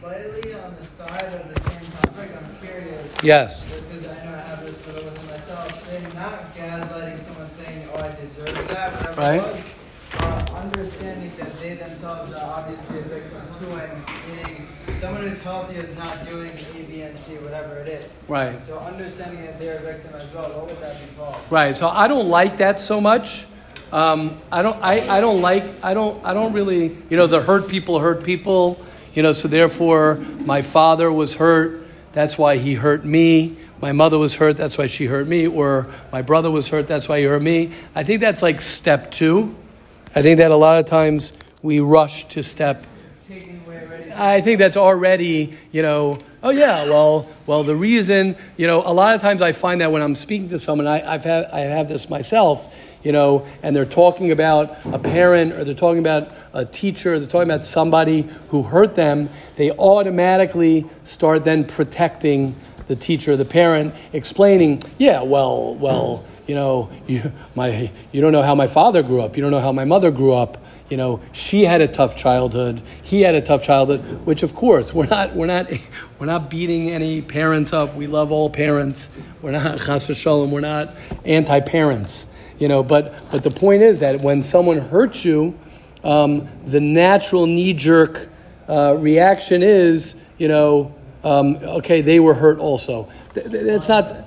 slightly 0.00 0.54
on 0.54 0.74
the 0.74 0.84
side 0.84 1.22
of 1.24 1.54
the 1.54 1.60
same 1.60 1.92
topic, 1.92 2.30
I'm 2.36 2.66
curious, 2.66 3.16
Yes. 3.22 3.62
just 3.64 3.88
because 3.90 4.08
I 4.08 4.24
know 4.24 4.32
I 4.32 4.40
have 4.40 4.64
this 4.64 4.84
little 4.86 5.04
within 5.04 5.26
myself, 5.28 5.84
saying 5.84 6.14
not 6.14 6.54
gaslighting 6.56 7.18
someone 7.20 7.48
saying, 7.48 7.88
oh, 7.94 7.98
I 7.98 8.20
deserve 8.20 8.68
that, 8.68 8.92
whatever 8.94 9.20
Right. 9.20 9.71
Obviously 12.82 13.16
a 13.16 13.20
victim 13.20 13.40
too, 13.58 13.76
and 13.76 14.02
meaning 14.28 14.68
someone 14.98 15.22
who's 15.22 15.40
healthy 15.40 15.76
is 15.76 15.96
not 15.96 16.26
doing 16.28 16.50
A, 16.50 16.82
B, 16.84 17.02
and 17.02 17.16
C, 17.16 17.34
whatever 17.36 17.76
it 17.76 17.88
is. 17.88 18.24
Right. 18.28 18.60
So 18.60 18.78
understanding 18.78 19.44
that 19.44 19.58
they're 19.58 19.78
a 19.78 19.80
victim 19.80 20.14
as 20.14 20.32
well, 20.32 20.48
what 20.50 20.66
would 20.66 20.80
that 20.80 20.98
be 21.00 21.14
called? 21.16 21.36
Right. 21.50 21.76
So 21.76 21.88
I 21.88 22.08
don't 22.08 22.28
like 22.28 22.58
that 22.58 22.80
so 22.80 23.00
much. 23.00 23.46
Um, 23.92 24.38
I 24.50 24.62
don't. 24.62 24.76
I, 24.82 25.18
I 25.18 25.20
don't 25.20 25.42
like. 25.42 25.64
I 25.84 25.94
don't. 25.94 26.24
I 26.24 26.34
don't 26.34 26.52
really. 26.52 26.96
You 27.10 27.16
know, 27.16 27.26
the 27.26 27.42
hurt 27.42 27.68
people 27.68 27.98
hurt 28.00 28.24
people. 28.24 28.82
You 29.14 29.22
know. 29.22 29.32
So 29.32 29.48
therefore, 29.48 30.16
my 30.16 30.62
father 30.62 31.12
was 31.12 31.36
hurt. 31.36 31.86
That's 32.12 32.38
why 32.38 32.56
he 32.56 32.74
hurt 32.74 33.04
me. 33.04 33.56
My 33.80 33.92
mother 33.92 34.16
was 34.16 34.36
hurt. 34.36 34.56
That's 34.56 34.78
why 34.78 34.86
she 34.86 35.06
hurt 35.06 35.26
me. 35.26 35.46
Or 35.46 35.88
my 36.10 36.22
brother 36.22 36.50
was 36.50 36.68
hurt. 36.68 36.86
That's 36.86 37.08
why 37.08 37.18
he 37.18 37.24
hurt 37.24 37.42
me. 37.42 37.72
I 37.94 38.04
think 38.04 38.20
that's 38.20 38.42
like 38.42 38.60
step 38.60 39.10
two. 39.10 39.54
I 40.14 40.22
think 40.22 40.38
that 40.38 40.50
a 40.50 40.56
lot 40.56 40.78
of 40.78 40.86
times 40.86 41.32
we 41.62 41.80
rush 41.80 42.26
to 42.28 42.42
step. 42.42 42.84
I 44.14 44.40
think 44.40 44.58
that's 44.58 44.76
already, 44.76 45.56
you 45.70 45.80
know, 45.82 46.18
oh 46.42 46.50
yeah, 46.50 46.84
well, 46.84 47.28
well, 47.46 47.62
the 47.62 47.76
reason, 47.76 48.36
you 48.56 48.66
know, 48.66 48.82
a 48.84 48.92
lot 48.92 49.14
of 49.14 49.20
times 49.20 49.40
I 49.40 49.52
find 49.52 49.80
that 49.80 49.90
when 49.90 50.02
I'm 50.02 50.14
speaking 50.14 50.48
to 50.50 50.58
someone, 50.58 50.86
I, 50.86 51.14
I've 51.14 51.24
had, 51.24 51.46
I 51.46 51.60
have 51.60 51.88
this 51.88 52.10
myself, 52.10 52.98
you 53.02 53.12
know, 53.12 53.46
and 53.62 53.74
they're 53.74 53.84
talking 53.86 54.30
about 54.30 54.76
a 54.86 54.98
parent 54.98 55.54
or 55.54 55.64
they're 55.64 55.74
talking 55.74 56.00
about 56.00 56.30
a 56.52 56.66
teacher, 56.66 57.18
they're 57.18 57.28
talking 57.28 57.48
about 57.48 57.64
somebody 57.64 58.28
who 58.48 58.62
hurt 58.62 58.96
them, 58.96 59.30
they 59.56 59.70
automatically 59.72 60.84
start 61.04 61.44
then 61.44 61.64
protecting 61.64 62.54
the 62.88 62.96
teacher, 62.96 63.36
the 63.36 63.44
parent, 63.44 63.94
explaining, 64.12 64.82
yeah, 64.98 65.22
well, 65.22 65.74
well, 65.76 66.24
you 66.46 66.54
know, 66.54 66.90
you, 67.06 67.32
my, 67.54 67.90
you 68.10 68.20
don't 68.20 68.32
know 68.32 68.42
how 68.42 68.54
my 68.54 68.66
father 68.66 69.02
grew 69.02 69.20
up. 69.20 69.36
You 69.36 69.42
don't 69.42 69.52
know 69.52 69.60
how 69.60 69.72
my 69.72 69.84
mother 69.84 70.10
grew 70.10 70.34
up. 70.34 70.61
You 70.92 70.98
know, 70.98 71.20
she 71.32 71.64
had 71.64 71.80
a 71.80 71.88
tough 71.88 72.18
childhood. 72.18 72.82
He 73.02 73.22
had 73.22 73.34
a 73.34 73.40
tough 73.40 73.64
childhood. 73.64 74.00
Which, 74.26 74.42
of 74.42 74.54
course, 74.54 74.92
we're 74.92 75.06
not, 75.06 75.34
we're 75.34 75.46
not, 75.46 75.72
we're 76.18 76.26
not 76.26 76.50
beating 76.50 76.90
any 76.90 77.22
parents 77.22 77.72
up. 77.72 77.94
We 77.94 78.06
love 78.06 78.30
all 78.30 78.50
parents. 78.50 79.08
We're 79.40 79.52
not 79.52 79.78
chas 79.86 80.06
v'shalom. 80.06 80.50
We're 80.50 80.60
not 80.60 80.90
anti-parents. 81.24 82.26
You 82.58 82.68
know, 82.68 82.82
but 82.82 83.14
but 83.32 83.42
the 83.42 83.50
point 83.50 83.80
is 83.80 84.00
that 84.00 84.20
when 84.20 84.42
someone 84.42 84.80
hurts 84.80 85.24
you, 85.24 85.58
um, 86.04 86.46
the 86.66 86.82
natural 86.82 87.46
knee-jerk 87.46 88.28
uh, 88.68 88.94
reaction 88.98 89.62
is, 89.62 90.22
you 90.36 90.48
know, 90.48 90.94
um, 91.24 91.56
okay, 91.56 92.02
they 92.02 92.20
were 92.20 92.34
hurt 92.34 92.58
also. 92.58 93.08
Th- 93.32 93.50
th- 93.50 93.64
That's 93.64 93.88
not. 93.88 94.26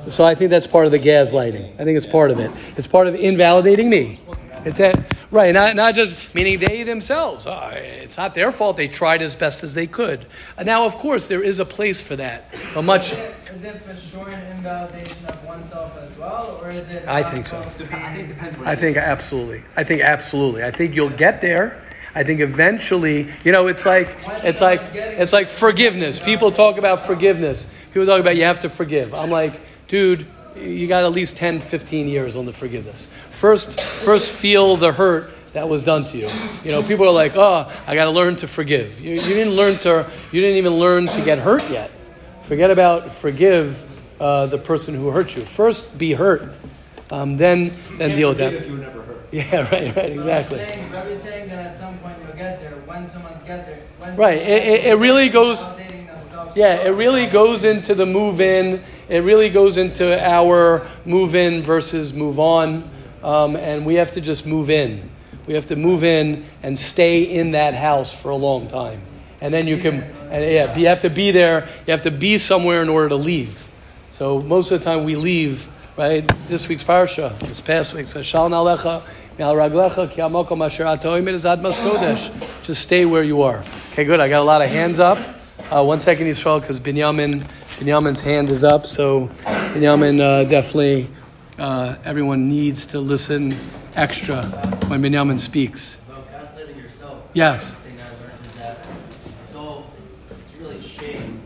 So 0.00 0.24
I 0.24 0.34
think 0.34 0.50
that's 0.50 0.66
part 0.66 0.86
of 0.86 0.92
the 0.92 0.98
gaslighting. 0.98 1.74
I 1.74 1.84
think 1.84 1.98
it's 1.98 2.06
part 2.06 2.30
of 2.30 2.38
it. 2.38 2.50
It's 2.78 2.86
part 2.86 3.08
of 3.08 3.14
invalidating 3.14 3.90
me. 3.90 4.18
It's 4.64 4.78
that 4.78 5.14
right, 5.30 5.52
not, 5.54 5.76
not 5.76 5.94
just 5.94 6.34
meaning 6.34 6.58
they 6.58 6.82
themselves. 6.82 7.46
Oh, 7.46 7.70
it's 7.74 8.16
not 8.16 8.34
their 8.34 8.52
fault. 8.52 8.76
They 8.76 8.88
tried 8.88 9.22
as 9.22 9.36
best 9.36 9.62
as 9.62 9.74
they 9.74 9.86
could. 9.86 10.26
Uh, 10.56 10.62
Now, 10.64 10.84
of 10.84 10.96
course, 10.96 11.28
there 11.28 11.42
is 11.42 11.60
a 11.60 11.64
place 11.64 12.00
for 12.00 12.16
that, 12.16 12.54
but 12.74 12.82
much. 12.82 13.12
Is 13.12 13.18
it, 13.18 13.34
is 13.54 13.64
it 13.64 13.76
for 13.82 13.94
sure 13.96 14.28
an 14.28 14.56
invalidation 14.56 15.24
of 15.26 15.44
oneself 15.44 15.96
as 15.98 16.16
well, 16.18 16.60
or 16.62 16.70
is 16.70 16.90
it? 16.94 17.06
I 17.08 17.22
think 17.22 17.46
so. 17.46 17.62
to 17.62 17.84
be- 17.84 17.94
I 17.94 18.14
think 18.14 18.28
depends. 18.28 18.58
I 18.64 18.74
think 18.76 18.96
absolutely. 18.96 19.62
I 19.76 19.84
think 19.84 20.02
absolutely. 20.02 20.64
I 20.64 20.70
think 20.70 20.94
you'll 20.94 21.10
get 21.10 21.40
there. 21.40 21.82
I 22.14 22.24
think 22.24 22.40
eventually, 22.40 23.28
you 23.44 23.52
know, 23.52 23.68
it's 23.68 23.86
like 23.86 24.08
it's 24.42 24.60
like 24.60 24.80
it's 24.94 25.32
like 25.32 25.50
forgiveness. 25.50 26.18
People 26.18 26.50
talk 26.52 26.78
about 26.78 27.06
forgiveness. 27.06 27.70
People 27.92 28.06
talk 28.06 28.20
about 28.20 28.36
you 28.36 28.44
have 28.44 28.60
to 28.60 28.68
forgive. 28.68 29.14
I'm 29.14 29.30
like, 29.30 29.60
dude, 29.88 30.26
you 30.60 30.86
got 30.88 31.04
at 31.04 31.12
least 31.12 31.36
10, 31.36 31.60
15 31.60 32.08
years 32.08 32.36
on 32.36 32.46
the 32.46 32.52
forgiveness. 32.52 33.06
First, 33.30 33.80
first 33.80 34.32
feel 34.32 34.76
the 34.76 34.92
hurt 34.92 35.30
that 35.52 35.68
was 35.68 35.84
done 35.84 36.04
to 36.06 36.18
you. 36.18 36.28
You 36.64 36.72
know, 36.72 36.82
people 36.82 37.06
are 37.06 37.12
like, 37.12 37.36
oh, 37.36 37.70
I 37.86 37.94
got 37.94 38.04
to 38.04 38.10
learn 38.10 38.36
to 38.36 38.46
forgive. 38.48 39.00
You, 39.00 39.12
you 39.12 39.20
didn't 39.20 39.54
learn 39.54 39.76
to. 39.78 40.10
You 40.32 40.40
didn't 40.40 40.56
even 40.56 40.74
learn 40.74 41.06
to 41.06 41.24
get 41.24 41.38
hurt 41.38 41.68
yet. 41.70 41.90
Forget 42.42 42.70
about 42.70 43.12
forgive 43.12 43.84
uh, 44.20 44.46
the 44.46 44.58
person 44.58 44.94
who 44.94 45.10
hurt 45.10 45.36
you. 45.36 45.42
First, 45.42 45.96
be 45.98 46.12
hurt. 46.12 46.52
Um, 47.10 47.36
then, 47.38 47.72
then 47.96 48.14
deal 48.14 48.28
with 48.30 48.38
that. 48.38 48.52
If 48.52 48.66
you 48.66 48.72
were 48.74 48.78
never 48.78 49.02
hurt. 49.02 49.04
Yeah, 49.32 49.56
right, 49.70 49.94
right, 49.94 50.10
exactly. 50.12 50.58
But 50.58 50.68
I'm 50.76 51.04
saying, 51.04 51.16
saying 51.18 51.48
that 51.50 51.66
at 51.66 51.76
some 51.76 51.98
point 51.98 52.16
you'll 52.26 52.34
get 52.36 52.60
there. 52.60 52.72
When 52.86 53.06
someone's 53.06 53.44
get 53.44 53.66
there, 53.66 53.80
when 53.98 54.16
Right, 54.16 54.38
someone 54.38 54.56
it- 54.58 54.62
it- 54.66 54.84
it 54.86 54.94
really 54.94 55.28
goes- 55.28 55.58
validating 55.60 55.76
themselves 55.76 55.87
Yeah, 56.54 56.74
it 56.76 56.90
really 56.90 57.26
goes 57.26 57.64
into 57.64 57.94
the 57.94 58.06
move 58.06 58.40
in. 58.40 58.82
It 59.08 59.20
really 59.20 59.48
goes 59.48 59.76
into 59.76 60.18
our 60.22 60.86
move 61.04 61.34
in 61.34 61.62
versus 61.62 62.12
move 62.12 62.38
on. 62.38 62.88
Um, 63.22 63.56
and 63.56 63.86
we 63.86 63.94
have 63.94 64.12
to 64.12 64.20
just 64.20 64.46
move 64.46 64.70
in. 64.70 65.08
We 65.46 65.54
have 65.54 65.66
to 65.68 65.76
move 65.76 66.04
in 66.04 66.44
and 66.62 66.78
stay 66.78 67.22
in 67.22 67.52
that 67.52 67.74
house 67.74 68.12
for 68.12 68.30
a 68.30 68.36
long 68.36 68.68
time. 68.68 69.00
And 69.40 69.54
then 69.54 69.66
you 69.66 69.78
can, 69.78 70.02
and 70.30 70.44
yeah, 70.44 70.76
you 70.76 70.86
have 70.88 71.00
to 71.02 71.10
be 71.10 71.30
there. 71.30 71.68
You 71.86 71.92
have 71.92 72.02
to 72.02 72.10
be 72.10 72.38
somewhere 72.38 72.82
in 72.82 72.88
order 72.88 73.08
to 73.10 73.16
leave. 73.16 73.66
So 74.12 74.40
most 74.40 74.70
of 74.72 74.80
the 74.80 74.84
time 74.84 75.04
we 75.04 75.16
leave, 75.16 75.68
right? 75.96 76.26
This 76.48 76.68
week's 76.68 76.84
parsha, 76.84 77.38
this 77.38 77.60
past 77.60 77.94
week's 77.94 78.12
Shelach 78.12 78.50
Lecha. 78.50 79.02
Just 82.64 82.82
stay 82.82 83.04
where 83.04 83.22
you 83.22 83.42
are. 83.42 83.62
Okay, 83.92 84.04
good. 84.04 84.18
I 84.20 84.28
got 84.28 84.40
a 84.40 84.44
lot 84.44 84.60
of 84.60 84.68
hands 84.68 84.98
up. 84.98 85.37
Uh, 85.70 85.84
one 85.84 86.00
second, 86.00 86.26
Yisrael, 86.26 86.62
because 86.62 86.80
Binyamin, 86.80 87.42
Binyamin's 87.78 88.22
hand 88.22 88.48
is 88.48 88.64
up. 88.64 88.86
So 88.86 89.26
Binyamin 89.74 90.18
uh, 90.18 90.44
definitely, 90.44 91.08
uh, 91.58 91.96
everyone 92.06 92.48
needs 92.48 92.86
to 92.86 93.00
listen 93.00 93.54
extra 93.94 94.44
when 94.86 95.02
Binyamin 95.02 95.38
speaks. 95.38 96.00
About 96.08 96.26
gaslighting 96.30 96.82
yourself. 96.82 97.30
Yes. 97.34 97.72
The 97.72 97.76
thing 97.76 98.00
I 98.00 98.08
learned 98.22 98.40
is 98.40 98.52
that 98.54 98.78
it's 99.44 99.54
all 99.54 99.92
it's, 100.10 100.30
it's 100.30 100.54
really 100.56 100.80
shame. 100.80 101.42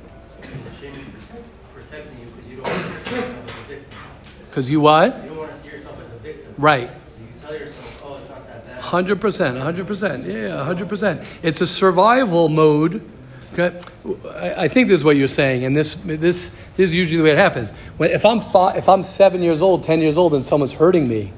Shame 0.81 0.95
is 1.17 1.27
protecting 1.75 2.21
you 2.21 2.27
because 2.27 2.49
you 2.49 2.57
don't 2.59 2.69
want 2.71 2.93
to 2.93 2.99
see 3.01 3.17
yourself 3.17 3.49
as 3.49 3.57
a 3.57 3.67
victim. 3.67 3.99
Because 4.49 4.71
you 4.71 4.81
what? 4.81 5.23
You 5.23 5.29
don't 5.31 5.39
want 5.39 5.51
to 5.51 5.57
see 5.57 5.69
yourself 5.69 6.01
as 6.01 6.13
a 6.13 6.19
victim. 6.19 6.55
Right. 6.59 6.89
So 6.89 6.95
you 6.95 7.41
tell 7.41 7.59
yourself, 7.59 8.03
oh, 8.07 8.19
it's 8.19 8.29
not 8.29 8.47
that 8.47 8.67
bad. 8.67 8.79
Hundred 8.83 9.21
percent, 9.21 9.59
hundred 9.59 9.89
percent, 9.89 10.27
yeah, 10.27 10.63
hundred 10.65 10.89
percent. 10.89 11.23
It's 11.43 11.61
a 11.61 11.67
survival 11.67 12.49
mode. 12.49 13.03
Okay, 13.53 13.79
I 14.57 14.69
think 14.69 14.89
this 14.89 15.01
is 15.01 15.05
what 15.05 15.17
you're 15.17 15.29
saying, 15.29 15.65
and 15.65 15.77
this 15.77 15.95
this 15.95 16.57
this 16.77 16.89
is 16.89 16.95
usually 16.95 17.19
the 17.19 17.25
way 17.25 17.33
it 17.33 17.39
happens. 17.39 17.71
When 17.99 18.11
if 18.11 18.25
I'm 18.25 18.41
fi- 18.41 18.77
if 18.77 18.89
I'm 18.89 19.03
seven 19.03 19.43
years 19.43 19.61
old, 19.61 19.85
ten 19.85 20.01
years 20.01 20.17
old, 20.17 20.33
and 20.33 20.43
someone's 20.43 20.75
hurting 20.75 21.07
me, 21.07 21.33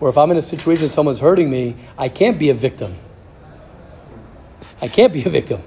or 0.00 0.08
if 0.08 0.16
I'm 0.16 0.30
in 0.30 0.38
a 0.38 0.42
situation 0.42 0.88
someone's 0.88 1.20
hurting 1.20 1.50
me, 1.50 1.76
I 1.98 2.08
can't 2.08 2.38
be 2.38 2.48
a 2.48 2.54
victim. 2.54 2.96
I 4.80 4.88
can't 4.88 5.12
be 5.12 5.22
a 5.24 5.28
victim. 5.28 5.62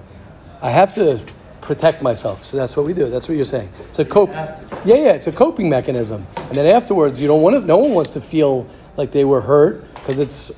I 0.61 0.71
have 0.71 0.95
to 0.95 1.21
protect 1.61 2.01
myself. 2.01 2.39
So 2.39 2.57
that's 2.57 2.75
what 2.75 2.87
we 2.87 2.93
do. 2.93 3.05
That's 3.05 3.29
what 3.29 3.35
you're 3.35 3.45
saying. 3.45 3.71
It's 3.89 3.99
a 3.99 4.05
cope. 4.05 4.31
Yeah, 4.31 4.57
yeah. 4.85 5.11
It's 5.13 5.27
a 5.27 5.31
coping 5.31 5.69
mechanism. 5.69 6.25
And 6.37 6.55
then 6.55 6.65
afterwards, 6.65 7.21
you 7.21 7.27
don't 7.27 7.43
want 7.43 7.61
to. 7.61 7.67
No 7.67 7.77
one 7.77 7.91
wants 7.91 8.11
to 8.11 8.21
feel 8.21 8.67
like 8.97 9.11
they 9.11 9.25
were 9.25 9.41
hurt 9.41 9.93
because 9.95 10.17
it's 10.17 10.51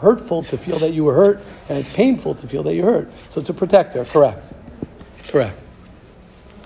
hurtful 0.00 0.42
to 0.44 0.56
feel 0.56 0.78
that 0.78 0.94
you 0.94 1.04
were 1.04 1.14
hurt, 1.14 1.42
and 1.68 1.76
it's 1.76 1.92
painful 1.92 2.34
to 2.36 2.48
feel 2.48 2.62
that 2.62 2.74
you're 2.74 2.86
hurt. 2.86 3.12
So 3.28 3.40
it's 3.40 3.50
a 3.50 3.54
protector. 3.54 4.04
Correct. 4.06 4.54
Correct. 5.28 5.58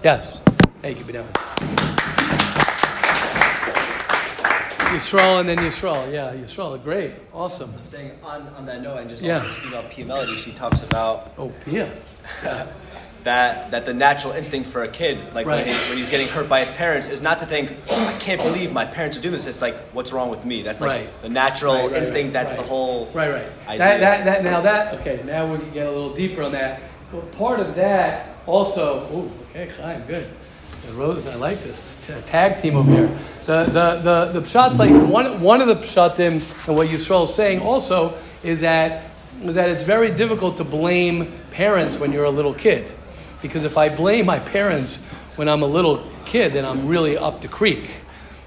Yes. 0.05 0.41
Thank 0.83 0.99
you, 0.99 1.05
Benjamin. 1.05 1.33
Yisrael 4.93 5.41
and 5.41 5.49
then 5.49 5.57
Yisrael. 5.59 6.13
Yeah, 6.13 6.35
Yisrael. 6.35 6.83
Great. 6.83 7.13
Awesome. 7.33 7.73
I'm 7.79 7.87
saying 7.87 8.13
on, 8.23 8.43
on 8.57 8.67
that 8.67 8.83
note, 8.83 8.99
and 8.99 9.09
just 9.09 9.23
Yeah. 9.23 9.37
also 9.39 9.49
speaking 9.49 9.73
about 9.79 9.91
Pia 9.91 10.05
Mellody, 10.05 10.37
she 10.37 10.53
talks 10.53 10.83
about 10.83 11.33
Oh, 11.39 11.51
yeah. 11.67 11.89
that 13.25 13.71
that 13.71 13.87
the 13.87 13.95
natural 13.95 14.33
instinct 14.35 14.69
for 14.69 14.83
a 14.83 14.89
kid, 14.89 15.19
like 15.35 15.47
Right. 15.47 15.65
when, 15.65 15.75
he, 15.75 15.89
when 15.89 15.97
he's 15.99 16.11
getting 16.11 16.29
hurt 16.29 16.49
by 16.49 16.61
his 16.61 16.71
parents, 16.73 17.09
is 17.09 17.23
not 17.23 17.39
to 17.39 17.47
think, 17.47 17.73
oh, 17.89 18.07
I 18.07 18.13
can't 18.19 18.43
believe 18.43 18.73
my 18.73 18.85
parents 18.85 19.17
are 19.17 19.21
doing 19.21 19.33
this. 19.35 19.47
It's 19.47 19.63
like, 19.63 19.77
what's 19.93 20.13
wrong 20.13 20.29
with 20.29 20.45
me? 20.45 20.63
That's 20.63 20.81
like 20.81 20.91
Right. 20.91 21.23
the 21.23 21.29
natural 21.31 21.89
Right, 21.89 21.97
instinct. 21.99 22.33
that's 22.35 22.53
the 22.53 22.63
whole 22.63 23.07
Right, 23.15 23.31
right. 23.31 23.47
idea. 23.69 23.79
That, 23.79 24.01
that, 24.01 24.25
that, 24.25 24.45
now 24.45 24.61
that, 24.61 24.95
okay, 25.01 25.21
now 25.25 25.47
we 25.47 25.59
can 25.59 25.71
get 25.71 25.87
a 25.87 25.91
little 25.91 26.13
deeper 26.15 26.43
on 26.43 26.53
that. 26.53 26.83
Well, 27.13 27.23
part 27.39 27.61
of 27.61 27.75
that 27.77 28.32
also, 28.47 29.07
oh, 29.11 29.33
okay, 29.51 29.69
Chaim, 29.69 30.03
good. 30.07 30.29
The 30.87 30.93
road, 30.95 31.27
I 31.29 31.37
like 31.37 31.63
this 31.63 32.11
tag 32.27 32.61
team 32.61 32.77
over 32.77 32.91
here. 32.91 33.19
The, 33.47 33.65
the, 33.65 34.01
the, 34.03 34.41
the 34.41 34.47
pshat's 34.47 34.79
like, 34.79 34.91
one, 35.11 35.41
one 35.41 35.61
of 35.61 35.69
the 35.69 35.77
pshatim, 35.77 36.67
and 36.69 36.77
what 36.77 36.89
Yisrael 36.89 37.25
is 37.25 37.35
saying 37.35 37.61
also, 37.61 38.15
is 38.43 38.61
that, 38.61 39.05
is 39.43 39.55
that 39.55 39.71
it's 39.71 39.85
very 39.85 40.11
difficult 40.11 40.57
to 40.57 40.65
blame 40.65 41.33
parents 41.53 41.99
when 41.99 42.13
you're 42.13 42.25
a 42.25 42.31
little 42.31 42.55
kid. 42.55 42.91
Because 43.41 43.65
if 43.65 43.77
I 43.77 43.89
blame 43.89 44.27
my 44.27 44.39
parents 44.39 45.03
when 45.37 45.49
I'm 45.49 45.63
a 45.63 45.67
little 45.67 46.05
kid, 46.25 46.53
then 46.53 46.65
I'm 46.65 46.89
really 46.89 47.17
up 47.17 47.41
the 47.41 47.49
creek. 47.49 48.02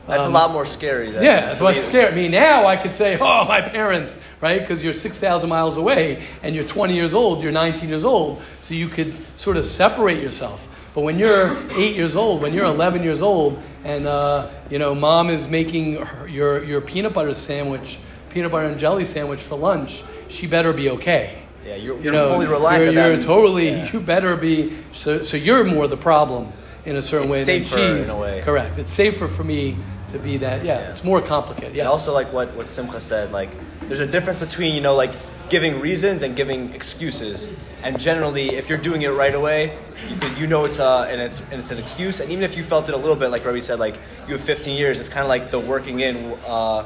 That's 0.08 0.26
Um, 0.26 0.32
a 0.32 0.34
lot 0.34 0.52
more 0.52 0.66
scary. 0.66 1.10
Than 1.10 1.24
yeah, 1.24 1.48
that's 1.48 1.62
what 1.62 1.76
I 1.76 2.12
mean, 2.12 2.16
me. 2.16 2.28
Now 2.38 2.68
I 2.68 2.76
could 2.78 2.94
say, 2.94 3.18
oh, 3.20 3.46
my 3.46 3.62
parents, 3.62 4.20
right? 4.40 4.60
Because 4.62 4.84
you're 4.84 4.94
6,000 4.94 5.50
miles 5.50 5.78
away 5.78 6.24
and 6.44 6.54
you're 6.56 6.64
20 6.64 6.94
years 6.96 7.14
old, 7.16 7.42
you're 7.42 7.52
19 7.52 7.90
years 7.90 8.06
old, 8.06 8.42
so 8.62 8.74
you 8.76 8.88
could 8.88 9.14
sort 9.38 9.58
of 9.58 9.66
separate 9.66 10.22
yourself. 10.22 10.68
But 10.94 11.02
when 11.02 11.18
you're 11.20 11.58
8 11.76 11.96
years 11.96 12.16
old, 12.16 12.42
when 12.42 12.54
you're 12.54 12.66
11 12.66 13.04
years 13.04 13.22
old, 13.22 13.62
and, 13.84 14.08
uh, 14.08 14.48
you 14.70 14.80
know, 14.80 14.94
mom 14.96 15.30
is 15.30 15.48
making 15.48 15.96
her, 15.98 16.28
your, 16.28 16.64
your 16.64 16.82
peanut 16.82 17.14
butter 17.14 17.34
sandwich, 17.34 18.00
peanut 18.30 18.52
butter 18.52 18.68
and 18.68 18.80
jelly 18.80 19.06
sandwich 19.06 19.42
for 19.42 19.58
lunch, 19.58 20.04
she 20.28 20.48
better 20.48 20.72
be 20.72 20.90
okay. 20.92 21.34
Yeah, 21.66 21.76
you're, 21.78 21.98
You 21.98 22.04
you're 22.04 22.14
know, 22.14 22.30
fully 22.32 22.46
reliant 22.46 22.84
you're, 22.84 22.90
on 22.90 22.96
you're 23.10 23.18
them. 23.18 23.26
totally, 23.26 23.70
Yeah. 23.70 23.92
you 23.92 24.00
better 24.00 24.36
be, 24.38 24.72
so, 24.92 25.24
so 25.24 25.36
you're 25.36 25.64
more 25.64 25.88
the 25.88 25.98
problem 25.98 26.52
in 26.86 26.96
a 26.96 27.02
certain 27.02 27.28
It's 27.28 27.34
way 27.34 27.44
safer 27.44 27.76
than 27.76 27.98
in 28.04 28.10
a 28.10 28.20
way. 28.20 28.42
Correct. 28.44 28.78
It's 28.78 28.92
safer 28.94 29.28
for 29.28 29.44
me 29.44 29.76
to 30.12 30.20
be 30.20 30.38
that, 30.38 30.64
yeah, 30.64 30.80
Yeah. 30.80 30.90
it's 30.92 31.04
more 31.04 31.22
complicated. 31.22 31.70
And 31.70 31.78
Yeah. 31.78 31.90
also, 31.90 32.14
like 32.14 32.32
what, 32.34 32.56
what 32.56 32.70
Simcha 32.70 33.00
said, 33.02 33.32
like 33.32 33.50
there's 33.88 34.00
a 34.00 34.06
difference 34.08 34.40
between 34.40 34.74
you 34.76 34.82
know 34.82 34.96
like 34.96 35.12
giving 35.50 35.80
reasons 35.80 36.24
and 36.24 36.36
giving 36.36 36.74
excuses. 36.74 37.54
And 37.84 38.00
generally, 38.00 38.56
if 38.56 38.68
you're 38.70 38.80
doing 38.80 39.04
it 39.04 39.10
right 39.10 39.36
away, 39.36 39.78
you 40.10 40.16
could 40.16 40.38
you 40.38 40.48
know 40.48 40.66
it's 40.66 40.80
a 40.80 41.08
and 41.10 41.22
it's 41.22 41.52
and 41.52 41.60
it's 41.62 41.72
an 41.72 41.78
excuse. 41.78 42.20
And 42.20 42.32
even 42.32 42.44
if 42.44 42.58
you 42.58 42.64
felt 42.64 42.90
it 42.90 42.96
a 42.96 42.98
little 42.98 43.16
bit, 43.16 43.30
like 43.30 43.46
Robbie 43.46 43.62
said, 43.62 43.80
like 43.80 43.96
you 44.28 44.34
have 44.34 44.42
15 44.42 44.76
years, 44.78 45.00
it's 45.00 45.10
kind 45.10 45.24
of 45.24 45.30
like 45.30 45.52
the 45.52 45.60
working 45.60 46.00
in. 46.02 46.16
Uh, 46.48 46.86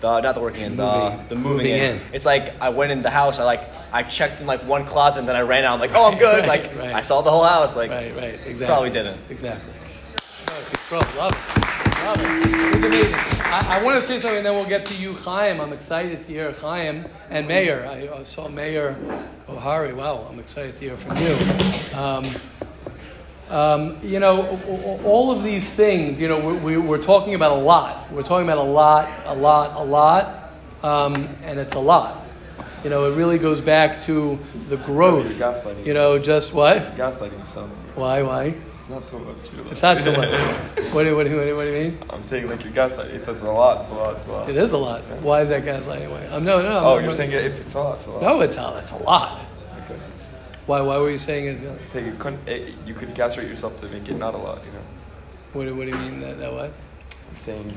the, 0.00 0.20
not 0.20 0.34
the 0.34 0.40
working 0.40 0.60
in, 0.62 0.76
the, 0.76 0.84
Moving- 0.84 1.28
the 1.28 1.34
moving, 1.34 1.56
moving 1.56 1.72
in. 1.72 1.94
in. 1.96 2.00
It's 2.12 2.26
like 2.26 2.60
I 2.60 2.68
went 2.68 2.92
in 2.92 3.00
the 3.00 3.08
house, 3.08 3.40
I 3.40 3.44
like 3.44 3.70
I 3.90 4.02
checked 4.02 4.38
in 4.40 4.46
like 4.46 4.60
one 4.68 4.84
closet, 4.84 5.20
and 5.20 5.28
then 5.28 5.36
I 5.36 5.40
ran 5.40 5.64
out. 5.64 5.74
I'm 5.74 5.80
like, 5.80 5.94
oh, 5.94 6.10
I'm 6.12 6.18
good. 6.26 6.40
Right, 6.46 6.48
like 6.66 6.76
right. 6.78 6.94
I 6.94 7.00
saw 7.00 7.22
the 7.22 7.30
whole 7.30 7.44
house. 7.44 7.74
Like 7.74 7.90
Right, 7.90 8.14
right, 8.14 8.34
exactly. 8.44 8.66
probably 8.66 8.90
didn't. 8.90 9.18
Exactly. 9.30 9.72
Love 10.90 11.32
it. 11.32 11.83
Love 12.04 12.20
it. 12.20 12.74
It's 12.76 12.84
amazing. 12.86 13.14
I, 13.14 13.78
I 13.78 13.82
want 13.82 14.00
to 14.00 14.06
say 14.06 14.20
something, 14.20 14.36
and 14.36 14.46
then 14.46 14.54
we'll 14.54 14.68
get 14.68 14.84
to 14.86 14.94
you, 15.02 15.14
Chaim. 15.14 15.60
I'm 15.60 15.72
excited 15.72 16.20
to 16.20 16.26
hear 16.26 16.52
Chaim 16.52 17.06
and 17.30 17.48
Meir. 17.48 17.86
I 17.86 18.22
saw 18.24 18.48
Meir 18.48 18.96
Kohari. 19.48 19.94
Wow, 19.94 20.26
I'm 20.30 20.38
excited 20.38 20.74
to 20.74 20.80
hear 20.80 20.96
from 20.96 21.16
you. 21.16 21.98
Um, 21.98 22.26
Um, 23.50 23.98
you 24.02 24.20
know, 24.20 24.46
all 25.04 25.30
of 25.30 25.44
these 25.44 25.72
things, 25.74 26.18
you 26.18 26.28
know, 26.28 26.40
we, 26.40 26.76
we, 26.76 26.76
we're 26.78 27.02
talking 27.02 27.34
about 27.34 27.52
a 27.52 27.60
lot. 27.60 28.10
We're 28.10 28.22
talking 28.22 28.46
about 28.46 28.58
a 28.58 28.62
lot, 28.62 29.08
a 29.26 29.34
lot, 29.34 29.76
a 29.76 29.84
lot, 29.84 30.50
um, 30.82 31.14
and 31.44 31.58
it's 31.60 31.74
a 31.74 31.78
lot. 31.78 32.24
You 32.82 32.88
know, 32.90 33.04
it 33.04 33.14
really 33.14 33.38
goes 33.38 33.60
back 33.60 34.00
to 34.02 34.38
the 34.68 34.78
growth. 34.78 35.38
You 35.86 35.92
know, 35.92 36.18
just 36.18 36.54
what? 36.54 36.96
Gaslighting 36.96 37.38
yourself. 37.38 37.68
Why? 37.94 38.22
Why? 38.22 38.54
It's 38.84 38.90
not 38.90 39.08
so 39.08 39.18
much. 39.18 39.36
really. 39.56 39.70
It's 39.70 39.80
not 39.80 39.96
so 39.96 40.12
much. 40.12 40.28
What 40.92 41.04
do, 41.04 41.16
what, 41.16 41.24
do, 41.24 41.34
what, 41.38 41.44
do, 41.46 41.56
what 41.56 41.64
do 41.64 41.72
you 41.72 41.84
mean? 41.84 41.98
I'm 42.10 42.22
saying 42.22 42.50
like 42.50 42.64
you're 42.64 42.72
gaslighting. 42.74 43.14
It's, 43.14 43.28
it's 43.28 43.40
a 43.40 43.50
lot. 43.50 43.80
It's 43.80 43.88
a 43.88 43.94
lot. 43.94 44.12
It's 44.12 44.26
a 44.26 44.30
lot. 44.30 44.46
It 44.50 44.56
is 44.58 44.72
a 44.72 44.76
lot. 44.76 45.00
Why 45.22 45.40
is 45.40 45.48
that 45.48 45.64
gaslighting 45.64 46.02
anyway? 46.02 46.28
Um, 46.28 46.44
no, 46.44 46.60
no. 46.60 46.80
Oh, 46.80 46.90
I'm- 46.96 47.00
you're 47.00 47.10
I'm- 47.10 47.16
saying 47.16 47.32
it, 47.32 47.44
it's 47.46 47.72
a 47.72 47.80
lot. 47.80 47.94
It's 47.96 48.06
a 48.06 48.10
lot. 48.10 48.20
No, 48.22 48.40
it's 48.42 48.56
a, 48.58 48.78
it's 48.82 48.92
a 48.92 48.96
lot. 48.98 49.40
Okay. 49.84 49.98
Why? 50.66 50.82
Why 50.82 50.98
were 50.98 51.10
you 51.10 51.16
saying 51.16 51.46
it's? 51.46 51.90
Saying 51.90 52.04
you 52.04 52.14
couldn't. 52.18 52.46
It, 52.46 52.74
you 52.84 52.92
could 52.92 53.14
castrate 53.14 53.48
yourself 53.48 53.74
to 53.76 53.86
make 53.88 54.06
it 54.06 54.18
not 54.18 54.34
a 54.34 54.36
lot. 54.36 54.62
You 54.66 54.72
know. 54.72 54.78
What, 55.54 55.64
do- 55.64 55.76
what 55.76 55.84
do 55.86 55.90
you 55.96 55.96
mean 56.10 56.20
that, 56.20 56.38
that 56.40 56.52
what? 56.52 56.70
I'm 57.30 57.36
saying 57.38 57.74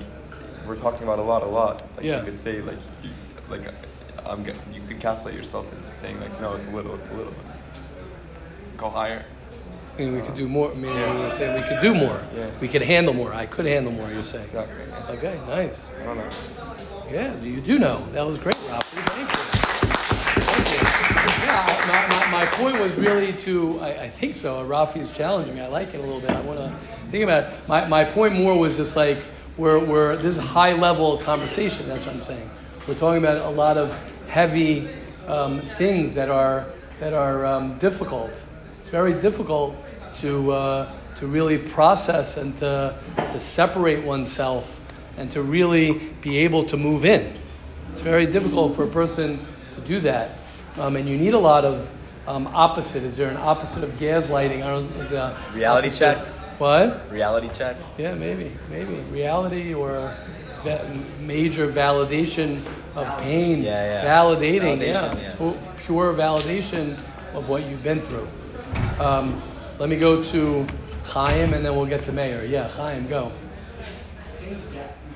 we're 0.68 0.76
talking 0.76 1.03
about 1.03 1.20
a 1.20 1.22
lot, 1.24 1.41
a 1.41 1.45
lot. 1.45 1.84
Like 1.95 2.05
Yeah. 2.05 2.18
you 2.20 2.26
could 2.26 2.38
say 2.38 2.60
like 2.62 2.80
you, 3.01 3.12
like 3.49 3.66
I'm. 4.26 4.45
You 4.45 4.82
could 4.89 4.99
castrate 4.99 5.36
yourself 5.36 5.72
into 5.72 5.89
saying 5.93 6.20
like 6.20 6.41
no, 6.41 6.53
it's 6.55 6.66
a 6.68 6.72
little, 6.72 6.95
it's 6.95 7.08
a 7.08 7.14
little. 7.14 7.34
Just 7.76 7.95
go 8.76 8.89
higher. 8.89 9.24
I 9.98 10.02
mean, 10.02 10.16
we 10.16 10.22
could 10.22 10.36
do 10.36 10.48
more. 10.48 10.72
I 10.72 10.76
mean, 10.76 10.93
you're 10.93 11.32
saying 11.32 11.60
we 11.60 11.68
could 11.68 11.82
do 11.82 11.95
more. 11.95 12.24
Yeah. 12.36 12.52
We 12.62 12.68
could 12.68 12.84
handle 12.84 13.16
more. 13.16 13.34
I 13.34 13.48
could 13.48 13.66
handle 13.66 13.91
more. 13.91 14.12
You're 14.12 14.24
saying. 14.24 14.45
Exactly. 14.45 14.76
yeah. 14.88 15.12
Okay, 15.14 15.39
nice. 15.48 15.89
I 16.00 16.06
don't 16.06 16.18
know. 16.18 16.30
Yeah, 17.12 17.36
you 17.41 17.62
do 17.62 17.80
know. 17.80 18.06
That 18.12 18.24
was 18.28 18.38
great, 18.38 18.56
Rafi. 18.56 18.84
Thank 18.84 19.20
you. 19.20 19.38
Thank 20.45 20.70
you. 20.70 21.45
Yeah, 21.48 21.66
my, 21.88 22.30
my, 22.30 22.43
my 22.43 22.45
point 22.52 22.80
was 22.80 22.93
really 22.93 23.34
to, 23.34 23.80
I, 23.80 24.04
I 24.04 24.10
think 24.10 24.36
so. 24.36 24.64
Rafi's 24.68 25.12
challenging 25.18 25.56
me. 25.56 25.62
I 25.62 25.68
like 25.68 25.95
it 25.95 26.00
a 26.00 26.04
little 26.04 26.22
bit. 26.22 26.30
I 26.30 26.41
want 26.41 26.60
to 26.60 26.76
think 27.10 27.24
about 27.24 27.45
it. 27.45 27.68
My, 27.68 27.88
my 27.88 28.04
point 28.04 28.36
more 28.36 28.56
was 28.56 28.78
just 28.78 28.95
like, 28.95 29.18
we're, 29.58 29.80
we're, 29.80 30.16
this 30.18 30.38
is 30.38 30.43
high 30.43 30.74
level 30.74 31.18
conversation. 31.18 31.88
That's 31.88 32.06
what 32.06 32.14
I'm 32.14 32.22
saying. 32.22 32.48
We're 32.88 32.93
talking 32.93 33.24
about 33.24 33.38
a 33.38 33.50
lot 33.50 33.78
of 33.78 33.95
heavy 34.28 34.88
um, 35.28 35.58
things 35.60 36.14
that 36.14 36.30
are, 36.30 36.68
that 37.00 37.14
are 37.14 37.48
um, 37.48 37.80
difficult. 37.80 38.32
It's 38.82 38.89
very 38.89 39.20
difficult 39.20 39.76
to, 40.22 40.51
uh, 40.51 40.91
to 41.15 41.28
really 41.28 41.57
process 41.57 42.38
and 42.38 42.57
to, 42.57 42.95
to 43.15 43.39
separate 43.39 44.03
oneself 44.03 44.80
and 45.18 45.32
to 45.32 45.41
really 45.41 45.93
be 46.22 46.38
able 46.39 46.63
to 46.63 46.78
move 46.78 47.05
in. 47.05 47.34
It's 47.91 48.01
very 48.01 48.26
difficult 48.26 48.76
for 48.76 48.84
a 48.84 48.88
person 48.88 49.45
to 49.74 49.82
do 49.82 49.99
that. 50.01 50.32
Um, 50.78 50.95
and 50.95 51.07
you 51.09 51.18
need 51.18 51.34
a 51.34 51.39
lot 51.39 51.65
of 51.65 51.91
um, 52.28 52.47
opposite. 52.47 53.03
Is 53.03 53.18
there 53.18 53.30
an 53.32 53.38
opposite 53.38 53.84
of 53.84 53.91
gaslighting? 53.91 54.63
I 54.63 54.68
don't 54.70 55.09
the 55.09 55.36
Reality 55.53 55.88
opposite- 55.88 55.99
checks. 56.15 56.43
What? 56.59 57.09
Reality 57.11 57.49
check. 57.53 57.78
Yeah, 57.97 58.13
maybe, 58.15 58.51
maybe 58.70 58.95
reality 59.11 59.74
or 59.74 60.13
va- 60.63 60.86
major 61.22 61.68
validation 61.72 62.61
of 62.95 63.07
pain. 63.22 63.61
Yeah, 63.63 64.03
yeah. 64.03 64.05
Validating, 64.05 64.80
yeah, 64.82 64.93
Validation, 65.09 65.22
yeah. 65.22 65.32
To- 65.36 65.57
pure 65.86 66.13
validation 66.13 66.97
of 67.34 67.47
what 67.47 67.65
you've 67.68 67.84
been 67.84 68.01
through. 68.01 68.28
Um, 68.99 69.41
let 69.80 69.90
me 69.90 69.98
go 69.98 70.24
to 70.24 70.66
Chaim, 71.04 71.54
and 71.54 71.66
then 71.66 71.76
we'll 71.76 71.86
get 71.86 72.04
to 72.04 72.12
Meir. 72.12 72.46
Yeah, 72.46 72.68
Chaim, 72.68 73.08
go. 73.08 73.32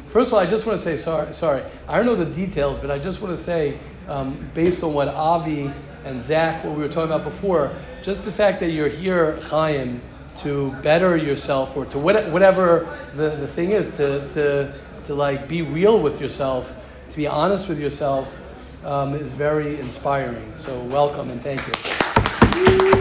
First 0.07 0.29
of 0.29 0.33
all, 0.33 0.39
I 0.39 0.45
just 0.45 0.65
want 0.65 0.77
to 0.77 0.83
say 0.83 0.97
sorry. 0.97 1.33
Sorry, 1.33 1.63
I 1.87 1.97
don't 1.97 2.05
know 2.05 2.15
the 2.15 2.25
details, 2.25 2.79
but 2.79 2.91
I 2.91 2.99
just 2.99 3.21
want 3.21 3.35
to 3.35 3.41
say, 3.41 3.79
um, 4.07 4.49
based 4.53 4.83
on 4.83 4.93
what 4.93 5.07
Avi 5.07 5.71
and 6.03 6.21
Zach, 6.21 6.63
what 6.63 6.75
we 6.75 6.83
were 6.83 6.89
talking 6.89 7.11
about 7.11 7.23
before, 7.23 7.75
just 8.03 8.25
the 8.25 8.31
fact 8.31 8.59
that 8.59 8.71
you're 8.71 8.89
here, 8.89 9.39
Chaim, 9.41 10.01
to 10.37 10.71
better 10.81 11.15
yourself 11.17 11.75
or 11.75 11.85
to 11.85 11.99
what, 11.99 12.29
whatever 12.29 12.97
the, 13.13 13.29
the 13.29 13.47
thing 13.47 13.71
is, 13.71 13.95
to, 13.97 14.27
to, 14.29 14.73
to 15.05 15.13
like 15.13 15.47
be 15.47 15.61
real 15.61 15.99
with 15.99 16.21
yourself, 16.21 16.83
to 17.09 17.17
be 17.17 17.27
honest 17.27 17.67
with 17.67 17.79
yourself, 17.79 18.41
um, 18.85 19.13
is 19.15 19.33
very 19.33 19.79
inspiring. 19.79 20.53
So 20.55 20.81
welcome 20.83 21.29
and 21.29 21.41
thank 21.41 21.61
you. 21.67 23.00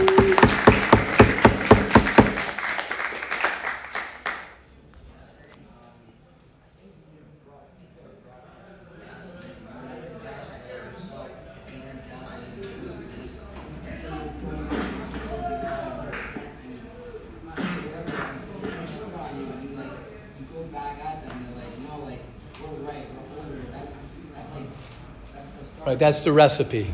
That's 26.01 26.21
the 26.21 26.31
recipe. 26.31 26.91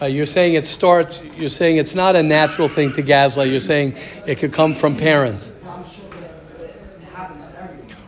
Uh, 0.00 0.06
you're 0.06 0.24
saying 0.24 0.54
it 0.54 0.66
starts. 0.66 1.20
You're 1.36 1.48
saying 1.48 1.78
it's 1.78 1.96
not 1.96 2.14
a 2.14 2.22
natural 2.22 2.68
thing 2.68 2.92
to 2.92 3.02
gaslight. 3.02 3.50
You're 3.50 3.58
saying 3.58 3.96
it 4.24 4.38
could 4.38 4.52
come 4.52 4.72
from 4.72 4.96
parents. 4.96 5.52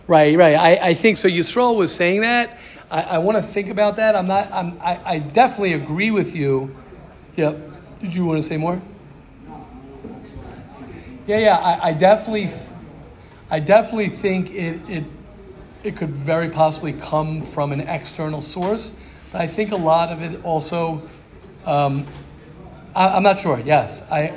Right, 0.06 0.38
right. 0.38 0.54
I, 0.54 0.88
I 0.90 0.94
think 0.94 1.16
so. 1.16 1.28
Yisrael 1.28 1.76
was 1.76 1.92
saying 1.92 2.20
that. 2.20 2.56
I, 2.88 3.02
I 3.02 3.18
want 3.18 3.36
to 3.36 3.42
think 3.42 3.68
about 3.68 3.96
that. 3.96 4.14
I'm 4.14 4.28
not. 4.28 4.52
I'm, 4.52 4.78
I, 4.80 5.00
I 5.04 5.18
definitely 5.18 5.72
agree 5.72 6.12
with 6.12 6.36
you. 6.36 6.72
Yeah. 7.34 7.54
Did 8.00 8.14
you 8.14 8.24
want 8.24 8.40
to 8.40 8.46
say 8.46 8.58
more? 8.58 8.80
Yeah, 11.26 11.38
yeah. 11.38 11.56
I, 11.56 11.88
I 11.88 11.92
definitely, 11.94 12.48
I 13.50 13.58
definitely 13.58 14.10
think 14.10 14.52
it, 14.52 14.88
it, 14.88 15.04
it 15.82 15.96
could 15.96 16.10
very 16.10 16.48
possibly 16.48 16.92
come 16.92 17.42
from 17.42 17.72
an 17.72 17.80
external 17.80 18.40
source. 18.40 18.94
But 19.32 19.42
I 19.42 19.46
think 19.46 19.72
a 19.72 19.76
lot 19.76 20.10
of 20.10 20.22
it 20.22 20.44
also. 20.44 21.08
Um, 21.66 22.06
I, 22.94 23.08
I'm 23.08 23.22
not 23.22 23.38
sure. 23.38 23.60
Yes, 23.60 24.02
I. 24.10 24.34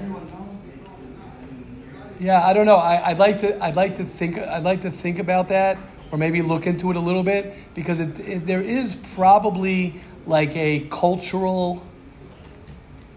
Yeah, 2.19 2.45
I 2.45 2.53
don't 2.53 2.65
know. 2.65 2.75
I, 2.75 3.09
I'd 3.09 3.17
like 3.17 3.39
to. 3.41 3.63
I'd 3.63 3.75
like 3.75 3.97
to 3.97 4.03
think. 4.03 4.37
I'd 4.37 4.63
like 4.63 4.81
to 4.81 4.91
think 4.91 5.17
about 5.19 5.49
that, 5.49 5.79
or 6.11 6.17
maybe 6.17 6.41
look 6.41 6.67
into 6.67 6.91
it 6.91 6.97
a 6.97 6.99
little 6.99 7.23
bit, 7.23 7.57
because 7.73 7.99
it, 7.99 8.19
it, 8.19 8.45
there 8.45 8.61
is 8.61 8.95
probably 9.15 10.01
like 10.25 10.55
a 10.55 10.81
cultural, 10.89 11.83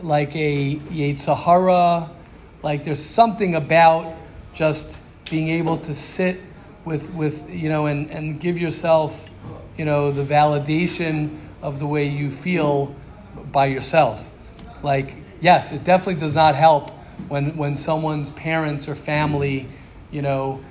like 0.01 0.35
a 0.37 0.77
Yetzirah, 0.77 2.09
like 2.63 2.85
there's 2.85 3.05
something 3.05 3.55
about 3.55 4.17
just 4.55 5.03
being 5.29 5.49
able 5.49 5.77
to 5.77 5.95
sit 5.95 6.41
with 6.85 7.13
with 7.13 7.53
you 7.55 7.69
know 7.69 7.87
and 7.87 8.11
and 8.11 8.41
give 8.41 8.59
yourself, 8.59 9.29
you 9.77 9.85
know, 9.85 10.11
the 10.11 10.23
validation 10.23 11.41
of 11.65 11.79
the 11.79 11.87
way 11.87 12.07
you 12.07 12.31
feel 12.31 12.95
by 13.51 13.65
yourself. 13.67 14.35
Like 14.83 15.17
yes, 15.41 15.73
it 15.73 15.83
definitely 15.83 16.21
does 16.21 16.35
not 16.35 16.55
help 16.55 16.91
when 17.29 17.57
when 17.57 17.77
someone's 17.77 18.31
parents 18.33 18.87
or 18.87 18.95
family, 18.95 19.67
you 20.11 20.21
know, 20.23 20.63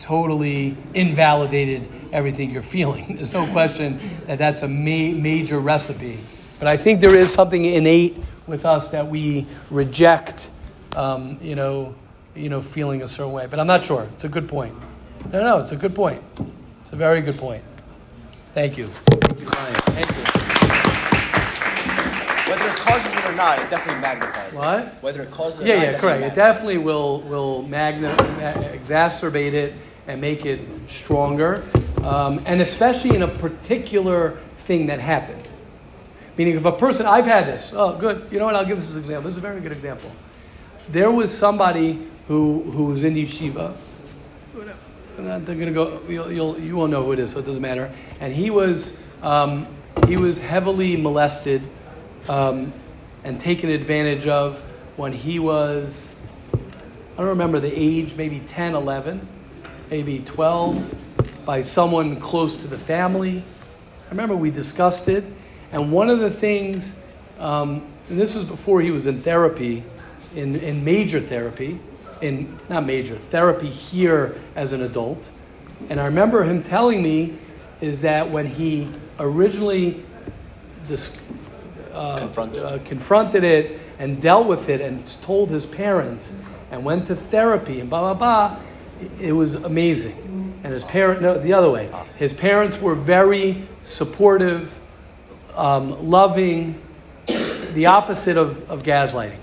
totally 0.00 0.74
invalidated 0.94 1.88
everything 2.12 2.50
you're 2.50 2.62
feeling. 2.62 3.16
There's 3.16 3.34
no 3.34 3.46
question 3.52 4.00
that 4.26 4.38
that's 4.38 4.62
a 4.62 4.68
ma- 4.68 5.16
major 5.16 5.60
recipe. 5.60 6.18
But 6.58 6.66
I 6.68 6.76
think 6.76 7.00
there 7.00 7.14
is 7.14 7.32
something 7.32 7.64
innate 7.64 8.16
with 8.46 8.64
us 8.64 8.90
that 8.90 9.08
we 9.08 9.46
reject, 9.70 10.50
um, 10.96 11.38
you 11.42 11.54
know, 11.54 11.94
you 12.34 12.48
know, 12.48 12.62
feeling 12.62 13.02
a 13.02 13.08
certain 13.08 13.32
way. 13.32 13.46
But 13.50 13.60
I'm 13.60 13.66
not 13.66 13.84
sure. 13.84 14.08
It's 14.12 14.24
a 14.24 14.28
good 14.28 14.48
point. 14.48 14.74
No, 15.30 15.42
no, 15.42 15.58
it's 15.58 15.72
a 15.72 15.76
good 15.76 15.94
point. 15.94 16.22
It's 16.80 16.92
a 16.92 16.96
very 16.96 17.20
good 17.20 17.36
point. 17.36 17.64
Thank 18.54 18.78
you. 18.78 18.90
Thank. 19.46 20.06
Thank 20.06 20.08
you. 20.08 20.24
Whether 22.50 22.68
it 22.68 22.76
causes 22.76 23.12
it 23.12 23.24
or 23.24 23.34
not, 23.34 23.58
it 23.58 23.70
definitely 23.70 24.00
magnifies 24.00 24.52
it. 24.52 24.56
What? 24.56 25.02
Whether 25.02 25.22
it 25.22 25.30
causes 25.30 25.60
it 25.60 25.64
or 25.64 25.66
Yeah, 25.68 25.76
not, 25.76 25.82
yeah, 25.82 25.90
it 25.90 26.00
correct. 26.00 26.24
It 26.24 26.34
definitely 26.34 26.78
will 26.78 27.20
will 27.22 27.62
magna, 27.62 28.14
exacerbate 28.74 29.52
it 29.54 29.74
and 30.06 30.20
make 30.20 30.44
it 30.44 30.60
stronger, 30.88 31.64
um, 32.04 32.42
and 32.46 32.60
especially 32.60 33.14
in 33.16 33.22
a 33.22 33.28
particular 33.28 34.38
thing 34.58 34.86
that 34.86 35.00
happened. 35.00 35.48
Meaning, 36.36 36.56
if 36.56 36.64
a 36.64 36.72
person, 36.72 37.06
I've 37.06 37.26
had 37.26 37.46
this. 37.46 37.72
Oh, 37.74 37.96
good. 37.96 38.30
You 38.32 38.38
know 38.38 38.46
what? 38.46 38.54
I'll 38.56 38.64
give 38.64 38.78
this 38.78 38.88
as 38.88 38.94
an 38.94 39.00
example. 39.00 39.24
This 39.24 39.34
is 39.34 39.38
a 39.38 39.42
very 39.42 39.60
good 39.60 39.72
example. 39.72 40.10
There 40.88 41.10
was 41.10 41.36
somebody 41.36 42.06
who 42.28 42.62
who 42.62 42.84
was 42.84 43.04
in 43.04 43.14
yeshiva. 43.14 43.74
I'm 45.18 45.28
not 45.28 45.44
going 45.44 45.66
to 45.66 45.72
go. 45.72 46.00
You'll, 46.08 46.32
you'll 46.32 46.58
you 46.58 46.74
won't 46.74 46.90
know 46.90 47.04
who 47.04 47.12
it 47.12 47.18
is, 47.18 47.32
so 47.32 47.38
it 47.38 47.46
doesn't 47.46 47.62
matter. 47.62 47.92
And 48.20 48.32
he 48.32 48.50
was 48.50 48.98
um, 49.22 49.66
he 50.06 50.16
was 50.16 50.40
heavily 50.40 50.96
molested 50.96 51.62
um, 52.28 52.72
and 53.24 53.40
taken 53.40 53.70
advantage 53.70 54.26
of 54.26 54.60
when 54.96 55.12
he 55.12 55.38
was 55.38 56.12
I 57.12 57.16
don't 57.18 57.28
remember 57.28 57.60
the 57.60 57.72
age, 57.72 58.16
maybe 58.16 58.40
10, 58.40 58.74
11, 58.74 59.28
maybe 59.90 60.20
12, 60.20 60.94
by 61.44 61.60
someone 61.60 62.18
close 62.18 62.56
to 62.62 62.66
the 62.66 62.78
family. 62.78 63.44
I 64.06 64.10
remember 64.10 64.34
we 64.34 64.50
discussed 64.50 65.08
it, 65.08 65.22
and 65.72 65.92
one 65.92 66.08
of 66.08 66.20
the 66.20 66.30
things, 66.30 66.98
um, 67.38 67.86
and 68.08 68.18
this 68.18 68.34
was 68.34 68.46
before 68.46 68.80
he 68.80 68.90
was 68.90 69.06
in 69.06 69.20
therapy, 69.20 69.84
in, 70.34 70.56
in 70.56 70.82
major 70.82 71.20
therapy, 71.20 71.78
in 72.22 72.56
not 72.70 72.86
major 72.86 73.16
therapy 73.16 73.68
here 73.68 74.34
as 74.56 74.72
an 74.72 74.80
adult, 74.80 75.28
and 75.90 76.00
I 76.00 76.06
remember 76.06 76.44
him 76.44 76.62
telling 76.62 77.02
me 77.02 77.36
is 77.82 78.00
that 78.02 78.30
when 78.30 78.46
he 78.46 78.88
originally 79.22 80.02
dis- 80.88 81.18
uh, 81.94 82.18
Confronted. 82.18 82.62
uh, 82.62 82.78
confronted 82.84 83.44
it 83.44 83.80
and 83.98 84.20
dealt 84.20 84.46
with 84.46 84.68
it 84.68 84.80
and 84.80 85.06
told 85.22 85.50
his 85.50 85.64
parents 85.66 86.32
and 86.70 86.84
went 86.84 87.06
to 87.06 87.16
therapy 87.16 87.80
and 87.80 87.88
blah 87.88 88.14
blah 88.14 88.14
blah, 88.14 88.56
it- 89.20 89.32
was 89.32 89.54
amazing. 89.56 90.18
And 90.64 90.72
his 90.72 90.84
parent, 90.84 91.20
no, 91.22 91.38
the 91.38 91.52
other 91.54 91.70
way, 91.70 91.90
his 92.18 92.32
parents 92.32 92.80
were 92.80 92.94
very 92.94 93.66
supportive, 93.82 94.78
um, 95.56 96.08
loving, 96.08 96.80
the 97.74 97.86
opposite 97.86 98.36
of, 98.36 98.70
of 98.70 98.82
gaslighting. 98.84 99.38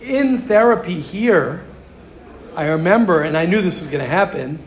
In 0.00 0.38
therapy 0.38 1.00
here, 1.00 1.62
I 2.56 2.64
remember, 2.66 3.22
and 3.22 3.36
I 3.36 3.46
knew 3.46 3.62
this 3.62 3.80
was 3.80 3.88
going 3.90 4.02
to 4.02 4.10
happen. 4.10 4.58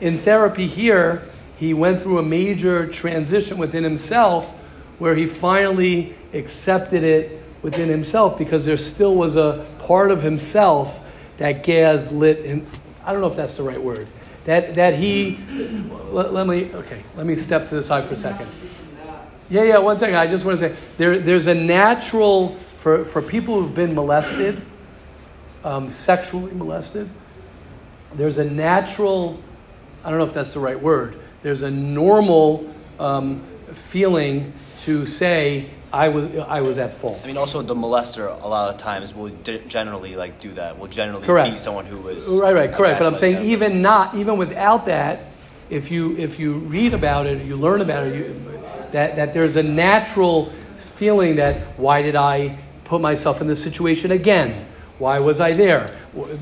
In 0.00 0.16
therapy 0.16 0.66
here, 0.66 1.22
he 1.56 1.74
went 1.74 2.02
through 2.02 2.18
a 2.18 2.22
major 2.22 2.86
transition 2.86 3.58
within 3.58 3.82
himself 3.82 4.50
where 4.98 5.14
he 5.14 5.26
finally 5.26 6.14
accepted 6.32 7.02
it 7.02 7.42
within 7.62 7.88
himself 7.88 8.38
because 8.38 8.64
there 8.64 8.76
still 8.76 9.14
was 9.14 9.36
a 9.36 9.66
part 9.78 10.10
of 10.10 10.22
himself 10.22 11.04
that 11.38 11.64
gas 11.64 12.12
lit 12.12 12.44
him. 12.44 12.66
I 13.04 13.12
don't 13.12 13.20
know 13.20 13.26
if 13.26 13.36
that's 13.36 13.56
the 13.56 13.62
right 13.62 13.80
word. 13.80 14.06
That, 14.44 14.74
that 14.74 14.94
he, 14.94 15.38
let, 16.10 16.32
let 16.32 16.46
me, 16.46 16.72
okay, 16.72 17.02
let 17.16 17.26
me 17.26 17.36
step 17.36 17.68
to 17.68 17.74
the 17.74 17.82
side 17.82 18.04
for 18.04 18.14
a 18.14 18.16
second. 18.16 18.48
Yeah, 19.50 19.62
yeah, 19.62 19.78
one 19.78 19.98
second. 19.98 20.16
I 20.16 20.26
just 20.26 20.44
want 20.44 20.58
to 20.58 20.68
say 20.68 20.76
there, 20.98 21.18
there's 21.18 21.46
a 21.46 21.54
natural, 21.54 22.50
for, 22.50 23.04
for 23.04 23.22
people 23.22 23.60
who've 23.60 23.74
been 23.74 23.94
molested, 23.94 24.60
um, 25.64 25.90
sexually 25.90 26.52
molested, 26.52 27.08
there's 28.14 28.38
a 28.38 28.44
natural, 28.44 29.42
I 30.04 30.10
don't 30.10 30.18
know 30.18 30.24
if 30.24 30.32
that's 30.32 30.54
the 30.54 30.60
right 30.60 30.80
word, 30.80 31.18
there's 31.46 31.62
a 31.62 31.70
normal 31.70 32.68
um, 32.98 33.40
feeling 33.72 34.52
to 34.80 35.06
say, 35.06 35.70
I 35.92 36.08
was, 36.08 36.36
I 36.38 36.60
was 36.60 36.76
at 36.76 36.92
fault. 36.92 37.20
I 37.22 37.28
mean, 37.28 37.36
also 37.36 37.62
the 37.62 37.72
molester 37.72 38.42
a 38.42 38.48
lot 38.48 38.74
of 38.74 38.80
times 38.80 39.14
will 39.14 39.30
generally 39.68 40.16
like 40.16 40.40
do 40.40 40.52
that. 40.54 40.76
Will 40.76 40.88
generally 40.88 41.24
Correct. 41.24 41.52
be 41.52 41.56
someone 41.56 41.86
who 41.86 41.98
was 41.98 42.26
Right, 42.26 42.52
right, 42.52 42.72
correct. 42.72 42.98
But 42.98 43.12
I'm 43.12 43.16
saying 43.16 43.48
even 43.48 43.80
not, 43.80 44.16
even 44.16 44.38
without 44.38 44.86
that, 44.86 45.20
if 45.70 45.92
you 45.92 46.16
if 46.18 46.40
you 46.40 46.54
read 46.54 46.94
about 46.94 47.26
it, 47.26 47.40
you 47.46 47.54
learn 47.54 47.80
about 47.80 48.08
it, 48.08 48.16
you, 48.16 48.34
that 48.90 49.14
that 49.14 49.32
there's 49.32 49.54
a 49.54 49.62
natural 49.62 50.50
feeling 50.74 51.36
that 51.36 51.78
why 51.78 52.02
did 52.02 52.16
I 52.16 52.58
put 52.82 53.00
myself 53.00 53.40
in 53.40 53.46
this 53.46 53.62
situation 53.62 54.10
again? 54.10 54.66
Why 54.98 55.20
was 55.20 55.40
I 55.40 55.52
there? 55.52 55.86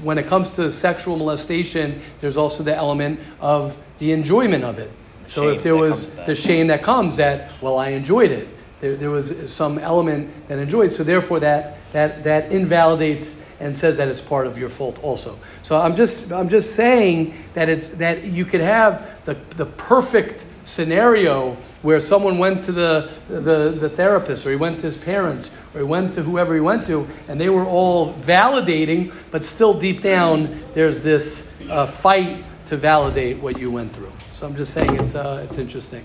When 0.03 0.17
it 0.17 0.29
comes 0.29 0.53
to 0.53 0.71
sexual 0.71 1.17
molestation, 1.17 2.01
there's 2.21 2.39
also 2.39 2.63
the 2.63 2.75
element 2.75 3.21
of 3.41 3.77
the 4.05 4.13
enjoyment 4.13 4.65
of 4.65 4.79
it. 4.79 4.91
So 5.27 5.49
if 5.49 5.63
there 5.63 5.75
was 5.75 5.91
comes 5.91 6.07
with 6.07 6.17
that. 6.17 6.27
the 6.27 6.37
shame 6.37 6.67
that 6.67 6.83
comes 6.83 7.17
that 7.17 7.53
well, 7.63 7.79
I 7.79 7.91
enjoyed 7.91 8.31
it. 8.31 8.49
There, 8.81 8.97
there 8.97 9.11
was 9.11 9.51
some 9.51 9.79
element 9.79 10.49
that 10.49 10.59
enjoyed. 10.59 10.93
So 10.93 11.05
therefore, 11.05 11.41
that 11.41 11.79
that 11.93 12.25
that 12.25 12.53
invalidates 12.53 13.41
and 13.61 13.75
says 13.75 13.97
that 13.97 14.09
it's 14.09 14.21
part 14.21 14.47
of 14.47 14.59
your 14.59 14.69
fault 14.69 15.03
also. 15.03 15.39
So 15.63 15.81
I'm 15.81 15.97
just 15.97 16.31
I'm 16.31 16.51
just 16.51 16.75
saying 16.75 17.33
that 17.55 17.71
it's 17.71 17.89
that 17.97 18.25
you 18.25 18.45
could 18.45 18.61
have 18.61 19.25
the 19.25 19.39
the 19.57 19.65
perfect 19.65 20.45
scenario 20.65 21.57
where 21.83 22.01
someone 22.01 22.39
went 22.39 22.65
to 22.65 22.73
the, 22.73 23.11
the, 23.29 23.69
the 23.69 23.89
therapist 23.91 24.47
or 24.47 24.51
he 24.51 24.57
went 24.57 24.81
to 24.81 24.87
his 24.87 24.97
parents 24.97 25.51
or 25.75 25.81
he 25.81 25.85
went 25.85 26.11
to 26.15 26.23
whoever 26.23 26.55
he 26.55 26.61
went 26.61 26.87
to 26.87 27.07
and 27.29 27.39
they 27.39 27.51
were 27.51 27.67
all 27.67 28.15
validating 28.15 29.13
but 29.31 29.45
still 29.45 29.75
deep 29.75 30.01
down 30.01 30.59
there's 30.73 31.03
this 31.03 31.53
uh, 31.69 31.85
fight 31.85 32.43
to 32.75 32.81
validate 32.81 33.39
what 33.39 33.59
you 33.59 33.71
went 33.71 33.93
through 33.93 34.13
so 34.33 34.47
i'm 34.47 34.57
just 34.57 34.75
saying 34.75 34.95
it's, 35.01 35.15
uh, 35.15 35.47
it's 35.49 35.59
interesting 35.59 36.05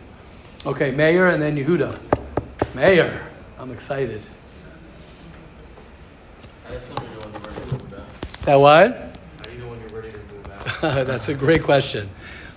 okay 0.66 0.92
meir 0.92 1.30
and 1.30 1.42
then 1.42 1.56
yehuda 1.56 1.98
meir 2.76 3.28
i'm 3.58 3.72
excited 3.72 4.22
I 6.70 6.74
just 6.74 6.92
want 6.92 7.04
to 7.04 7.14
know 7.16 7.20
when 7.22 7.32
you're 7.32 7.42
ready 7.42 7.62
to 7.62 7.76
move 7.76 7.94
out. 7.94 8.46
that 8.46 8.56
what 8.60 8.92
How 8.92 9.44
do 9.44 9.52
you 9.52 9.58
know 9.58 9.70
when 9.72 9.80
you're 9.80 9.90
ready 9.90 10.12
to 10.12 10.36
move 10.36 10.84
out? 10.84 11.06
That's 11.08 11.30
a 11.30 11.34
great 11.34 11.64
question. 11.64 12.08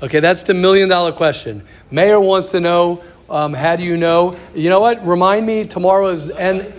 Okay, 0.03 0.21
that's 0.21 0.43
the 0.43 0.53
million 0.53 0.91
dollar 0.91 1.13
question. 1.13 1.63
Meir 1.91 2.21
wants 2.21 2.51
to 2.51 2.61
know 2.61 3.03
um, 3.31 3.55
how 3.55 3.77
do 3.77 3.85
you 3.85 3.97
know? 3.97 4.37
You 4.55 4.69
know 4.69 4.81
what? 4.81 5.07
Remind 5.07 5.47
me 5.47 5.65
tomorrow 5.65 6.09
is 6.09 6.29
and 6.29 6.75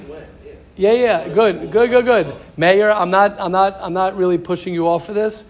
yeah, 0.75 0.91
yeah, 0.91 1.29
good, 1.29 1.71
good, 1.71 1.89
good, 1.89 2.05
good. 2.05 2.35
Meir, 2.57 2.91
I'm 2.91 3.09
not, 3.09 3.39
I'm 3.39 3.51
not, 3.51 3.77
I'm 3.79 3.93
not 3.93 4.17
really 4.17 4.37
pushing 4.37 4.73
you 4.73 4.87
off 4.87 5.05
for 5.05 5.13
this. 5.13 5.45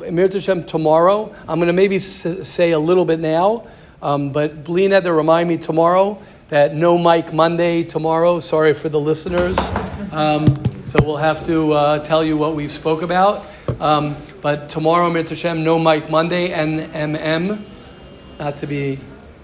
Hashem, 0.00 0.64
tomorrow. 0.64 1.34
I'm 1.48 1.58
going 1.58 1.68
to 1.68 1.72
maybe 1.72 1.98
say 1.98 2.72
a 2.72 2.78
little 2.78 3.04
bit 3.04 3.20
now, 3.20 3.66
um, 4.02 4.30
but 4.30 4.64
Bleen 4.64 4.90
had 4.90 5.04
to 5.04 5.12
remind 5.12 5.48
me 5.48 5.56
tomorrow 5.56 6.20
that 6.48 6.74
no 6.74 6.98
mic 6.98 7.32
Monday 7.32 7.84
tomorrow. 7.84 8.40
Sorry 8.40 8.72
for 8.72 8.88
the 8.88 9.00
listeners. 9.00 9.58
Um, 10.12 10.46
so 10.84 10.98
we'll 11.02 11.16
have 11.16 11.46
to 11.46 11.72
uh, 11.72 11.98
tell 12.00 12.22
you 12.22 12.36
what 12.36 12.54
we 12.54 12.68
spoke 12.68 13.02
about. 13.02 13.46
Um, 13.80 14.16
but 14.40 14.68
tomorrow, 14.68 15.10
Hashem, 15.10 15.64
no 15.64 15.78
mic 15.78 16.10
Monday, 16.10 16.50
NMM, 16.50 17.64
not 18.38 18.56
to 18.58 18.66
be 18.66 18.98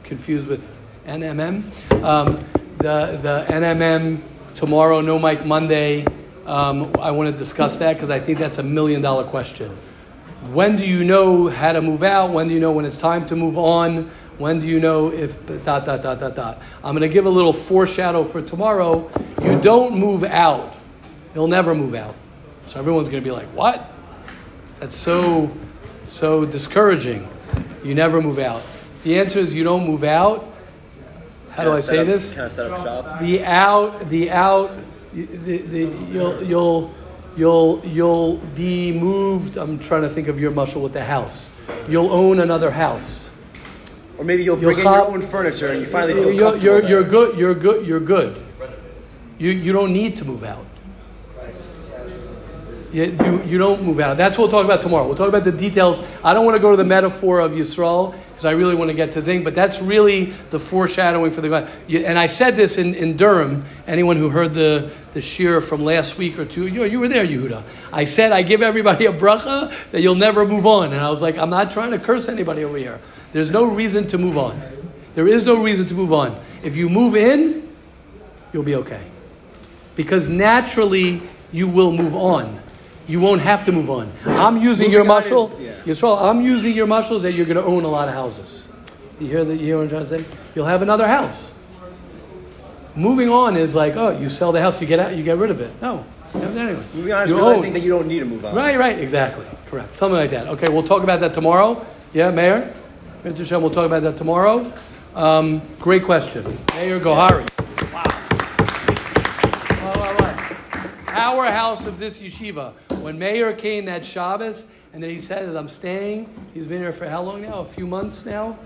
confused 0.05 0.47
with 0.47 0.79
NMM. 1.07 1.65
Um, 2.05 2.37
the, 2.79 3.19
the 3.23 3.47
NMM 3.49 4.21
tomorrow, 4.55 5.01
no 5.01 5.19
mic 5.19 5.45
Monday. 5.45 6.05
Um, 6.47 6.93
I 7.01 7.11
want 7.13 7.33
to 7.33 7.37
discuss 7.37 7.79
that 7.79 7.95
because 7.95 8.11
I 8.11 8.21
think 8.21 8.39
that's 8.39 8.59
a 8.59 8.63
million 8.63 9.01
dollar 9.01 9.25
question. 9.25 9.75
When 10.49 10.77
do 10.77 10.87
you 10.87 11.05
know 11.05 11.49
how 11.49 11.73
to 11.73 11.83
move 11.83 12.03
out? 12.03 12.33
When 12.33 12.49
do 12.49 12.55
you 12.55 12.61
know 12.61 12.73
when 12.73 12.85
it's 12.85 12.99
time 12.99 13.27
to 13.27 13.37
move 13.37 13.59
on? 13.59 14.11
When 14.39 14.59
do 14.59 14.67
you 14.67 14.81
know 14.81 15.13
if 15.13 15.47
dot 15.65 15.85
dot 15.85 16.03
dot 16.03 16.19
dot 16.19 16.35
dot? 16.35 16.63
I'm 16.83 16.97
going 16.97 17.09
to 17.09 17.13
give 17.13 17.27
a 17.27 17.31
little 17.31 17.53
foreshadow 17.53 18.25
for 18.25 18.41
tomorrow. 18.41 19.11
You 19.43 19.61
don't 19.61 19.99
move 19.99 20.25
out. 20.25 20.75
You'll 21.35 21.47
never 21.47 21.75
move 21.75 21.95
out. 21.95 22.15
So 22.69 22.79
everyone's 22.79 23.11
going 23.11 23.23
to 23.23 23.29
be 23.29 23.35
like, 23.35 23.49
"What? 23.49 23.91
That's 24.79 24.97
so 24.97 25.51
so 26.05 26.47
discouraging." 26.47 27.29
You 27.85 27.95
never 27.95 28.21
move 28.21 28.39
out. 28.39 28.63
The 29.05 29.19
answer 29.19 29.39
is 29.39 29.55
you 29.55 29.65
don't 29.65 29.87
move 29.87 30.05
out. 30.05 30.47
How 31.51 31.65
do 31.65 31.73
I 31.73 31.81
say 31.81 32.05
this? 32.05 32.37
Of 32.37 32.53
set 32.53 32.71
up 32.71 32.83
shop. 32.83 33.21
the 33.21 33.45
out 33.45 34.09
the 34.09 34.31
out 34.31 34.71
the, 35.13 35.25
the, 35.25 35.81
you'll 36.11 36.43
you'll 36.43 36.95
you'll 37.37 37.85
you'll 37.87 38.37
be 38.55 38.93
moved 38.93 39.57
i'm 39.57 39.79
trying 39.79 40.03
to 40.03 40.09
think 40.09 40.29
of 40.29 40.39
your 40.41 40.51
mashal 40.51 40.83
with 40.83 40.93
the 40.93 41.05
house 41.05 41.51
you'll 41.89 42.11
own 42.13 42.41
another 42.41 42.71
house 42.71 43.31
Or 44.19 44.25
maybe 44.25 44.43
you'll 44.45 44.59
You'll 44.59 44.73
bring 44.75 44.87
in 44.87 44.93
your 44.93 45.07
own 45.07 45.23
furniture 45.23 45.69
and 45.69 45.81
you 45.81 45.87
finally 45.87 46.15
feel 46.15 46.33
you're, 46.33 46.51
comfortable. 46.53 46.81
you're, 46.81 46.89
you're 46.89 47.05
good 47.05 47.39
you're 47.39 47.55
good 47.55 47.87
you're 47.87 48.01
good 48.01 48.43
you, 49.39 49.51
you 49.51 49.73
don't 49.73 49.93
need 49.93 50.17
to 50.17 50.25
move 50.25 50.45
out 50.45 50.67
you, 52.93 53.17
you, 53.25 53.43
you 53.45 53.59
don't 53.59 53.83
move 53.85 54.01
out. 54.01 54.17
That's 54.17 54.37
what 54.37 54.51
we'll 54.51 54.51
talk 54.51 54.65
about 54.65 54.83
tomorrow. 54.83 55.07
We'll 55.07 55.15
talk 55.17 55.29
about 55.29 55.45
the 55.45 55.53
details. 55.53 56.03
I 56.25 56.35
don't 56.35 56.45
want 56.45 56.57
to 56.57 56.61
go 56.61 56.73
to 56.73 56.77
the 56.77 56.85
metaphor 56.85 57.39
of 57.39 57.53
Yisrael 57.53 58.17
because 58.41 58.55
I 58.55 58.57
really 58.57 58.75
want 58.75 58.89
to 58.89 58.95
get 58.95 59.13
to 59.13 59.21
the 59.21 59.27
thing, 59.27 59.45
but 59.45 59.55
that's 59.55 59.83
really 59.83 60.33
the 60.49 60.59
foreshadowing 60.59 61.31
for 61.31 61.43
the. 61.43 61.69
And 62.07 62.19
I 62.19 62.27
said 62.27 62.57
this 62.57 62.79
in, 62.79 62.95
in 62.95 63.19
Durham. 63.19 63.67
Anyone 63.87 64.17
who 64.17 64.31
heard 64.31 64.55
the, 64.55 64.91
the 65.13 65.21
shiur 65.21 65.63
from 65.63 65.85
last 65.85 66.17
week 66.17 66.39
or 66.39 66.47
two, 66.47 66.67
you, 66.67 66.85
you 66.85 67.01
were 67.01 67.09
there, 67.09 67.27
Yehuda. 67.27 67.63
I 67.93 68.07
said, 68.07 68.33
I 68.33 68.41
give 68.41 68.63
everybody 68.63 69.05
a 69.05 69.13
bracha 69.13 69.71
that 69.91 70.01
you'll 70.01 70.15
never 70.15 70.47
move 70.47 70.65
on. 70.65 70.95
And 70.95 71.03
I 71.03 71.11
was 71.11 71.21
like, 71.21 71.37
I'm 71.37 71.51
not 71.51 71.71
trying 71.71 71.91
to 71.91 71.99
curse 71.99 72.31
anybody 72.31 72.65
over 72.65 72.79
here. 72.79 72.99
There's 73.35 73.51
no 73.51 73.65
reason 73.65 74.07
to 74.07 74.17
move 74.17 74.39
on. 74.39 74.59
There 75.15 75.29
is 75.29 75.45
no 75.45 75.63
reason 75.63 75.85
to 75.89 75.95
move 75.95 76.15
on. 76.15 76.41
If 76.63 76.77
you 76.77 76.89
move 76.89 77.17
in, 77.17 77.69
you'll 78.55 78.63
be 78.63 78.77
okay. 78.77 79.03
Because 79.97 80.29
naturally, 80.29 81.21
you 81.53 81.69
will 81.69 81.93
move 81.93 82.15
on. 82.15 82.59
You 83.11 83.19
won't 83.19 83.41
have 83.41 83.65
to 83.65 83.73
move 83.73 83.91
on. 83.91 84.13
I'm 84.25 84.57
using 84.57 84.91
Moving 84.91 84.93
your 84.93 85.05
mashal. 85.05 85.61
yeah. 85.61 85.73
Yisrael, 85.85 86.23
I'm 86.23 86.41
using 86.43 86.73
your 86.75 86.87
mashals 86.87 87.23
that 87.23 87.33
you're 87.33 87.45
going 87.45 87.57
to 87.57 87.65
own 87.65 87.85
a 87.85 87.89
lot 87.89 88.07
of 88.07 88.15
houses. 88.15 88.69
You 89.19 89.27
hear 89.27 89.45
that? 89.45 89.57
You 89.57 89.65
hear 89.67 89.77
what 89.79 89.83
I'm 89.83 89.89
trying 89.89 90.03
to 90.03 90.07
say? 90.07 90.25
You'll 90.55 90.67
have 90.67 90.83
another 90.83 91.09
house. 91.09 91.53
Moving 92.95 93.29
on 93.29 93.57
is 93.57 93.75
like, 93.75 93.97
oh, 93.97 94.17
you 94.17 94.29
sell 94.29 94.53
the 94.53 94.61
house, 94.61 94.81
you 94.81 94.87
get 94.87 95.01
out, 95.01 95.17
you 95.17 95.25
get 95.25 95.39
rid 95.39 95.51
of 95.51 95.61
it. 95.61 95.71
No, 95.83 96.05
anyway. 96.35 96.83
Moving 96.95 97.13
on 97.13 97.25
is 97.25 97.33
realizing 97.33 97.67
own. 97.69 97.73
that 97.75 97.81
you 97.81 97.89
don't 97.91 98.07
need 98.07 98.21
to 98.21 98.25
move 98.27 98.45
on. 98.45 98.55
Right, 98.55 98.79
right, 98.79 98.99
exactly. 98.99 99.45
Correct. 99.67 99.93
Something 99.95 100.19
like 100.19 100.31
that. 100.31 100.47
Okay, 100.47 100.67
we'll 100.73 100.83
talk 100.87 101.03
about 101.03 101.19
that 101.21 101.35
tomorrow. 101.35 101.85
Yeah, 102.13 102.31
Meir? 102.31 102.73
Mr. 103.25 103.39
Hashem, 103.39 103.61
we'll 103.61 103.71
talk 103.73 103.87
about 103.87 104.03
that 104.03 104.17
tomorrow. 104.17 104.73
Um, 105.17 105.63
great 105.81 106.05
question. 106.05 106.45
Meir 106.77 107.01
Gohari. 107.01 107.49
Wow. 107.93 108.03
All 109.83 110.01
right, 110.01 110.21
all 110.21 110.27
right. 110.27 111.10
Powerhouse 111.21 111.85
of 111.85 111.99
this 111.99 112.23
yeshiva. 112.23 112.73
When 113.03 113.19
Meir 113.19 113.53
came 113.53 113.85
that 113.85 114.07
Shabbos, 114.07 114.65
and 114.95 115.03
then 115.03 115.11
he 115.11 115.21
says, 115.21 115.55
I'm 115.55 115.69
staying. 115.69 116.27
He's 116.55 116.67
been 116.67 116.81
here 116.81 116.95
for 116.95 117.07
how 117.07 117.21
long 117.21 117.43
now? 117.43 117.59
A 117.59 117.65
few 117.67 117.87
months 117.87 118.25
now? 118.25 118.59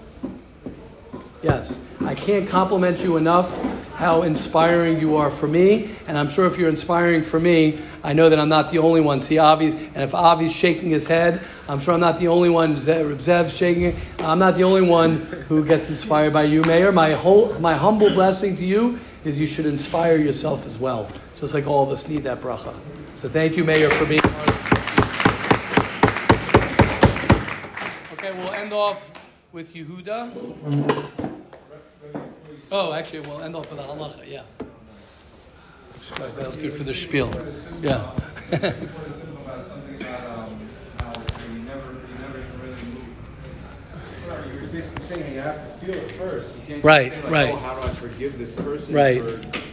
Yes. 1.42 1.80
I 2.02 2.14
can't 2.14 2.48
compliment 2.48 3.00
you 3.00 3.16
enough 3.16 3.60
how 3.94 4.22
inspiring 4.22 5.00
you 5.00 5.16
are 5.16 5.32
for 5.32 5.48
me. 5.48 5.90
And 6.06 6.16
I'm 6.16 6.28
sure 6.28 6.46
if 6.46 6.56
you're 6.56 6.68
inspiring 6.68 7.24
for 7.24 7.40
me, 7.40 7.80
I 8.04 8.12
know 8.12 8.30
that 8.30 8.38
I'm 8.38 8.50
not 8.50 8.70
the 8.70 8.78
only 8.78 9.00
one. 9.00 9.20
See, 9.20 9.38
Avi, 9.38 9.66
and 9.66 10.04
if 10.04 10.14
Avi's 10.14 10.54
shaking 10.54 10.90
his 10.90 11.08
head, 11.08 11.44
I'm 11.68 11.80
sure 11.80 11.94
I'm 11.94 11.98
not 11.98 12.18
the 12.18 12.28
only 12.28 12.50
one. 12.50 12.76
Zev, 12.76 13.16
Zev's 13.16 13.56
shaking 13.56 13.82
it. 13.82 13.96
I'm 14.20 14.38
not 14.38 14.54
the 14.54 14.62
only 14.62 14.82
one 14.82 15.16
who 15.48 15.64
gets 15.66 15.90
inspired 15.90 16.32
by 16.32 16.44
you, 16.44 16.62
Meir. 16.62 16.92
My, 16.92 17.14
whole, 17.14 17.52
my 17.58 17.74
humble 17.74 18.10
blessing 18.10 18.56
to 18.58 18.64
you 18.64 19.00
is 19.24 19.40
you 19.40 19.48
should 19.48 19.66
inspire 19.66 20.18
yourself 20.18 20.68
as 20.68 20.78
well. 20.78 21.10
Just 21.36 21.54
like 21.54 21.66
all 21.66 21.82
of 21.82 21.90
us 21.90 22.08
need 22.08 22.22
that 22.24 22.40
bracha. 22.40 22.74
So 23.16 23.28
thank 23.28 23.56
you, 23.56 23.64
Meir, 23.64 23.90
for 23.90 24.06
being 24.06 24.20
Okay, 28.12 28.30
we'll 28.38 28.54
end 28.54 28.72
off 28.72 29.10
with 29.52 29.74
Yehuda. 29.74 30.30
Oh, 32.72 32.92
actually, 32.92 33.20
we'll 33.20 33.42
end 33.42 33.54
off 33.54 33.70
with 33.70 33.78
the 33.78 33.84
halacha, 33.84 34.28
yeah. 34.28 34.42
That 36.18 36.46
was 36.46 36.56
good 36.56 36.72
for 36.74 36.84
the 36.84 36.94
spiel. 36.94 37.30
Yeah. 37.80 38.10
You're 44.60 44.68
basically 44.68 45.02
saying 45.04 45.34
you 45.34 45.40
have 45.40 45.56
to 45.80 45.86
feel 45.86 45.94
it 45.94 46.10
first. 46.12 46.56
You 46.60 46.62
can't 46.74 46.84
Right, 46.84 47.12
like, 47.24 47.30
right. 47.32 47.50
Oh, 47.52 47.56
how 47.56 47.74
do 47.80 47.82
I 47.88 47.90
forgive 47.90 48.38
this 48.38 48.54
person 48.54 48.94
Right, 48.94 49.20
for 49.20 49.26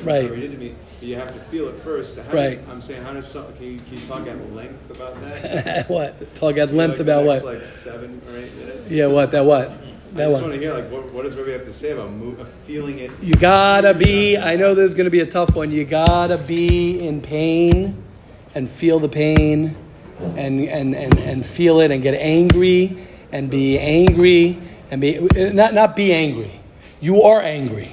right. 0.05 0.23
whatever 0.23 0.35
he 0.35 0.41
did 0.41 0.51
to 0.53 0.57
me? 0.57 0.75
But 0.99 1.07
you 1.07 1.15
have 1.15 1.31
to 1.33 1.39
feel 1.39 1.67
it 1.67 1.75
first. 1.75 2.17
How 2.19 2.33
Right. 2.33 2.63
Do, 2.65 2.71
I'm 2.71 2.81
saying, 2.81 3.03
how 3.03 3.13
does 3.13 3.27
some, 3.27 3.51
can 3.55 3.65
you, 3.65 3.77
can 3.79 3.93
you 3.93 4.07
talk 4.07 4.27
at 4.27 4.53
length 4.53 4.89
about 4.91 5.19
that? 5.21 5.89
what? 5.89 6.35
Talk 6.35 6.57
at 6.57 6.71
length 6.71 6.93
like 6.93 6.99
about 7.01 7.25
next, 7.25 7.43
what? 7.43 7.55
Like 7.55 7.65
seven 7.65 8.21
or 8.29 8.37
eight 8.37 8.55
minutes. 8.55 8.91
Yeah, 8.91 9.07
what? 9.07 9.31
That 9.31 9.45
what? 9.45 9.69
I 9.69 9.73
That 10.13 10.27
just 10.27 10.33
what? 10.33 10.41
want 10.43 10.53
to 10.55 10.59
hear 10.59 10.73
like 10.73 10.91
what, 10.91 11.11
what 11.13 11.23
does 11.23 11.35
Rebbe 11.35 11.51
have 11.53 11.63
to 11.63 11.71
say 11.73 11.91
about 11.91 12.11
mo- 12.11 12.35
uh, 12.39 12.45
feeling 12.45 12.99
it? 12.99 13.11
You 13.21 13.33
gotta 13.35 13.93
be, 13.93 14.37
I 14.37 14.55
know 14.57 14.75
there's 14.75 14.93
gonna 14.93 15.09
be 15.09 15.21
a 15.21 15.25
tough 15.25 15.55
one. 15.55 15.71
You 15.71 15.85
gotta 15.85 16.37
be 16.37 16.99
in 17.07 17.21
pain 17.21 18.03
and 18.53 18.69
feel 18.69 18.99
the 18.99 19.07
pain 19.09 19.75
and, 20.19 20.59
and, 20.61 20.93
and, 20.93 21.17
and 21.17 21.45
feel 21.45 21.79
it 21.79 21.89
and 21.91 22.03
get 22.03 22.13
angry 22.15 23.07
and 23.31 23.49
be 23.49 23.79
angry 23.79 24.59
and 24.89 25.01
be, 25.01 25.19
not, 25.53 25.73
not 25.73 25.95
be 25.95 26.13
angry. 26.13 26.59
You 26.99 27.23
are 27.23 27.41
angry. 27.41 27.91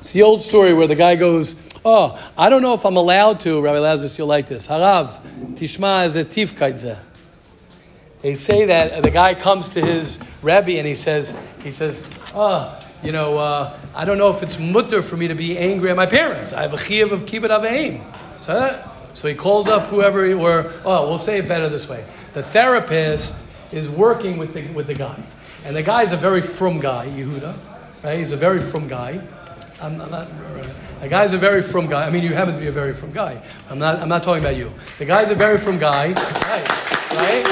It's 0.00 0.12
the 0.12 0.22
old 0.22 0.42
story 0.42 0.72
where 0.72 0.86
the 0.86 0.94
guy 0.94 1.16
goes, 1.16 1.60
Oh, 1.88 2.20
I 2.36 2.48
don't 2.48 2.62
know 2.62 2.74
if 2.74 2.84
I'm 2.84 2.96
allowed 2.96 3.38
to, 3.40 3.60
Rabbi 3.60 3.78
Lazarus, 3.78 4.18
you'll 4.18 4.26
like 4.26 4.48
this. 4.48 4.66
Harav, 4.66 5.20
tishma 5.54 6.04
is 6.06 6.16
a 6.16 6.24
tifkaitze. 6.24 6.98
They 8.22 8.34
say 8.34 8.64
that 8.64 9.04
the 9.04 9.10
guy 9.10 9.34
comes 9.34 9.68
to 9.68 9.80
his 9.80 10.18
Rebbe 10.42 10.78
and 10.78 10.86
he 10.86 10.96
says, 10.96 11.38
he 11.62 11.70
says, 11.70 12.04
oh, 12.34 12.76
you 13.04 13.12
know, 13.12 13.38
uh, 13.38 13.78
I 13.94 14.04
don't 14.04 14.18
know 14.18 14.30
if 14.30 14.42
it's 14.42 14.58
mutter 14.58 15.00
for 15.00 15.16
me 15.16 15.28
to 15.28 15.36
be 15.36 15.56
angry 15.56 15.90
at 15.90 15.96
my 15.96 16.06
parents. 16.06 16.52
I 16.52 16.62
have 16.62 16.72
a 16.72 16.76
chiyuv 16.76 17.12
of 17.12 17.24
kibbud 17.24 17.50
av 17.50 17.62
v'eim. 17.62 18.02
So, 18.40 18.52
uh, 18.52 18.88
so 19.16 19.28
he 19.28 19.34
calls 19.34 19.66
up 19.66 19.86
whoever, 19.86 20.30
or, 20.34 20.70
oh, 20.84 21.08
we'll 21.08 21.18
say 21.18 21.38
it 21.38 21.48
better 21.48 21.70
this 21.70 21.88
way. 21.88 22.04
The 22.34 22.42
therapist 22.42 23.46
is 23.72 23.88
working 23.88 24.36
with 24.36 24.52
the, 24.52 24.68
with 24.72 24.88
the 24.88 24.94
guy. 24.94 25.18
And 25.64 25.74
the 25.74 25.82
guy 25.82 26.02
is 26.02 26.12
a 26.12 26.18
very 26.18 26.42
frum 26.42 26.78
guy, 26.78 27.06
Yehuda, 27.06 27.56
right? 28.02 28.18
He's 28.18 28.32
a 28.32 28.36
very 28.36 28.60
frum 28.60 28.88
guy. 28.88 29.26
I'm, 29.80 29.98
I'm 30.02 30.10
not, 30.10 30.28
a 31.00 31.08
guy's 31.08 31.32
a 31.32 31.38
very 31.38 31.62
frum 31.62 31.86
guy. 31.86 32.06
I 32.06 32.10
mean, 32.10 32.24
you 32.24 32.34
happen 32.34 32.52
to 32.52 32.60
be 32.60 32.66
a 32.66 32.72
very 32.72 32.92
frum 32.92 33.10
guy. 33.10 33.40
I'm 33.70 33.78
not, 33.78 34.00
I'm 34.00 34.08
not 34.10 34.22
talking 34.22 34.42
about 34.42 34.56
you. 34.56 34.70
The 34.98 35.06
guy's 35.06 35.30
a 35.30 35.34
very 35.34 35.56
frum 35.56 35.78
guy, 35.78 36.08
right? 36.08 36.68
Right? 37.14 37.46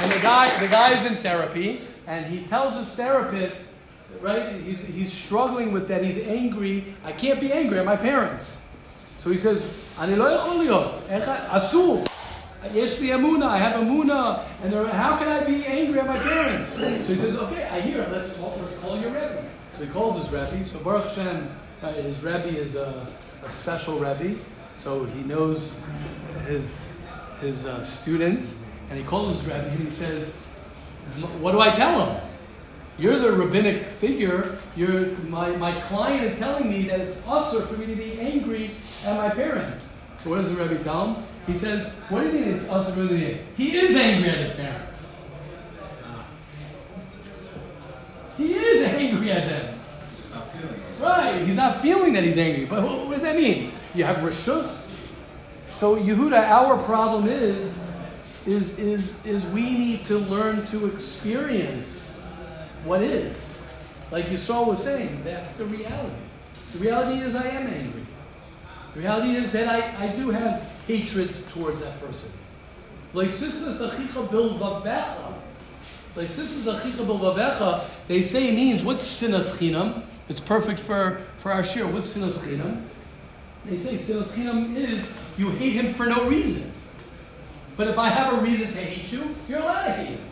And 0.00 0.10
the 0.10 0.20
guy, 0.22 0.58
the 0.58 0.68
guy's 0.68 1.04
in 1.04 1.16
therapy, 1.16 1.82
and 2.06 2.24
he 2.24 2.44
tells 2.46 2.74
his 2.76 2.88
therapist, 2.94 3.74
right? 4.22 4.58
He's, 4.62 4.82
he's 4.86 5.12
struggling 5.12 5.70
with 5.70 5.86
that. 5.88 6.02
He's 6.02 6.16
angry. 6.16 6.94
I 7.04 7.12
can't 7.12 7.40
be 7.40 7.52
angry 7.52 7.78
at 7.78 7.84
my 7.84 7.96
parents. 7.96 8.57
So 9.27 9.29
he 9.29 9.37
says, 9.37 9.63
"Ani 9.99 10.15
lo 10.15 10.25
יכול 10.29 10.57
להיות. 10.63 10.91
איך 11.09 11.27
ה- 11.27 11.57
אסור. 11.57 12.03
יש 12.73 12.99
לי 12.99 13.13
אמונה. 13.15 13.55
I 13.55 13.59
have 13.59 13.75
אמונה. 13.79 14.37
And 14.63 14.71
there, 14.73 14.87
how 14.87 15.17
can 15.17 15.27
I 15.27 15.43
be 15.43 15.65
angry 15.65 15.99
at 15.99 16.07
my 16.07 16.17
parents? 16.17 16.73
So 16.73 17.13
he 17.13 17.17
says, 17.19 17.35
okay, 17.37 17.63
I 17.71 17.81
hear 17.81 18.01
it. 18.01 18.11
Let's 18.11 18.31
call, 18.37 18.53
let's 18.61 18.77
call 18.79 18.97
your 18.99 19.11
Rebbe. 19.11 19.43
So 19.77 19.83
he 19.85 19.89
calls 19.89 20.15
his 20.17 20.31
Rebbe. 20.31 20.63
So 20.65 20.79
Baruch 20.79 21.05
Hashem, 21.09 21.49
uh, 21.81 21.91
his 21.93 22.23
Rebbe 22.23 22.47
is 22.65 22.75
a, 22.75 23.05
a 23.45 23.49
special 23.49 23.95
Rebbe. 23.99 24.39
So 24.77 25.03
he 25.05 25.21
knows 25.23 25.81
his, 26.47 26.93
his 27.41 27.65
uh, 27.65 27.83
students. 27.83 28.45
And 28.89 28.97
he 28.97 29.03
calls 29.05 29.27
his 29.33 29.41
Rebbe 29.45 29.67
and 29.69 29.79
he 29.79 29.89
says, 29.89 30.35
what 31.41 31.51
do 31.51 31.59
I 31.59 31.69
tell 31.71 32.05
him? 32.05 32.21
You're 32.98 33.18
the 33.18 33.32
rabbinic 33.32 33.86
figure. 33.86 34.58
You're, 34.76 35.06
my, 35.28 35.54
my 35.56 35.80
client 35.82 36.24
is 36.24 36.36
telling 36.36 36.68
me 36.68 36.88
that 36.88 37.00
it's 37.00 37.18
assur 37.26 37.60
for 37.62 37.76
me 37.76 37.86
to 37.86 37.94
be 37.94 38.18
angry 38.18 38.72
at 39.04 39.16
my 39.16 39.30
parents. 39.30 39.94
So 40.16 40.30
what 40.30 40.36
does 40.36 40.50
the 40.50 40.56
Rebbe 40.56 40.82
tell 40.82 41.14
him? 41.14 41.24
He 41.46 41.54
says, 41.54 41.92
What 42.08 42.22
do 42.22 42.26
you 42.26 42.32
mean 42.32 42.54
it's 42.54 42.64
assur 42.64 42.92
for 42.92 43.00
me 43.00 43.08
to 43.08 43.14
be 43.14 43.24
angry? 43.26 43.44
He 43.56 43.76
is 43.76 43.96
angry 43.96 44.30
at 44.30 44.38
his 44.38 44.52
parents. 44.54 45.08
He 48.36 48.54
is 48.54 48.82
angry 48.82 49.32
at 49.32 49.48
them. 49.48 49.78
Right, 51.00 51.42
he's 51.46 51.56
not 51.56 51.80
feeling 51.80 52.12
that 52.14 52.24
he's 52.24 52.38
angry. 52.38 52.66
But 52.66 52.82
what, 52.82 53.06
what 53.06 53.14
does 53.14 53.22
that 53.22 53.36
mean? 53.36 53.70
You 53.94 54.04
have 54.04 54.18
rishus. 54.18 54.92
So 55.66 55.96
Yehuda, 55.96 56.38
our 56.38 56.76
problem 56.82 57.28
is, 57.28 57.80
is, 58.46 58.78
is, 58.78 59.24
is 59.24 59.46
we 59.46 59.62
need 59.62 60.04
to 60.06 60.18
learn 60.18 60.66
to 60.68 60.86
experience 60.86 62.07
what 62.84 63.02
is. 63.02 63.62
Like 64.10 64.26
Yisrael 64.26 64.66
was 64.66 64.82
saying, 64.82 65.20
that's 65.22 65.52
the 65.54 65.64
reality. 65.64 66.14
The 66.72 66.78
reality 66.78 67.20
is 67.20 67.34
I 67.34 67.46
am 67.48 67.66
angry. 67.66 68.06
The 68.94 69.00
reality 69.00 69.36
is 69.36 69.52
that 69.52 69.68
I, 69.68 70.06
I 70.06 70.08
do 70.08 70.30
have 70.30 70.62
hatred 70.86 71.34
towards 71.50 71.80
that 71.80 72.00
person. 72.00 72.32
They 73.14 73.28
say 78.22 78.48
it 78.48 78.54
means, 78.54 78.82
what's 78.82 79.22
sinas 79.22 79.56
chinam? 79.56 80.02
It's 80.28 80.40
perfect 80.40 80.80
for, 80.80 81.20
for 81.36 81.52
our 81.52 81.62
shiur. 81.62 81.90
What's 81.92 82.16
sinas 82.16 82.38
chinam? 82.38 82.82
They 83.64 83.76
say 83.76 83.94
sinas 83.94 84.34
chinam 84.34 84.76
is 84.76 85.14
you 85.36 85.50
hate 85.50 85.74
him 85.74 85.94
for 85.94 86.06
no 86.06 86.28
reason. 86.28 86.72
But 87.76 87.88
if 87.88 87.98
I 87.98 88.08
have 88.08 88.38
a 88.38 88.42
reason 88.42 88.66
to 88.66 88.78
hate 88.78 89.12
you, 89.12 89.34
you're 89.48 89.60
allowed 89.60 89.84
to 89.86 89.92
hate 89.92 90.18
him. 90.18 90.27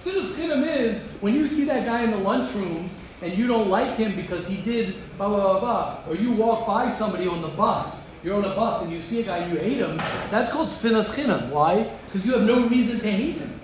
Sinas 0.00 0.32
chinam 0.34 0.66
is 0.66 1.12
when 1.20 1.34
you 1.34 1.46
see 1.46 1.64
that 1.64 1.84
guy 1.84 2.02
in 2.02 2.10
the 2.10 2.16
lunchroom 2.16 2.88
and 3.20 3.36
you 3.36 3.46
don't 3.46 3.68
like 3.68 3.96
him 3.96 4.16
because 4.16 4.46
he 4.46 4.56
did 4.62 4.94
blah 5.18 5.28
blah 5.28 5.40
blah 5.40 5.60
blah, 5.60 5.96
or 6.08 6.16
you 6.16 6.32
walk 6.32 6.66
by 6.66 6.88
somebody 6.88 7.26
on 7.26 7.42
the 7.42 7.48
bus, 7.48 8.08
you're 8.24 8.34
on 8.34 8.46
a 8.46 8.54
bus 8.54 8.82
and 8.82 8.90
you 8.90 9.02
see 9.02 9.20
a 9.20 9.24
guy 9.24 9.38
and 9.38 9.52
you 9.52 9.58
hate 9.58 9.76
him, 9.76 9.98
that's 10.30 10.48
called 10.50 10.68
sinas 10.68 11.14
chinam. 11.14 11.50
Why? 11.50 11.84
Because 12.06 12.24
you 12.24 12.32
have 12.32 12.46
no 12.46 12.66
reason 12.68 12.98
to 13.00 13.10
hate 13.10 13.34
him. 13.34 13.60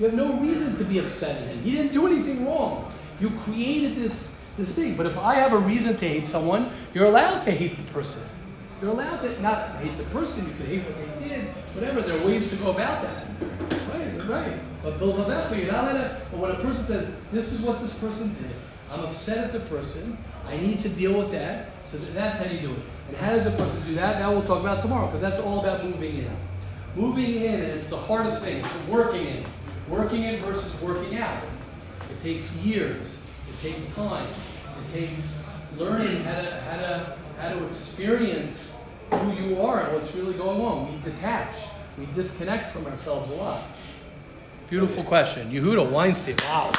You 0.00 0.06
have 0.06 0.14
no 0.14 0.32
reason 0.40 0.76
to 0.76 0.82
be 0.82 0.98
upset 0.98 1.40
at 1.40 1.46
him. 1.46 1.60
He 1.60 1.70
didn't 1.70 1.92
do 1.92 2.08
anything 2.08 2.44
wrong. 2.44 2.90
You 3.20 3.30
created 3.30 3.94
this 3.94 4.36
this 4.56 4.74
thing. 4.74 4.96
But 4.96 5.06
if 5.06 5.16
I 5.16 5.36
have 5.36 5.52
a 5.52 5.58
reason 5.58 5.96
to 5.96 6.08
hate 6.08 6.26
someone, 6.26 6.68
you're 6.94 7.06
allowed 7.06 7.42
to 7.44 7.52
hate 7.52 7.76
the 7.76 7.92
person. 7.92 8.26
You're 8.82 8.90
allowed 8.90 9.20
to 9.20 9.40
not 9.40 9.76
hate 9.76 9.96
the 9.96 10.04
person. 10.04 10.48
You 10.48 10.52
could 10.54 10.66
hate 10.66 10.82
what 10.82 11.20
they 11.20 11.28
did. 11.28 11.44
Whatever. 11.76 12.02
There 12.02 12.20
are 12.20 12.26
ways 12.26 12.50
to 12.50 12.56
go 12.56 12.72
about 12.72 13.06
that. 13.06 13.30
Right. 13.92 14.22
Right. 14.24 14.73
But 14.84 14.98
bilvavecha, 14.98 15.56
you're 15.58 15.72
not 15.72 15.84
allowed 15.84 16.02
to. 16.02 16.20
But 16.30 16.36
uh, 16.36 16.40
when 16.42 16.50
a 16.50 16.56
person 16.56 16.84
says, 16.84 17.16
"This 17.32 17.52
is 17.52 17.62
what 17.62 17.80
this 17.80 17.94
person 17.94 18.34
did," 18.34 18.54
I'm 18.92 19.00
upset 19.00 19.38
at 19.38 19.52
the 19.52 19.60
person. 19.60 20.18
I 20.46 20.58
need 20.58 20.78
to 20.80 20.90
deal 20.90 21.18
with 21.18 21.32
that. 21.32 21.70
So 21.86 21.96
that's 21.96 22.38
how 22.38 22.44
you 22.44 22.58
do 22.58 22.72
it. 22.72 22.78
And 23.08 23.16
how 23.16 23.30
does 23.30 23.46
a 23.46 23.50
person 23.52 23.82
do 23.86 23.94
that? 23.94 24.18
That 24.18 24.28
we'll 24.28 24.42
talk 24.42 24.60
about 24.60 24.82
tomorrow 24.82 25.06
because 25.06 25.22
that's 25.22 25.40
all 25.40 25.60
about 25.60 25.84
moving 25.84 26.18
in. 26.18 26.36
Moving 26.94 27.34
in, 27.36 27.60
and 27.60 27.72
it's 27.72 27.88
the 27.88 27.96
hardest 27.96 28.44
thing. 28.44 28.62
It's 28.62 28.88
working 28.88 29.26
in. 29.26 29.44
Working 29.88 30.24
in 30.24 30.38
versus 30.40 30.80
working 30.82 31.16
out. 31.16 31.42
It 32.10 32.22
takes 32.22 32.54
years. 32.56 33.26
It 33.48 33.66
takes 33.66 33.94
time. 33.94 34.26
It 34.86 34.92
takes 34.92 35.44
learning 35.78 36.24
how 36.24 36.42
to 36.42 36.60
how 36.60 36.76
to 36.76 37.16
how 37.38 37.48
to 37.54 37.66
experience 37.66 38.76
who 39.10 39.32
you 39.32 39.62
are 39.62 39.84
and 39.84 39.94
what's 39.94 40.14
really 40.14 40.34
going 40.34 40.60
on. 40.60 40.92
We 40.92 41.10
detach. 41.10 41.64
We 41.96 42.06
disconnect 42.14 42.68
from 42.68 42.86
ourselves 42.86 43.30
a 43.30 43.34
lot. 43.34 43.62
Beautiful 44.70 45.04
question. 45.04 45.50
Yehuda 45.50 45.90
Weinstein. 45.90 46.36
Wow. 46.44 46.72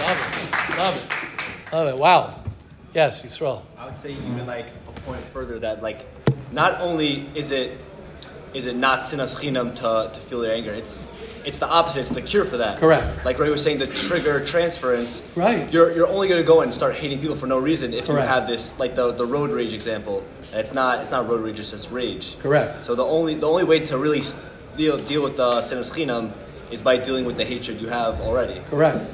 Love 0.00 0.18
it. 0.18 0.78
Love 0.78 0.96
it. 0.96 1.72
Love 1.72 1.88
it. 1.88 1.96
Wow. 1.96 2.42
Yes, 2.94 3.22
Yisrael. 3.22 3.62
I 3.78 3.84
would 3.84 3.96
say 3.96 4.12
even 4.12 4.46
like 4.46 4.66
a 4.88 5.00
point 5.02 5.20
further 5.20 5.58
that 5.60 5.82
like 5.82 6.06
not 6.50 6.80
only 6.80 7.28
is 7.34 7.50
it 7.50 7.78
is 8.54 8.66
it 8.66 8.74
not 8.74 9.00
sinas 9.00 9.38
chinam 9.40 9.74
to, 9.76 10.10
to 10.12 10.20
feel 10.20 10.44
your 10.44 10.52
anger, 10.52 10.72
it's 10.72 11.06
it's 11.44 11.58
the 11.58 11.68
opposite. 11.68 12.00
It's 12.00 12.10
the 12.10 12.22
cure 12.22 12.44
for 12.44 12.58
that. 12.58 12.80
Correct. 12.80 13.24
Like 13.24 13.38
Ray 13.38 13.48
was 13.48 13.62
saying, 13.62 13.78
the 13.78 13.86
trigger 13.86 14.44
transference. 14.44 15.32
Right. 15.34 15.72
You're, 15.72 15.90
you're 15.92 16.08
only 16.08 16.28
going 16.28 16.40
to 16.40 16.46
go 16.46 16.60
and 16.60 16.72
start 16.72 16.94
hating 16.94 17.20
people 17.20 17.34
for 17.34 17.46
no 17.46 17.58
reason 17.58 17.94
if 17.94 18.06
Correct. 18.06 18.24
you 18.24 18.28
have 18.28 18.46
this 18.46 18.78
like 18.78 18.94
the, 18.94 19.12
the 19.12 19.24
road 19.24 19.50
rage 19.50 19.72
example. 19.72 20.22
It's 20.52 20.74
not 20.74 21.00
it's 21.00 21.12
not 21.12 21.28
road 21.28 21.42
rage, 21.42 21.58
it's 21.60 21.70
just 21.70 21.90
rage. 21.90 22.38
Correct. 22.40 22.84
So 22.84 22.94
the 22.94 23.04
only 23.04 23.34
the 23.36 23.48
only 23.48 23.64
way 23.64 23.78
to 23.80 23.98
really 23.98 24.20
deal 24.76 24.98
deal 24.98 25.22
with 25.22 25.36
the 25.36 25.60
sinas 25.60 25.92
chinam 25.94 26.32
is 26.70 26.82
by 26.82 26.96
dealing 26.96 27.24
with 27.24 27.36
the 27.36 27.44
hatred 27.44 27.80
you 27.80 27.88
have 27.88 28.20
already. 28.20 28.60
Correct. 28.70 29.04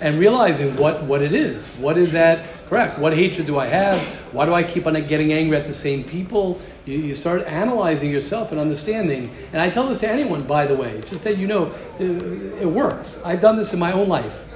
And 0.00 0.18
realizing 0.18 0.76
what, 0.76 1.02
what 1.04 1.22
it 1.22 1.32
is. 1.32 1.74
What 1.76 1.96
is 1.96 2.12
that? 2.12 2.46
Correct. 2.68 2.98
What 2.98 3.14
hatred 3.14 3.46
do 3.46 3.58
I 3.58 3.66
have? 3.66 3.98
Why 4.32 4.44
do 4.44 4.52
I 4.52 4.62
keep 4.62 4.86
on 4.86 4.92
getting 4.92 5.32
angry 5.32 5.56
at 5.56 5.66
the 5.66 5.72
same 5.72 6.04
people? 6.04 6.60
You, 6.84 6.98
you 6.98 7.14
start 7.14 7.46
analyzing 7.46 8.10
yourself 8.10 8.52
and 8.52 8.60
understanding. 8.60 9.30
And 9.52 9.62
I 9.62 9.70
tell 9.70 9.88
this 9.88 10.00
to 10.00 10.08
anyone, 10.08 10.44
by 10.44 10.66
the 10.66 10.76
way, 10.76 11.00
just 11.00 11.24
that 11.24 11.38
you 11.38 11.46
know, 11.46 11.66
uh, 11.98 12.60
it 12.60 12.66
works. 12.66 13.22
I've 13.24 13.40
done 13.40 13.56
this 13.56 13.72
in 13.72 13.78
my 13.78 13.92
own 13.92 14.08
life. 14.08 14.46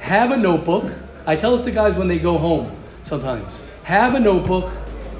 Have 0.00 0.30
a 0.30 0.36
notebook. 0.36 0.90
I 1.26 1.36
tell 1.36 1.54
this 1.54 1.66
to 1.66 1.72
guys 1.72 1.98
when 1.98 2.08
they 2.08 2.18
go 2.18 2.38
home 2.38 2.74
sometimes. 3.02 3.62
Have 3.82 4.14
a 4.14 4.20
notebook 4.20 4.72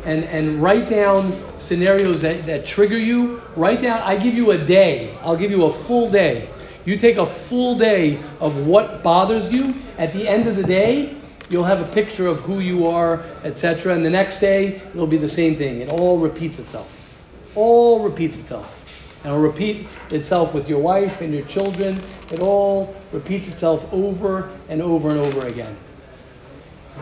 and, 0.07 0.25
and 0.25 0.63
write 0.63 0.89
down 0.89 1.33
scenarios 1.59 2.23
that, 2.23 2.47
that 2.47 2.65
trigger 2.65 2.97
you. 2.97 3.43
Write 3.57 3.83
down, 3.83 4.01
I 4.03 4.17
give 4.17 4.35
you 4.35 4.53
a 4.53 4.59
day. 4.59 5.13
I'll 5.23 5.37
give 5.37 5.51
you 5.51 5.65
a 5.65 5.71
full 5.71 6.09
day. 6.09 6.49
You 6.85 6.97
take 6.97 7.17
a 7.17 7.27
full 7.27 7.77
day 7.77 8.21
of 8.41 8.69
what 8.69 9.03
bothers 9.03 9.53
you. 9.53 9.75
At 9.99 10.13
the 10.13 10.29
end 10.29 10.47
of 10.47 10.55
the 10.55 10.63
day, 10.63 11.17
you'll 11.51 11.65
have 11.65 11.81
a 11.81 11.93
picture 11.93 12.29
of 12.29 12.39
who 12.41 12.61
you 12.61 12.87
are, 12.87 13.25
etc. 13.43 13.95
And 13.95 14.05
the 14.05 14.11
next 14.11 14.39
day, 14.39 14.77
it'll 14.95 15.09
be 15.09 15.19
the 15.19 15.29
same 15.29 15.57
thing. 15.57 15.81
It 15.81 15.91
all 15.91 16.19
repeats 16.19 16.61
itself. 16.61 17.21
All 17.57 18.09
repeats 18.09 18.39
itself. 18.39 19.25
And 19.25 19.33
it'll 19.33 19.43
repeat 19.43 19.89
itself 20.11 20.55
with 20.55 20.69
your 20.69 20.79
wife 20.79 21.21
and 21.21 21.35
your 21.35 21.47
children. 21.47 22.01
It 22.31 22.39
all 22.39 22.95
repeats 23.11 23.49
itself 23.49 23.93
over 23.93 24.51
and 24.69 24.81
over 24.81 25.11
and 25.11 25.19
over 25.19 25.49
again. 25.49 25.77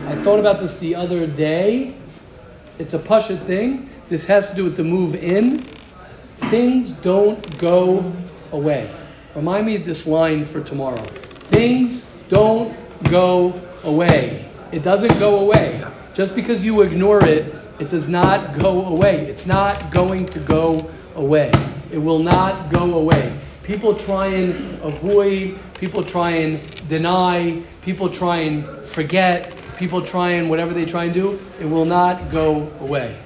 I 0.07 0.15
thought 0.23 0.39
about 0.39 0.59
this 0.59 0.79
the 0.79 0.95
other 0.95 1.27
day. 1.27 1.93
It's 2.77 2.93
a 2.93 2.99
Pasha 2.99 3.37
thing. 3.37 3.89
This 4.09 4.25
has 4.25 4.49
to 4.49 4.55
do 4.55 4.65
with 4.65 4.75
the 4.75 4.83
move 4.83 5.15
in. 5.15 5.59
Things 6.49 6.91
don't 6.91 7.57
go 7.57 8.13
away. 8.51 8.89
Remind 9.33 9.65
me 9.65 9.77
of 9.77 9.85
this 9.85 10.05
line 10.05 10.43
for 10.43 10.61
tomorrow. 10.61 11.01
Things 11.47 12.13
don't 12.27 12.75
go 13.09 13.59
away. 13.83 14.45
It 14.73 14.83
doesn't 14.83 15.17
go 15.19 15.39
away. 15.39 15.85
Just 16.13 16.35
because 16.35 16.65
you 16.65 16.81
ignore 16.81 17.23
it, 17.23 17.55
it 17.79 17.89
does 17.89 18.09
not 18.09 18.57
go 18.59 18.85
away. 18.87 19.25
It's 19.27 19.45
not 19.45 19.91
going 19.91 20.25
to 20.27 20.39
go 20.39 20.89
away. 21.15 21.51
It 21.91 21.97
will 21.97 22.19
not 22.19 22.69
go 22.69 22.95
away. 22.95 23.37
People 23.63 23.95
try 23.95 24.27
and 24.27 24.51
avoid, 24.83 25.57
people 25.79 26.03
try 26.03 26.31
and 26.31 26.87
deny, 26.89 27.61
people 27.81 28.09
try 28.09 28.37
and 28.39 28.85
forget, 28.85 29.53
people 29.77 30.01
try 30.01 30.31
and 30.31 30.49
whatever 30.49 30.73
they 30.73 30.85
try 30.85 31.05
and 31.05 31.13
do, 31.13 31.39
it 31.59 31.65
will 31.65 31.85
not 31.85 32.29
go 32.29 32.71
away. 32.79 33.17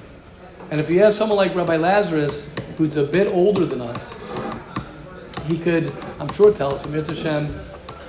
And 0.71 0.79
if 0.79 0.89
you 0.89 0.99
have 1.01 1.13
someone 1.13 1.37
like 1.37 1.55
Rabbi 1.55 1.77
Lazarus, 1.77 2.49
who's 2.77 2.97
a 2.97 3.03
bit 3.03 3.31
older 3.31 3.65
than 3.65 3.81
us, 3.81 4.19
he 5.47 5.57
could, 5.57 5.91
I'm 6.19 6.31
sure, 6.33 6.53
tell 6.53 6.73
us, 6.73 6.85
Amir 6.85 7.03
Hashem, 7.03 7.53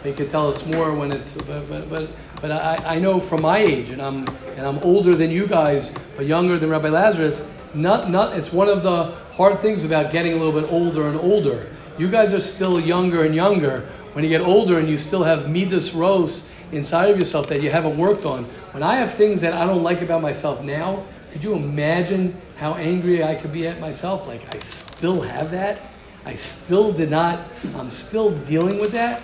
he 0.03 0.13
could 0.13 0.31
tell 0.31 0.49
us 0.49 0.67
more 0.67 0.95
when 0.95 1.13
it's, 1.13 1.41
but, 1.43 1.69
but, 1.69 1.89
but, 1.89 2.11
but 2.41 2.51
I, 2.51 2.97
I 2.97 2.99
know 2.99 3.19
from 3.19 3.43
my 3.43 3.59
age, 3.59 3.91
and 3.91 4.01
I'm, 4.01 4.27
and 4.57 4.67
I'm 4.67 4.79
older 4.79 5.15
than 5.15 5.31
you 5.31 5.47
guys, 5.47 5.95
but 6.17 6.27
younger 6.27 6.59
than 6.59 6.71
Rabbi 6.71 6.89
Lazarus, 6.89 7.49
not, 7.75 8.11
not, 8.11 8.37
it's 8.37 8.53
one 8.53 8.69
of 8.69 8.83
the 8.83 9.15
hard 9.33 9.61
things 9.61 9.85
about 9.85 10.13
getting 10.13 10.35
a 10.35 10.37
little 10.37 10.59
bit 10.59 10.71
older 10.71 11.07
and 11.09 11.19
older. 11.19 11.71
You 11.99 12.09
guys 12.09 12.33
are 12.35 12.41
still 12.41 12.81
younger 12.81 13.25
and 13.25 13.35
younger. 13.35 13.89
When 14.13 14.25
you 14.25 14.31
get 14.31 14.41
older 14.41 14.79
and 14.79 14.89
you 14.89 14.99
still 14.99 15.23
have 15.23 15.49
midas 15.49 15.95
ros 15.95 16.51
inside 16.73 17.11
of 17.11 17.19
yourself 17.19 17.47
that 17.49 17.63
you 17.63 17.71
haven't 17.71 17.97
worked 17.97 18.25
on. 18.25 18.45
When 18.73 18.83
I 18.83 18.97
have 18.97 19.13
things 19.15 19.41
that 19.41 19.53
I 19.53 19.67
don't 19.67 19.83
like 19.83 20.03
about 20.03 20.23
myself 20.23 20.63
now, 20.63 21.05
could 21.33 21.45
you 21.45 21.55
imagine 21.55 22.41
how 22.57 22.75
angry 22.75 23.23
I 23.23 23.35
could 23.35 23.53
be 23.53 23.67
at 23.67 23.81
myself? 23.81 24.27
Like, 24.27 24.55
I 24.55 24.59
still 24.59 25.21
have 25.21 25.51
that? 25.53 25.81
I 26.27 26.35
still 26.35 26.93
did 26.93 27.11
not, 27.11 27.41
I'm 27.77 27.91
still 27.91 28.31
dealing 28.31 28.79
with 28.79 28.93
that. 28.93 29.21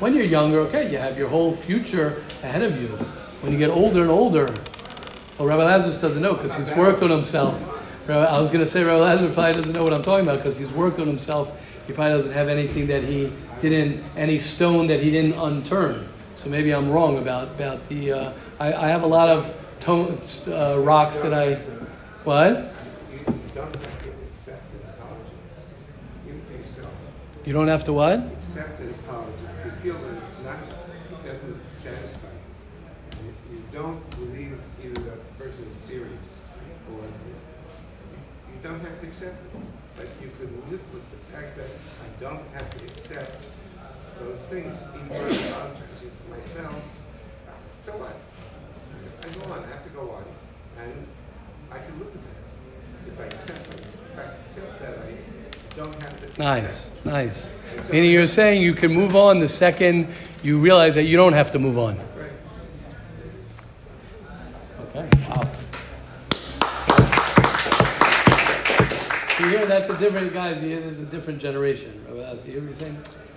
When 0.00 0.14
you're 0.16 0.24
younger, 0.24 0.58
okay, 0.60 0.90
you 0.90 0.98
have 0.98 1.16
your 1.16 1.28
whole 1.28 1.52
future 1.52 2.22
ahead 2.42 2.62
of 2.62 2.80
you. 2.80 2.88
When 3.42 3.52
you 3.52 3.58
get 3.58 3.70
older 3.70 4.02
and 4.02 4.10
older, 4.10 4.52
well, 5.38 5.48
Rabbi 5.48 5.64
Lazarus 5.64 6.00
doesn't 6.00 6.20
know 6.20 6.34
because 6.34 6.56
he's 6.56 6.72
worked 6.72 7.02
on 7.02 7.10
himself. 7.10 7.66
I 8.08 8.38
was 8.38 8.50
going 8.50 8.64
to 8.64 8.70
say 8.70 8.82
Rabbi 8.82 8.98
Lazarus 8.98 9.34
probably 9.34 9.52
doesn't 9.52 9.72
know 9.72 9.84
what 9.84 9.94
I'm 9.94 10.02
talking 10.02 10.26
about 10.26 10.38
because 10.38 10.58
he's 10.58 10.72
worked 10.72 10.98
on 10.98 11.06
himself. 11.06 11.58
He 11.86 11.92
probably 11.92 12.14
doesn't 12.14 12.32
have 12.32 12.48
anything 12.48 12.88
that 12.88 13.04
he 13.04 13.32
didn't, 13.62 14.04
any 14.16 14.38
stone 14.38 14.88
that 14.88 15.00
he 15.00 15.10
didn't 15.10 15.34
unturn. 15.34 16.08
So 16.40 16.48
maybe 16.48 16.72
I'm 16.72 16.90
wrong 16.90 17.18
about, 17.18 17.48
about 17.48 17.86
the, 17.90 18.12
uh, 18.12 18.32
I, 18.58 18.72
I 18.72 18.88
have 18.88 19.02
a 19.02 19.06
lot 19.06 19.28
of 19.28 19.54
tone, 19.78 20.18
uh, 20.48 20.78
rocks 20.78 21.18
that 21.20 21.34
I, 21.34 21.56
what? 22.24 22.72
You 27.44 27.52
don't 27.52 27.68
have 27.68 27.84
to 27.84 27.92
what? 27.92 28.20
Accept 28.20 28.80
an 28.80 28.88
apology. 29.04 29.44
If 29.58 29.66
you 29.66 29.92
feel 29.92 30.00
that 30.00 30.22
it's 30.22 30.40
not, 30.42 30.56
it 30.62 31.28
doesn't 31.28 31.60
satisfy 31.76 32.28
you, 33.20 33.28
and 33.28 33.34
you 33.52 33.62
don't 33.70 34.00
believe 34.08 34.58
either 34.82 34.98
that 34.98 35.38
person 35.38 35.66
is 35.70 35.76
serious 35.76 36.42
or 36.90 37.04
you 37.04 38.62
don't 38.62 38.80
have 38.80 38.98
to 38.98 39.06
accept 39.06 39.44
it. 39.44 39.60
But 39.94 40.08
you 40.22 40.30
could 40.38 40.52
live 40.70 40.80
with 40.94 41.04
the 41.10 41.36
fact 41.36 41.54
that 41.58 41.68
I 41.68 42.08
don't 42.18 42.48
have 42.54 42.70
to 42.78 42.84
accept 42.86 43.44
those 44.20 44.46
things, 44.46 44.86
I'm 44.94 45.06
apologizing 45.10 46.10
for 46.10 46.30
myself. 46.34 46.96
So 47.80 47.92
what? 47.92 48.16
I 49.22 49.28
go 49.38 49.52
on, 49.52 49.64
I 49.64 49.66
have 49.68 49.82
to 49.84 49.90
go 49.90 50.10
on. 50.10 50.24
And 50.78 51.06
I 51.70 51.78
can 51.78 51.98
live 51.98 52.12
with 52.12 52.22
that. 52.22 53.12
If 53.12 53.20
I 53.20 53.24
accept 53.24 53.74
it, 53.74 53.80
if 54.12 54.18
I 54.18 54.22
accept 54.22 54.80
that, 54.80 54.98
I 54.98 55.14
don't 55.76 56.02
have 56.02 56.34
to. 56.34 56.40
Nice, 56.40 56.90
nice. 57.04 57.50
Meaning 57.90 58.10
you're 58.10 58.26
saying 58.26 58.62
you 58.62 58.74
can 58.74 58.92
move 58.92 59.16
on 59.16 59.40
the 59.40 59.48
second 59.48 60.08
you 60.42 60.58
realize 60.58 60.94
that 60.94 61.04
you 61.04 61.16
don't 61.16 61.34
have 61.34 61.50
to 61.52 61.58
move 61.58 61.78
on. 61.78 61.98
Okay. 64.80 65.08
Wow. 65.28 65.48
You 69.38 69.48
hear 69.48 69.66
that's 69.66 69.88
a 69.88 69.96
different 69.98 70.32
guys. 70.32 70.62
You 70.62 70.68
hear 70.70 70.80
there's 70.80 71.00
a 71.00 71.06
different 71.06 71.40
generation. 71.40 72.04
You 72.08 72.14
hear 72.16 72.60
what 72.60 72.68
he's 72.68 72.76
saying? 72.76 72.96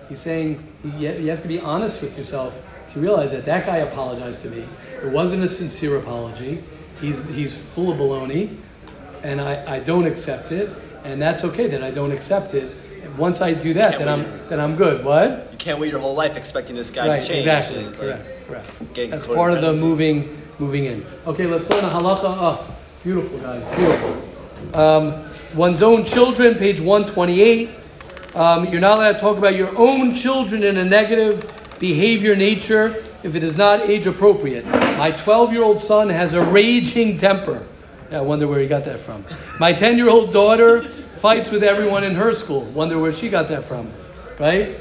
He's 0.09 0.19
saying 0.19 0.65
you 0.97 1.29
have 1.29 1.41
to 1.41 1.47
be 1.47 1.59
honest 1.59 2.01
with 2.01 2.17
yourself 2.17 2.67
to 2.93 2.99
realize 2.99 3.31
that 3.31 3.45
that 3.45 3.65
guy 3.65 3.77
apologized 3.77 4.41
to 4.43 4.49
me. 4.49 4.65
It 5.01 5.09
wasn't 5.09 5.43
a 5.43 5.49
sincere 5.49 5.97
apology. 5.97 6.63
He's 7.01 7.25
he's 7.29 7.55
full 7.55 7.91
of 7.91 7.97
baloney, 7.97 8.55
and 9.23 9.41
I, 9.41 9.75
I 9.75 9.79
don't 9.79 10.05
accept 10.05 10.51
it, 10.51 10.69
and 11.03 11.21
that's 11.21 11.43
okay 11.43 11.67
that 11.67 11.83
I 11.83 11.91
don't 11.91 12.11
accept 12.11 12.53
it. 12.53 12.75
Once 13.17 13.41
I 13.41 13.53
do 13.53 13.73
that, 13.73 13.99
then 13.99 14.07
I'm 14.07 14.47
then 14.49 14.59
I'm 14.59 14.75
good. 14.75 15.03
What? 15.03 15.49
You 15.51 15.57
can't 15.57 15.79
wait 15.79 15.91
your 15.91 15.99
whole 15.99 16.15
life 16.15 16.37
expecting 16.37 16.75
this 16.75 16.91
guy 16.91 17.07
right, 17.07 17.21
to 17.21 17.27
change. 17.27 17.47
Exactly. 17.47 17.85
like, 17.85 17.95
correct. 17.97 18.47
Correct. 18.47 19.11
That's 19.11 19.27
part 19.27 19.53
of 19.53 19.61
the 19.61 19.73
moving 19.81 20.41
moving 20.59 20.85
in. 20.85 21.05
Okay, 21.25 21.47
let's 21.47 21.69
learn 21.69 21.83
a 21.83 21.89
halacha. 21.89 22.21
Oh, 22.23 22.77
beautiful 23.03 23.39
guys, 23.39 23.75
beautiful. 23.75 24.79
Um, 24.79 25.25
one's 25.55 25.81
own 25.81 26.05
children, 26.05 26.55
page 26.55 26.79
one 26.79 27.05
twenty 27.05 27.41
eight. 27.41 27.69
Um, 28.35 28.67
you're 28.69 28.81
not 28.81 28.97
allowed 28.97 29.13
to 29.13 29.19
talk 29.19 29.37
about 29.37 29.55
your 29.55 29.77
own 29.77 30.15
children 30.15 30.63
in 30.63 30.77
a 30.77 30.85
negative 30.85 31.51
behavior 31.79 32.35
nature 32.35 33.03
if 33.21 33.35
it 33.35 33.43
is 33.43 33.57
not 33.59 33.81
age 33.81 34.07
appropriate. 34.07 34.65
My 34.97 35.11
12 35.11 35.53
year 35.53 35.61
old 35.61 35.79
son 35.79 36.09
has 36.09 36.33
a 36.33 36.41
raging 36.41 37.19
temper. 37.19 37.63
I 38.11 38.21
wonder 38.21 38.47
where 38.47 38.59
he 38.59 38.67
got 38.67 38.85
that 38.85 38.99
from. 38.99 39.23
My 39.59 39.71
10 39.71 39.97
year 39.97 40.09
old 40.09 40.33
daughter 40.33 40.81
fights 40.81 41.51
with 41.51 41.61
everyone 41.61 42.03
in 42.03 42.15
her 42.15 42.33
school. 42.33 42.61
Wonder 42.61 42.97
where 42.97 43.13
she 43.13 43.29
got 43.29 43.49
that 43.49 43.65
from. 43.65 43.91
Right? 44.39 44.77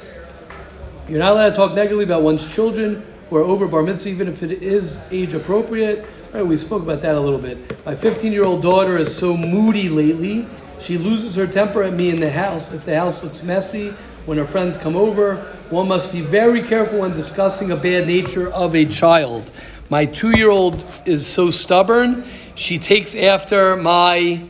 You're 1.07 1.19
not 1.19 1.33
allowed 1.33 1.51
to 1.51 1.57
talk 1.57 1.75
negatively 1.75 2.05
about 2.05 2.23
one's 2.23 2.51
children 2.55 3.05
who 3.29 3.37
are 3.37 3.43
over 3.43 3.67
bar 3.67 3.83
mitzvah, 3.83 4.09
even 4.09 4.29
if 4.29 4.43
it 4.43 4.63
is 4.63 5.03
age 5.11 5.35
appropriate. 5.35 6.07
Right, 6.33 6.47
we 6.47 6.57
spoke 6.57 6.83
about 6.83 7.03
that 7.03 7.17
a 7.17 7.21
little 7.21 7.39
bit. 7.39 7.85
My 7.85 7.95
15 7.95 8.33
year 8.33 8.45
old 8.47 8.63
daughter 8.63 8.97
is 8.97 9.15
so 9.15 9.37
moody 9.37 9.91
lately. 9.91 10.47
She 10.83 10.99
loses 10.99 11.37
her 11.37 11.47
temper 11.47 11.83
at 11.85 11.95
me 11.95 12.11
in 12.11 12.17
the 12.17 12.31
house. 12.31 12.73
If 12.73 12.85
the 12.85 12.97
house 12.97 13.23
looks 13.23 13.43
messy, 13.43 13.95
when 14.27 14.37
her 14.39 14.45
friends 14.45 14.77
come 14.77 14.97
over, 14.97 15.37
one 15.71 15.89
must 15.89 16.13
be 16.13 16.21
very 16.21 16.63
careful 16.63 17.01
when 17.01 17.13
discussing 17.13 17.71
a 17.71 17.77
bad 17.77 18.07
nature 18.07 18.53
of 18.53 18.75
a 18.75 18.85
child. 18.85 19.51
My 19.89 20.07
two 20.07 20.33
year 20.37 20.51
old 20.51 20.85
is 21.07 21.27
so 21.27 21.51
stubborn, 21.51 22.25
she 22.55 22.79
takes 22.79 23.15
after 23.15 23.77
my 23.77 24.45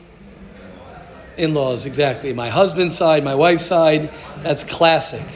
in 1.37 1.55
laws, 1.55 1.87
exactly. 1.87 2.33
My 2.33 2.49
husband's 2.49 2.97
side, 2.97 3.24
my 3.24 3.35
wife's 3.35 3.64
side. 3.64 4.11
That's 4.39 4.64
classic. 4.64 5.26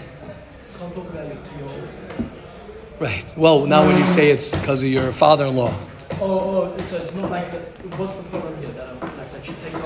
Right. 2.98 3.36
Well, 3.36 3.66
now 3.66 3.86
when 3.86 3.98
you 3.98 4.06
say 4.06 4.30
it's 4.30 4.54
because 4.54 4.82
of 4.82 4.88
your 4.88 5.12
father 5.12 5.46
in 5.46 5.56
law. 5.56 5.78
Oh, 6.20 6.70
oh, 6.70 6.74
it's, 6.78 6.92
it's 6.92 7.14
not 7.14 7.30
like 7.30 7.52
the, 7.52 7.58
what's 7.96 8.16
the 8.16 8.22
problem 8.30 8.56
here? 8.62 8.70
That, 8.72 9.02
like 9.02 9.32
that 9.32 9.44
she 9.44 9.52
takes 9.52 9.80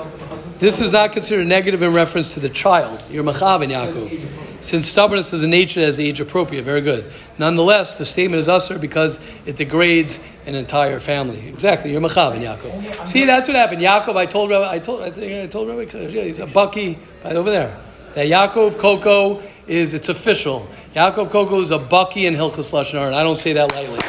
This 0.59 0.81
is 0.81 0.91
not 0.91 1.13
considered 1.13 1.47
negative 1.47 1.81
in 1.81 1.91
reference 1.91 2.33
to 2.35 2.39
the 2.39 2.49
child. 2.49 3.03
You're 3.09 3.23
Machav 3.23 3.63
and 3.63 3.71
Yaakov. 3.71 4.61
Since 4.61 4.87
stubbornness 4.87 5.33
is 5.33 5.41
a 5.41 5.47
nature 5.47 5.81
that 5.81 5.87
is 5.87 5.99
age 5.99 6.19
appropriate, 6.19 6.63
very 6.63 6.81
good. 6.81 7.11
Nonetheless, 7.39 7.97
the 7.97 8.05
statement 8.05 8.41
is 8.41 8.47
assur 8.47 8.77
because 8.77 9.19
it 9.47 9.55
degrades 9.55 10.19
an 10.45 10.53
entire 10.53 10.99
family. 10.99 11.47
Exactly, 11.47 11.91
you're 11.91 12.01
Machav 12.01 12.33
and 12.33 12.43
Yaakov. 12.43 13.07
See, 13.07 13.25
that's 13.25 13.47
what 13.47 13.55
happened. 13.55 13.81
Yaakov, 13.81 14.15
I 14.15 14.27
told 14.27 14.51
Rabbi, 14.51 14.71
I 14.71 14.77
told, 14.77 15.01
I 15.01 15.09
think 15.09 15.43
I 15.43 15.47
told 15.47 15.67
Rabbi, 15.67 15.97
yeah, 16.09 16.23
he's 16.25 16.39
a 16.39 16.45
baki 16.45 16.97
right 17.23 17.35
over 17.35 17.49
there. 17.49 17.75
That 18.13 18.27
Yaakov 18.27 18.77
Coco 18.77 19.41
is, 19.67 19.95
it's 19.95 20.09
official. 20.09 20.67
Yaakov 20.95 21.29
Kokel 21.29 21.61
is 21.61 21.71
a 21.71 21.79
baki 21.79 22.27
in 22.27 22.35
Hilchas 22.35 22.71
Lashon 22.71 23.03
and 23.07 23.15
I 23.15 23.23
don't 23.23 23.37
say 23.37 23.53
that 23.53 23.71
lightly. 23.73 23.99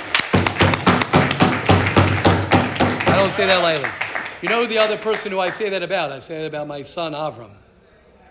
I 3.07 3.16
don't 3.16 3.30
say 3.30 3.47
that 3.47 3.62
lightly. 3.62 4.11
You 4.43 4.49
know 4.49 4.66
the 4.66 4.78
other 4.78 4.99
person 4.99 5.30
who 5.30 5.38
I 5.38 5.51
say 5.51 5.68
that 5.68 5.84
about? 5.84 6.11
I 6.11 6.18
say 6.18 6.38
that 6.40 6.47
about 6.47 6.66
my 6.66 6.82
son 6.82 7.12
Avram, 7.12 7.53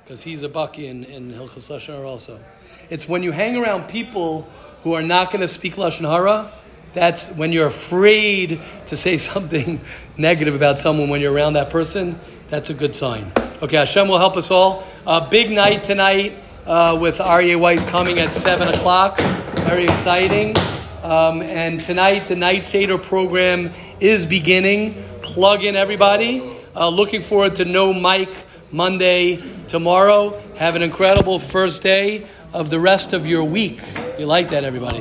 because 0.03 0.21
he's 0.21 0.43
a 0.43 0.49
baki 0.49 0.83
in, 0.83 1.05
in 1.05 1.31
Hilchas 1.31 1.71
Lashon 1.71 1.93
Hara 1.93 2.09
also. 2.09 2.37
It's 2.89 3.07
when 3.07 3.23
you 3.23 3.31
hang 3.31 3.55
around 3.55 3.87
people 3.87 4.45
who 4.83 4.91
are 4.91 5.01
not 5.01 5.31
going 5.31 5.39
to 5.39 5.47
speak 5.47 5.75
Lashon 5.75 6.01
Hara, 6.01 6.51
that's 6.91 7.29
when 7.29 7.53
you're 7.53 7.67
afraid 7.67 8.59
to 8.87 8.97
say 8.97 9.15
something 9.31 9.79
negative 10.17 10.53
about 10.53 10.79
someone 10.79 11.07
when 11.07 11.21
you're 11.21 11.31
around 11.31 11.53
that 11.53 11.69
person. 11.69 12.19
That's 12.49 12.69
a 12.69 12.73
good 12.73 12.93
sign. 12.93 13.31
Okay, 13.61 13.77
Hashem 13.77 14.09
will 14.09 14.19
help 14.19 14.35
us 14.35 14.51
all. 14.51 14.85
Uh, 15.07 15.29
big 15.29 15.49
night 15.49 15.85
tonight 15.85 16.33
uh, 16.65 16.97
with 16.99 17.19
Aryeh 17.19 17.57
Weiss 17.57 17.85
coming 17.85 18.19
at 18.19 18.33
7 18.33 18.67
o'clock. 18.67 19.17
Very 19.61 19.85
exciting. 19.85 20.57
Um, 21.03 21.41
and 21.41 21.79
tonight, 21.79 22.27
the 22.27 22.35
Night 22.35 22.65
Seder 22.65 22.97
program 22.97 23.71
is 24.01 24.25
beginning. 24.25 25.01
Plug 25.21 25.63
in, 25.63 25.75
everybody. 25.75 26.43
Uh, 26.75 26.89
looking 26.89 27.21
forward 27.21 27.55
to 27.57 27.65
No 27.65 27.93
Mike 27.93 28.33
Monday 28.71 29.41
tomorrow. 29.67 30.41
Have 30.55 30.75
an 30.75 30.81
incredible 30.81 31.37
first 31.37 31.83
day 31.83 32.27
of 32.53 32.69
the 32.69 32.79
rest 32.79 33.13
of 33.13 33.27
your 33.27 33.43
week. 33.43 33.81
You 34.17 34.25
like 34.25 34.49
that, 34.49 34.63
everybody? 34.63 34.99